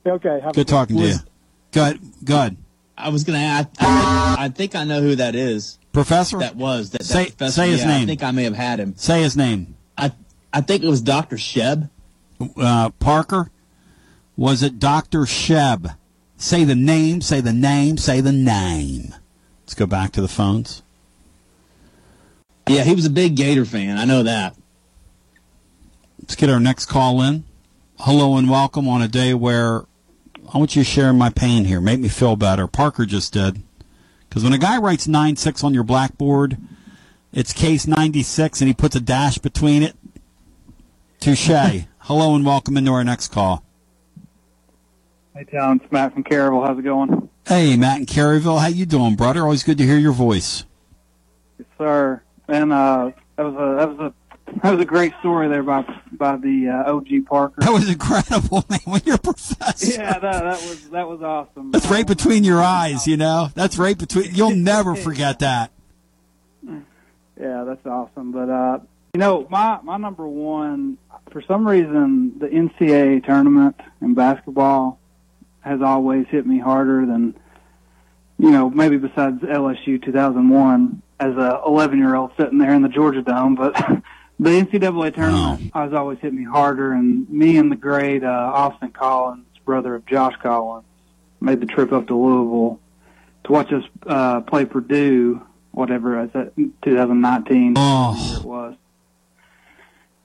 [0.05, 0.39] Okay.
[0.41, 1.07] have a Good talking to you.
[1.09, 1.25] Was-
[1.71, 1.99] Good.
[2.23, 2.57] Good.
[2.95, 3.39] I was gonna.
[3.39, 5.79] I, I, I think I know who that is.
[5.93, 6.37] Professor?
[6.37, 6.99] That was that.
[6.99, 7.51] that Say- professor.
[7.53, 8.93] say his Yeah, I think I may have had him.
[8.95, 9.75] Say his name.
[9.97, 10.11] I
[10.53, 11.89] I think it was Doctor Sheb.
[12.55, 13.49] Uh, Parker?
[14.37, 15.21] Was it Dr.
[15.21, 15.95] Sheb?
[16.37, 19.15] Say the name, say the name, say the name.
[19.63, 20.83] Let's go back to the phones.
[22.67, 23.97] Yeah, he was a big Gator fan.
[23.97, 24.55] I know that.
[26.19, 27.43] Let's get our next call in.
[27.99, 29.85] hello and welcome on a day where
[30.53, 31.81] I want you to share my pain here.
[31.81, 32.67] Make me feel better.
[32.67, 33.61] Parker just did.
[34.29, 36.57] Because when a guy writes 9 6 on your blackboard,
[37.31, 39.95] it's case 96 and he puts a dash between it.
[41.23, 41.47] Touche.
[41.99, 43.63] hello and welcome into our next call.
[45.33, 45.79] Hey, Tom.
[45.81, 46.67] It's Matt from Caryville.
[46.67, 47.29] How's it going?
[47.47, 48.59] Hey, Matt in Caryville.
[48.59, 49.43] How you doing, brother?
[49.43, 50.65] Always good to hear your voice.
[51.57, 52.21] Yes, sir.
[52.49, 55.85] And uh, that was a that was a that was a great story there by
[56.11, 57.61] by the uh, OG Parker.
[57.61, 58.81] That was incredible, man.
[58.83, 59.93] When you're a professor.
[59.93, 61.71] Yeah, that, that was that was awesome.
[61.71, 63.47] That's right between your eyes, you know.
[63.55, 64.35] That's right between.
[64.35, 65.71] You'll never forget that.
[67.35, 68.31] Yeah, that's awesome.
[68.31, 68.79] But uh,
[69.15, 70.97] you know, my my number one
[71.33, 74.99] for some reason the NCAA tournament in basketball
[75.61, 77.35] has always hit me harder than
[78.37, 82.89] you know maybe besides LSU 2001 as a 11 year old sitting there in the
[82.89, 83.75] Georgia Dome, but.
[84.39, 88.91] The NCAA tournament has always hit me harder, and me and the great uh, Austin
[88.91, 90.85] Collins, brother of Josh Collins,
[91.39, 92.79] made the trip up to Louisville
[93.45, 95.39] to watch us uh, play Purdue,
[95.71, 96.51] whatever I said,
[96.81, 98.37] 2019 oh.
[98.39, 98.75] it was.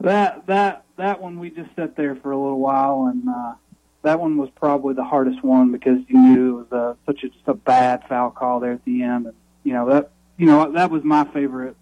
[0.00, 3.54] That that that one we just sat there for a little while, and uh,
[4.02, 7.48] that one was probably the hardest one because you knew it was such a, just
[7.48, 9.34] a bad foul call there at the end, and
[9.64, 11.76] you know that you know that was my favorite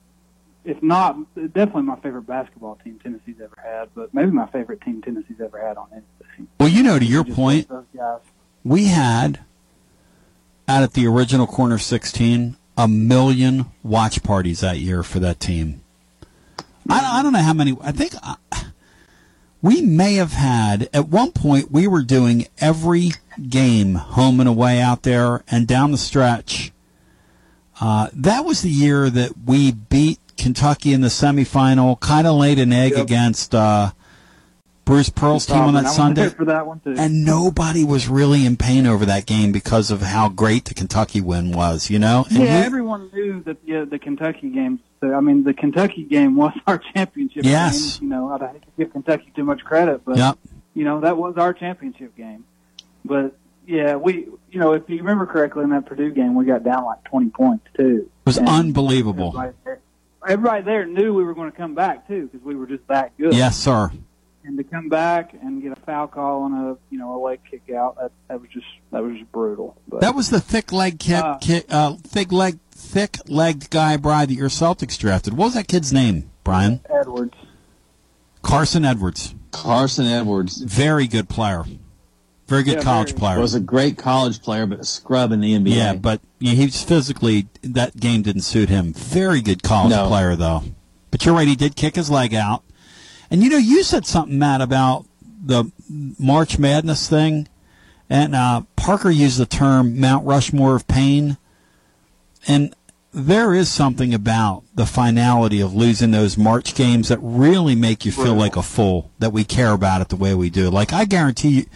[0.65, 5.01] if not definitely my favorite basketball team Tennessee's ever had, but maybe my favorite team
[5.01, 6.49] Tennessee's ever had on anything.
[6.59, 7.71] Well, you know, to your point,
[8.65, 9.41] we had
[10.69, 15.83] out at the original corner 16 a million watch parties that year for that team.
[16.89, 17.77] I, I don't know how many.
[17.81, 18.37] I think uh,
[19.67, 23.11] we may have had at one point we were doing every
[23.49, 26.71] game home and away out there and down the stretch.
[27.81, 31.99] Uh, that was the year that we beat Kentucky in the semifinal.
[31.99, 33.03] Kind of laid an egg yep.
[33.03, 33.91] against uh,
[34.87, 36.29] Bruce Pearl's team on that Sunday.
[36.29, 40.75] That and nobody was really in pain over that game because of how great the
[40.75, 41.91] Kentucky win was.
[41.91, 42.25] You know?
[42.31, 44.79] And yeah, we, everyone knew that yeah, the Kentucky game.
[45.03, 47.99] I mean, the Kentucky game was our championship yes.
[47.99, 48.09] game.
[48.09, 50.39] You know, I hate to give Kentucky too much credit, but yep.
[50.73, 52.45] you know that was our championship game.
[53.05, 53.37] But
[53.67, 56.85] yeah, we, you know, if you remember correctly in that Purdue game, we got down
[56.85, 58.09] like 20 points too.
[58.09, 59.37] It was and unbelievable.
[59.37, 59.81] Everybody,
[60.29, 63.17] everybody there knew we were going to come back too because we were just that
[63.19, 63.35] good.
[63.35, 63.91] Yes, sir.
[64.47, 67.41] And to come back and get a foul call on a you know a leg
[67.51, 69.77] kick out that that was just that was just brutal.
[69.89, 73.97] But, that was the thick leg kick, uh, kick uh, thick leg thick legged guy,
[73.97, 75.33] Brian, that your Celtics drafted.
[75.37, 76.81] What was that kid's name, Brian?
[76.89, 77.35] Edwards.
[78.43, 79.35] Carson Edwards.
[79.51, 80.59] Carson Edwards.
[80.59, 81.65] Very good player.
[82.47, 83.19] Very good Yeah, college very.
[83.19, 83.41] player.
[83.41, 85.75] Was a great college player, but a scrub in the NBA.
[85.75, 88.93] Yeah, but yeah, he's physically that game didn't suit him.
[88.93, 90.07] Very good college No.
[90.07, 90.63] player though.
[91.11, 92.63] But you're right, he did kick his leg out.
[93.31, 95.07] And you know, you said something, Matt, about
[95.45, 95.71] the
[96.19, 97.49] March Madness thing,
[98.09, 101.37] and uh, Parker used the term Mount Rushmore of pain,
[102.47, 102.75] and
[103.13, 108.13] there is something about the finality of losing those March games that really make you
[108.13, 110.69] feel like a fool that we care about it the way we do.
[110.69, 111.67] Like I guarantee you,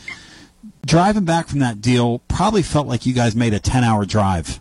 [0.85, 4.61] driving back from that deal probably felt like you guys made a ten-hour drive.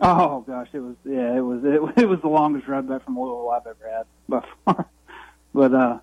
[0.00, 3.18] Oh gosh, it was yeah, it was it, it was the longest ride back from
[3.18, 4.88] Louisville I've ever had by far.
[5.56, 5.98] But uh,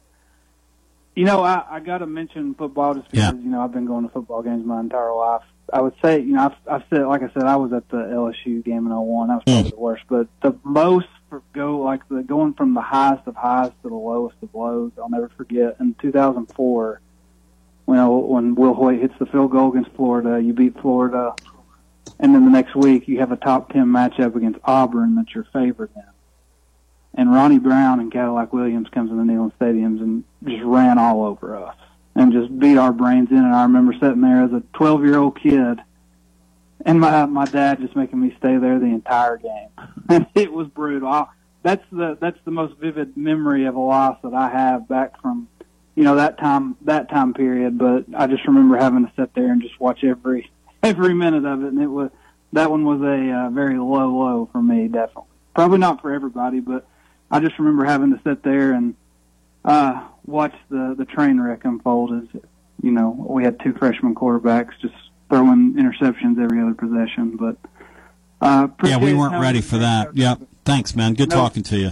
[1.15, 4.03] you know, I I got to mention football just because you know I've been going
[4.03, 5.43] to football games my entire life.
[5.71, 7.97] I would say you know I've, I've said like I said I was at the
[7.97, 9.27] LSU game in '01.
[9.27, 12.81] That was probably the worst, but the most for go like the going from the
[12.81, 14.91] highest of highs to the lowest of lows.
[14.97, 16.99] I'll never forget in 2004
[17.85, 20.41] when I, when Wilhoit hits the field goal against Florida.
[20.41, 21.35] You beat Florida
[22.19, 25.47] and then the next week you have a top 10 matchup against Auburn that you're
[25.53, 26.12] favored in.
[27.15, 31.23] And Ronnie Brown and Cadillac Williams comes in the Neyland Stadiums and just ran all
[31.23, 31.75] over us
[32.15, 33.37] and just beat our brains in.
[33.37, 35.79] And I remember sitting there as a 12 year old kid
[36.85, 39.69] and my, my dad just making me stay there the entire game.
[40.09, 41.07] And it was brutal.
[41.07, 41.27] I,
[41.63, 45.47] that's the, that's the most vivid memory of a loss that I have back from,
[45.95, 47.77] you know, that time, that time period.
[47.77, 50.51] But I just remember having to sit there and just watch every,
[50.83, 52.11] every minute of it, and it was
[52.53, 55.31] that one was a uh, very low low for me, definitely.
[55.55, 56.85] Probably not for everybody, but
[57.33, 58.95] I just remember having to sit there and
[59.65, 62.11] uh, watch the the train wreck unfold.
[62.13, 62.41] As
[62.81, 64.93] you know, we had two freshman quarterbacks just
[65.29, 67.57] throwing interceptions every other possession, but.
[68.39, 70.15] Uh, Yeah, we weren't ready for that.
[70.17, 70.41] Yep.
[70.65, 71.13] Thanks, man.
[71.13, 71.35] Good No.
[71.37, 71.91] talking to you.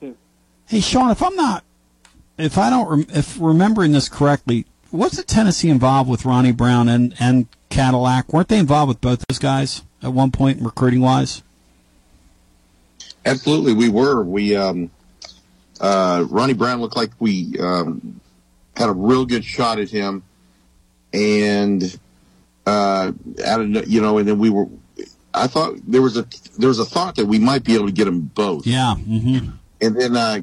[0.00, 0.16] Too.
[0.66, 1.62] Hey, Sean, if I'm not,
[2.38, 7.14] if I don't, rem- if remembering this correctly, wasn't Tennessee involved with Ronnie Brown and
[7.20, 8.32] and Cadillac?
[8.32, 11.42] Weren't they involved with both those guys at one point, recruiting wise?
[13.24, 14.22] Absolutely, we were.
[14.22, 14.90] We um,
[15.80, 18.20] uh, Ronnie Brown looked like we um,
[18.76, 20.22] had a real good shot at him,
[21.12, 21.98] and
[22.66, 23.12] uh,
[23.44, 24.66] out of you know, and then we were.
[25.34, 26.26] I thought there was a
[26.58, 28.66] there was a thought that we might be able to get them both.
[28.66, 28.94] Yeah.
[28.98, 29.50] Mm-hmm.
[29.80, 30.42] And then uh,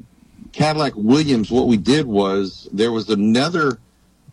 [0.52, 3.80] Cadillac Williams, what we did was there was another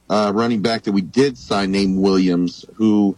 [0.08, 3.16] uh, running back that we did sign named Williams, who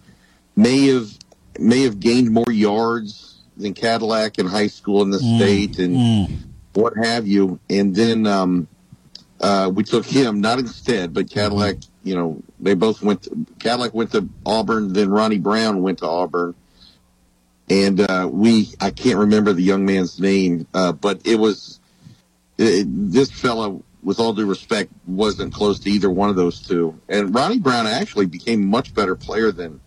[0.57, 1.11] may have
[1.59, 5.99] may have gained more yards than Cadillac in high school in the Mm, state and
[6.75, 7.59] what have you.
[7.69, 8.69] And then um,
[9.41, 11.77] uh, we took him, not instead, but Cadillac.
[12.05, 13.25] You know, they both went.
[13.25, 16.55] To, Cadillac went to Auburn, then Ronnie Brown went to Auburn,
[17.69, 18.73] and uh, we.
[18.81, 21.81] I can't remember the young man's name, uh, but it was
[22.57, 23.83] it, this fellow.
[24.01, 26.99] With all due respect, wasn't close to either one of those two.
[27.09, 29.81] And Ronnie Brown actually became a much better player than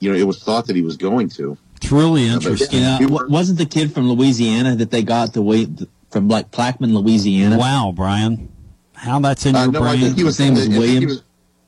[0.00, 1.58] you know it was thought that he was going to.
[1.86, 2.80] It's really interesting.
[2.80, 5.68] Yeah, wa- wasn't the kid from Louisiana that they got the way
[6.10, 7.56] from like Plaquemine, Louisiana?
[7.56, 8.48] Wow, Brian,
[8.94, 9.98] how that's in Uh, your no, brain?
[9.98, 10.36] I think he was.
[10.36, 11.12] His name from was the- I think he Williams?
[11.12, 11.22] was-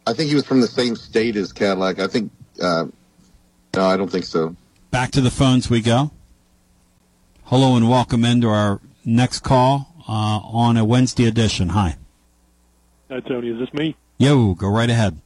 [0.09, 2.01] I think he was from the same state as Cadillac.
[2.01, 2.33] I think.
[2.61, 2.87] Uh,
[3.77, 4.57] no, I don't think so.
[4.91, 6.11] Back to the phones we go.
[7.45, 11.69] Hello and welcome into our next call uh, on a Wednesday edition.
[11.69, 11.97] Hi.
[13.09, 13.51] Hi, Tony.
[13.51, 13.95] Is this me?
[14.19, 15.21] Yo, go right ahead.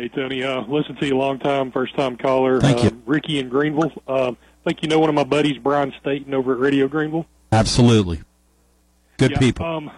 [0.00, 0.42] Hey, Tony.
[0.42, 2.58] Uh, listen to you a long time, first time caller.
[2.58, 2.88] Thank you.
[2.88, 3.92] Um, Ricky in Greenville.
[4.08, 7.26] Um, I think you know one of my buddies, Brian Staten, over at Radio Greenville.
[7.52, 8.22] Absolutely.
[9.18, 9.66] Good Yeah, people.
[9.66, 9.90] Um,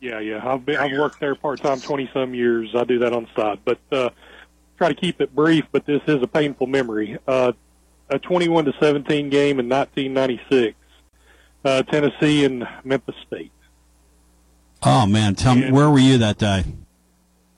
[0.00, 0.40] yeah, yeah.
[0.42, 2.74] I've been, I've worked there part time, twenty some years.
[2.74, 4.08] I do that on the side, but uh,
[4.78, 5.66] try to keep it brief.
[5.72, 7.18] But this is a painful memory.
[7.26, 7.52] Uh,
[8.08, 10.74] a twenty-one to seventeen game in nineteen ninety-six,
[11.66, 13.52] uh, Tennessee and Memphis State.
[14.84, 16.64] oh man, tell me where were you that day?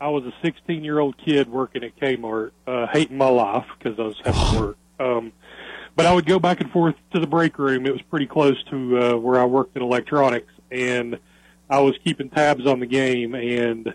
[0.00, 3.98] I was a 16 year old kid working at Kmart, uh, hating my life because
[3.98, 4.76] I was having to work.
[5.00, 5.32] Um,
[5.96, 7.86] but I would go back and forth to the break room.
[7.86, 11.18] It was pretty close to uh, where I worked in electronics, and
[11.70, 13.34] I was keeping tabs on the game.
[13.34, 13.94] And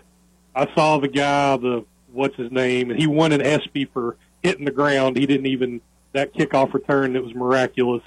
[0.56, 4.64] I saw the guy, the what's his name, and he won an ESPY for hitting
[4.64, 5.16] the ground.
[5.16, 5.80] He didn't even
[6.12, 8.02] that kickoff return that was miraculous.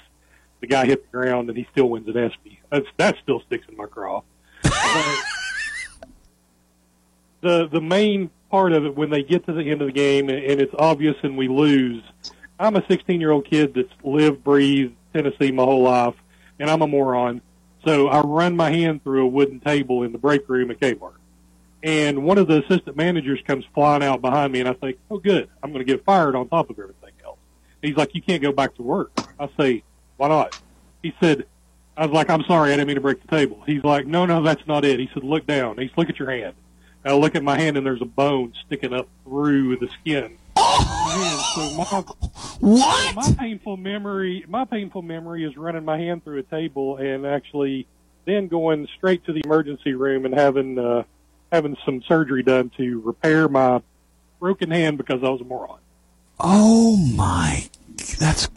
[0.60, 2.60] The guy hit the ground, and he still wins an ESPY.
[2.70, 4.22] That's that still sticks in my craw.
[7.40, 10.28] The the main part of it when they get to the end of the game
[10.28, 12.02] and, and it's obvious and we lose.
[12.58, 16.14] I'm a 16 year old kid that's lived, breathed Tennessee my whole life,
[16.58, 17.40] and I'm a moron.
[17.86, 21.14] So I run my hand through a wooden table in the break room at Kmart,
[21.82, 25.18] and one of the assistant managers comes flying out behind me, and I think, oh
[25.18, 27.38] good, I'm going to get fired on top of everything else.
[27.80, 29.10] He's like, you can't go back to work.
[29.38, 29.82] I say,
[30.18, 30.60] why not?
[31.02, 31.46] He said,
[31.96, 33.62] I was like, I'm sorry, I didn't mean to break the table.
[33.66, 35.00] He's like, no, no, that's not it.
[35.00, 35.78] He said, look down.
[35.78, 36.54] He's look at your hand.
[37.04, 40.36] I look at my hand and there's a bone sticking up through the skin.
[40.56, 41.84] And so my,
[42.60, 43.16] what?
[43.16, 47.86] My painful memory, my painful memory is running my hand through a table and actually
[48.26, 51.04] then going straight to the emergency room and having uh,
[51.50, 53.82] having some surgery done to repair my
[54.38, 55.78] broken hand because I was a moron.
[56.38, 57.68] Oh my,
[58.18, 58.48] that's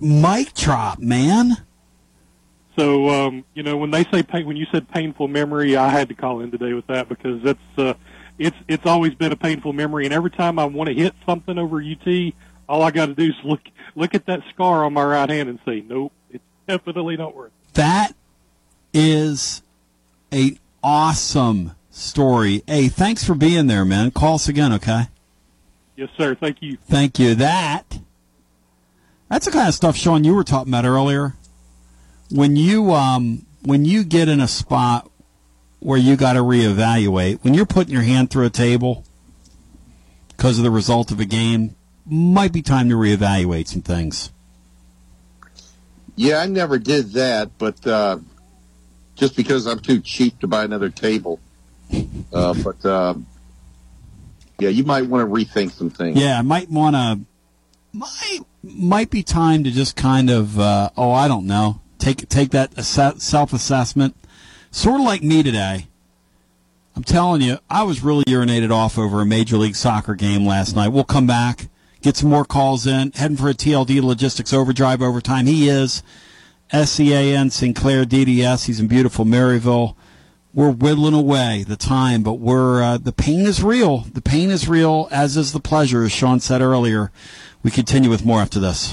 [0.00, 1.56] mic drop, man.
[2.80, 6.08] So um, you know when they say pain, when you said painful memory, I had
[6.08, 7.92] to call in today with that because that's uh,
[8.38, 11.58] it's it's always been a painful memory, and every time I want to hit something
[11.58, 12.32] over UT,
[12.70, 13.60] all I got to do is look
[13.94, 17.48] look at that scar on my right hand and say, nope, it's definitely not worth.
[17.48, 17.74] it.
[17.74, 18.14] That
[18.94, 19.60] is
[20.32, 22.62] a awesome story.
[22.66, 24.10] Hey, thanks for being there, man.
[24.10, 25.08] Call us again, okay?
[25.96, 26.34] Yes, sir.
[26.34, 26.78] Thank you.
[26.86, 27.34] Thank you.
[27.34, 27.98] That
[29.28, 31.34] that's the kind of stuff, Sean, you were talking about earlier.
[32.30, 35.10] When you um when you get in a spot
[35.80, 39.04] where you got to reevaluate, when you're putting your hand through a table
[40.28, 41.74] because of the result of a game,
[42.06, 44.30] might be time to reevaluate some things.
[46.16, 48.18] Yeah, I never did that, but uh,
[49.14, 51.40] just because I'm too cheap to buy another table.
[52.32, 53.12] Uh, but uh,
[54.60, 56.16] yeah, you might want to rethink some things.
[56.16, 57.18] Yeah, I might want to
[57.92, 62.50] might might be time to just kind of uh, oh I don't know take take
[62.50, 64.16] that self assessment,
[64.70, 65.86] sort of like me today.
[66.96, 70.74] I'm telling you, I was really urinated off over a Major League Soccer game last
[70.74, 70.88] night.
[70.88, 71.68] We'll come back,
[72.02, 75.46] get some more calls in, heading for a TLD Logistics Overdrive overtime.
[75.46, 76.02] He is
[76.72, 78.66] SCAN Sinclair DDS.
[78.66, 79.94] He's in beautiful Maryville.
[80.52, 83.98] We're whittling away the time, but we're uh, the pain is real.
[83.98, 87.12] The pain is real, as is the pleasure, as Sean said earlier.
[87.62, 88.92] We continue with more after this.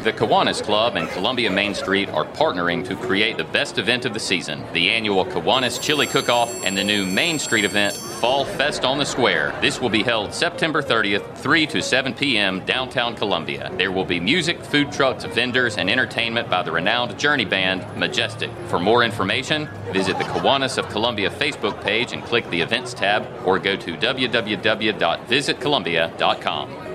[0.00, 4.14] The Kiwanis Club and Columbia Main Street are partnering to create the best event of
[4.14, 8.46] the season the annual Kiwanis Chili Cook Off and the new Main Street event, Fall
[8.46, 9.54] Fest on the Square.
[9.60, 13.70] This will be held September 30th, 3 to 7 p.m., downtown Columbia.
[13.76, 18.50] There will be music, food trucks, vendors, and entertainment by the renowned Journey Band, Majestic.
[18.68, 23.28] For more information, visit the Kiwanis of Columbia Facebook page and click the Events tab
[23.44, 26.89] or go to www.visitcolumbia.com.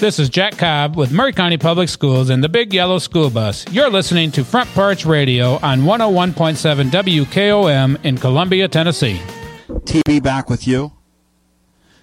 [0.00, 3.70] This is Jack Cobb with Maury County Public Schools and the Big Yellow School Bus.
[3.70, 9.20] You're listening to Front Porch Radio on 101.7 WKOM in Columbia, Tennessee.
[9.68, 10.92] TB back with you.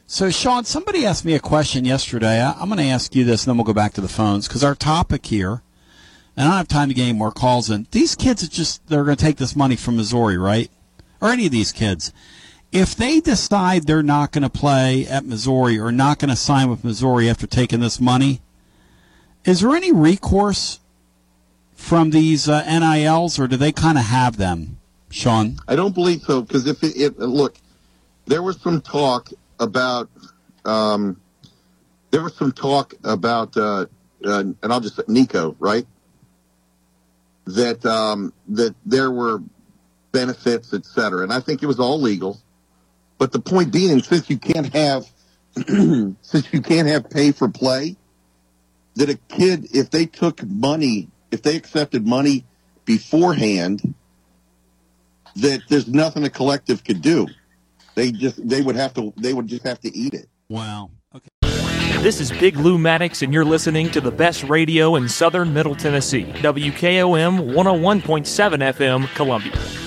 [0.05, 2.39] So, Sean, somebody asked me a question yesterday.
[2.39, 4.47] I- I'm going to ask you this, and then we'll go back to the phones
[4.47, 5.63] because our topic here,
[6.37, 7.87] and I don't have time to get any more calls in.
[7.89, 10.69] These kids are just, they're going to take this money from Missouri, right?
[11.19, 12.13] Or any of these kids.
[12.71, 16.69] If they decide they're not going to play at Missouri or not going to sign
[16.69, 18.41] with Missouri after taking this money,
[19.45, 20.81] Is there any recourse
[21.73, 24.77] from these uh, NILs, or do they kind of have them,
[25.09, 25.57] Sean?
[25.69, 27.55] I don't believe so because if it, it look,
[28.25, 29.29] there was some talk
[29.59, 30.09] about
[30.65, 31.21] um,
[32.11, 33.85] there was some talk about uh,
[34.25, 35.87] uh, and I'll just Nico, right?
[37.45, 39.41] That um, that there were
[40.11, 42.37] benefits, et cetera, and I think it was all legal.
[43.17, 45.05] But the point being, since you can't have
[45.55, 47.95] since you can't have pay for play,
[48.95, 52.45] that a kid, if they took money, if they accepted money
[52.85, 53.93] beforehand,
[55.37, 57.27] that there's nothing a collective could do.
[57.95, 60.27] They just they would have to they would just have to eat it.
[60.49, 60.91] Wow.
[61.15, 61.29] Okay.
[62.01, 65.75] This is Big Lou Maddox, and you're listening to the best radio in southern Middle
[65.75, 66.25] Tennessee.
[66.25, 69.86] WKOM 101.7 FM, Columbia.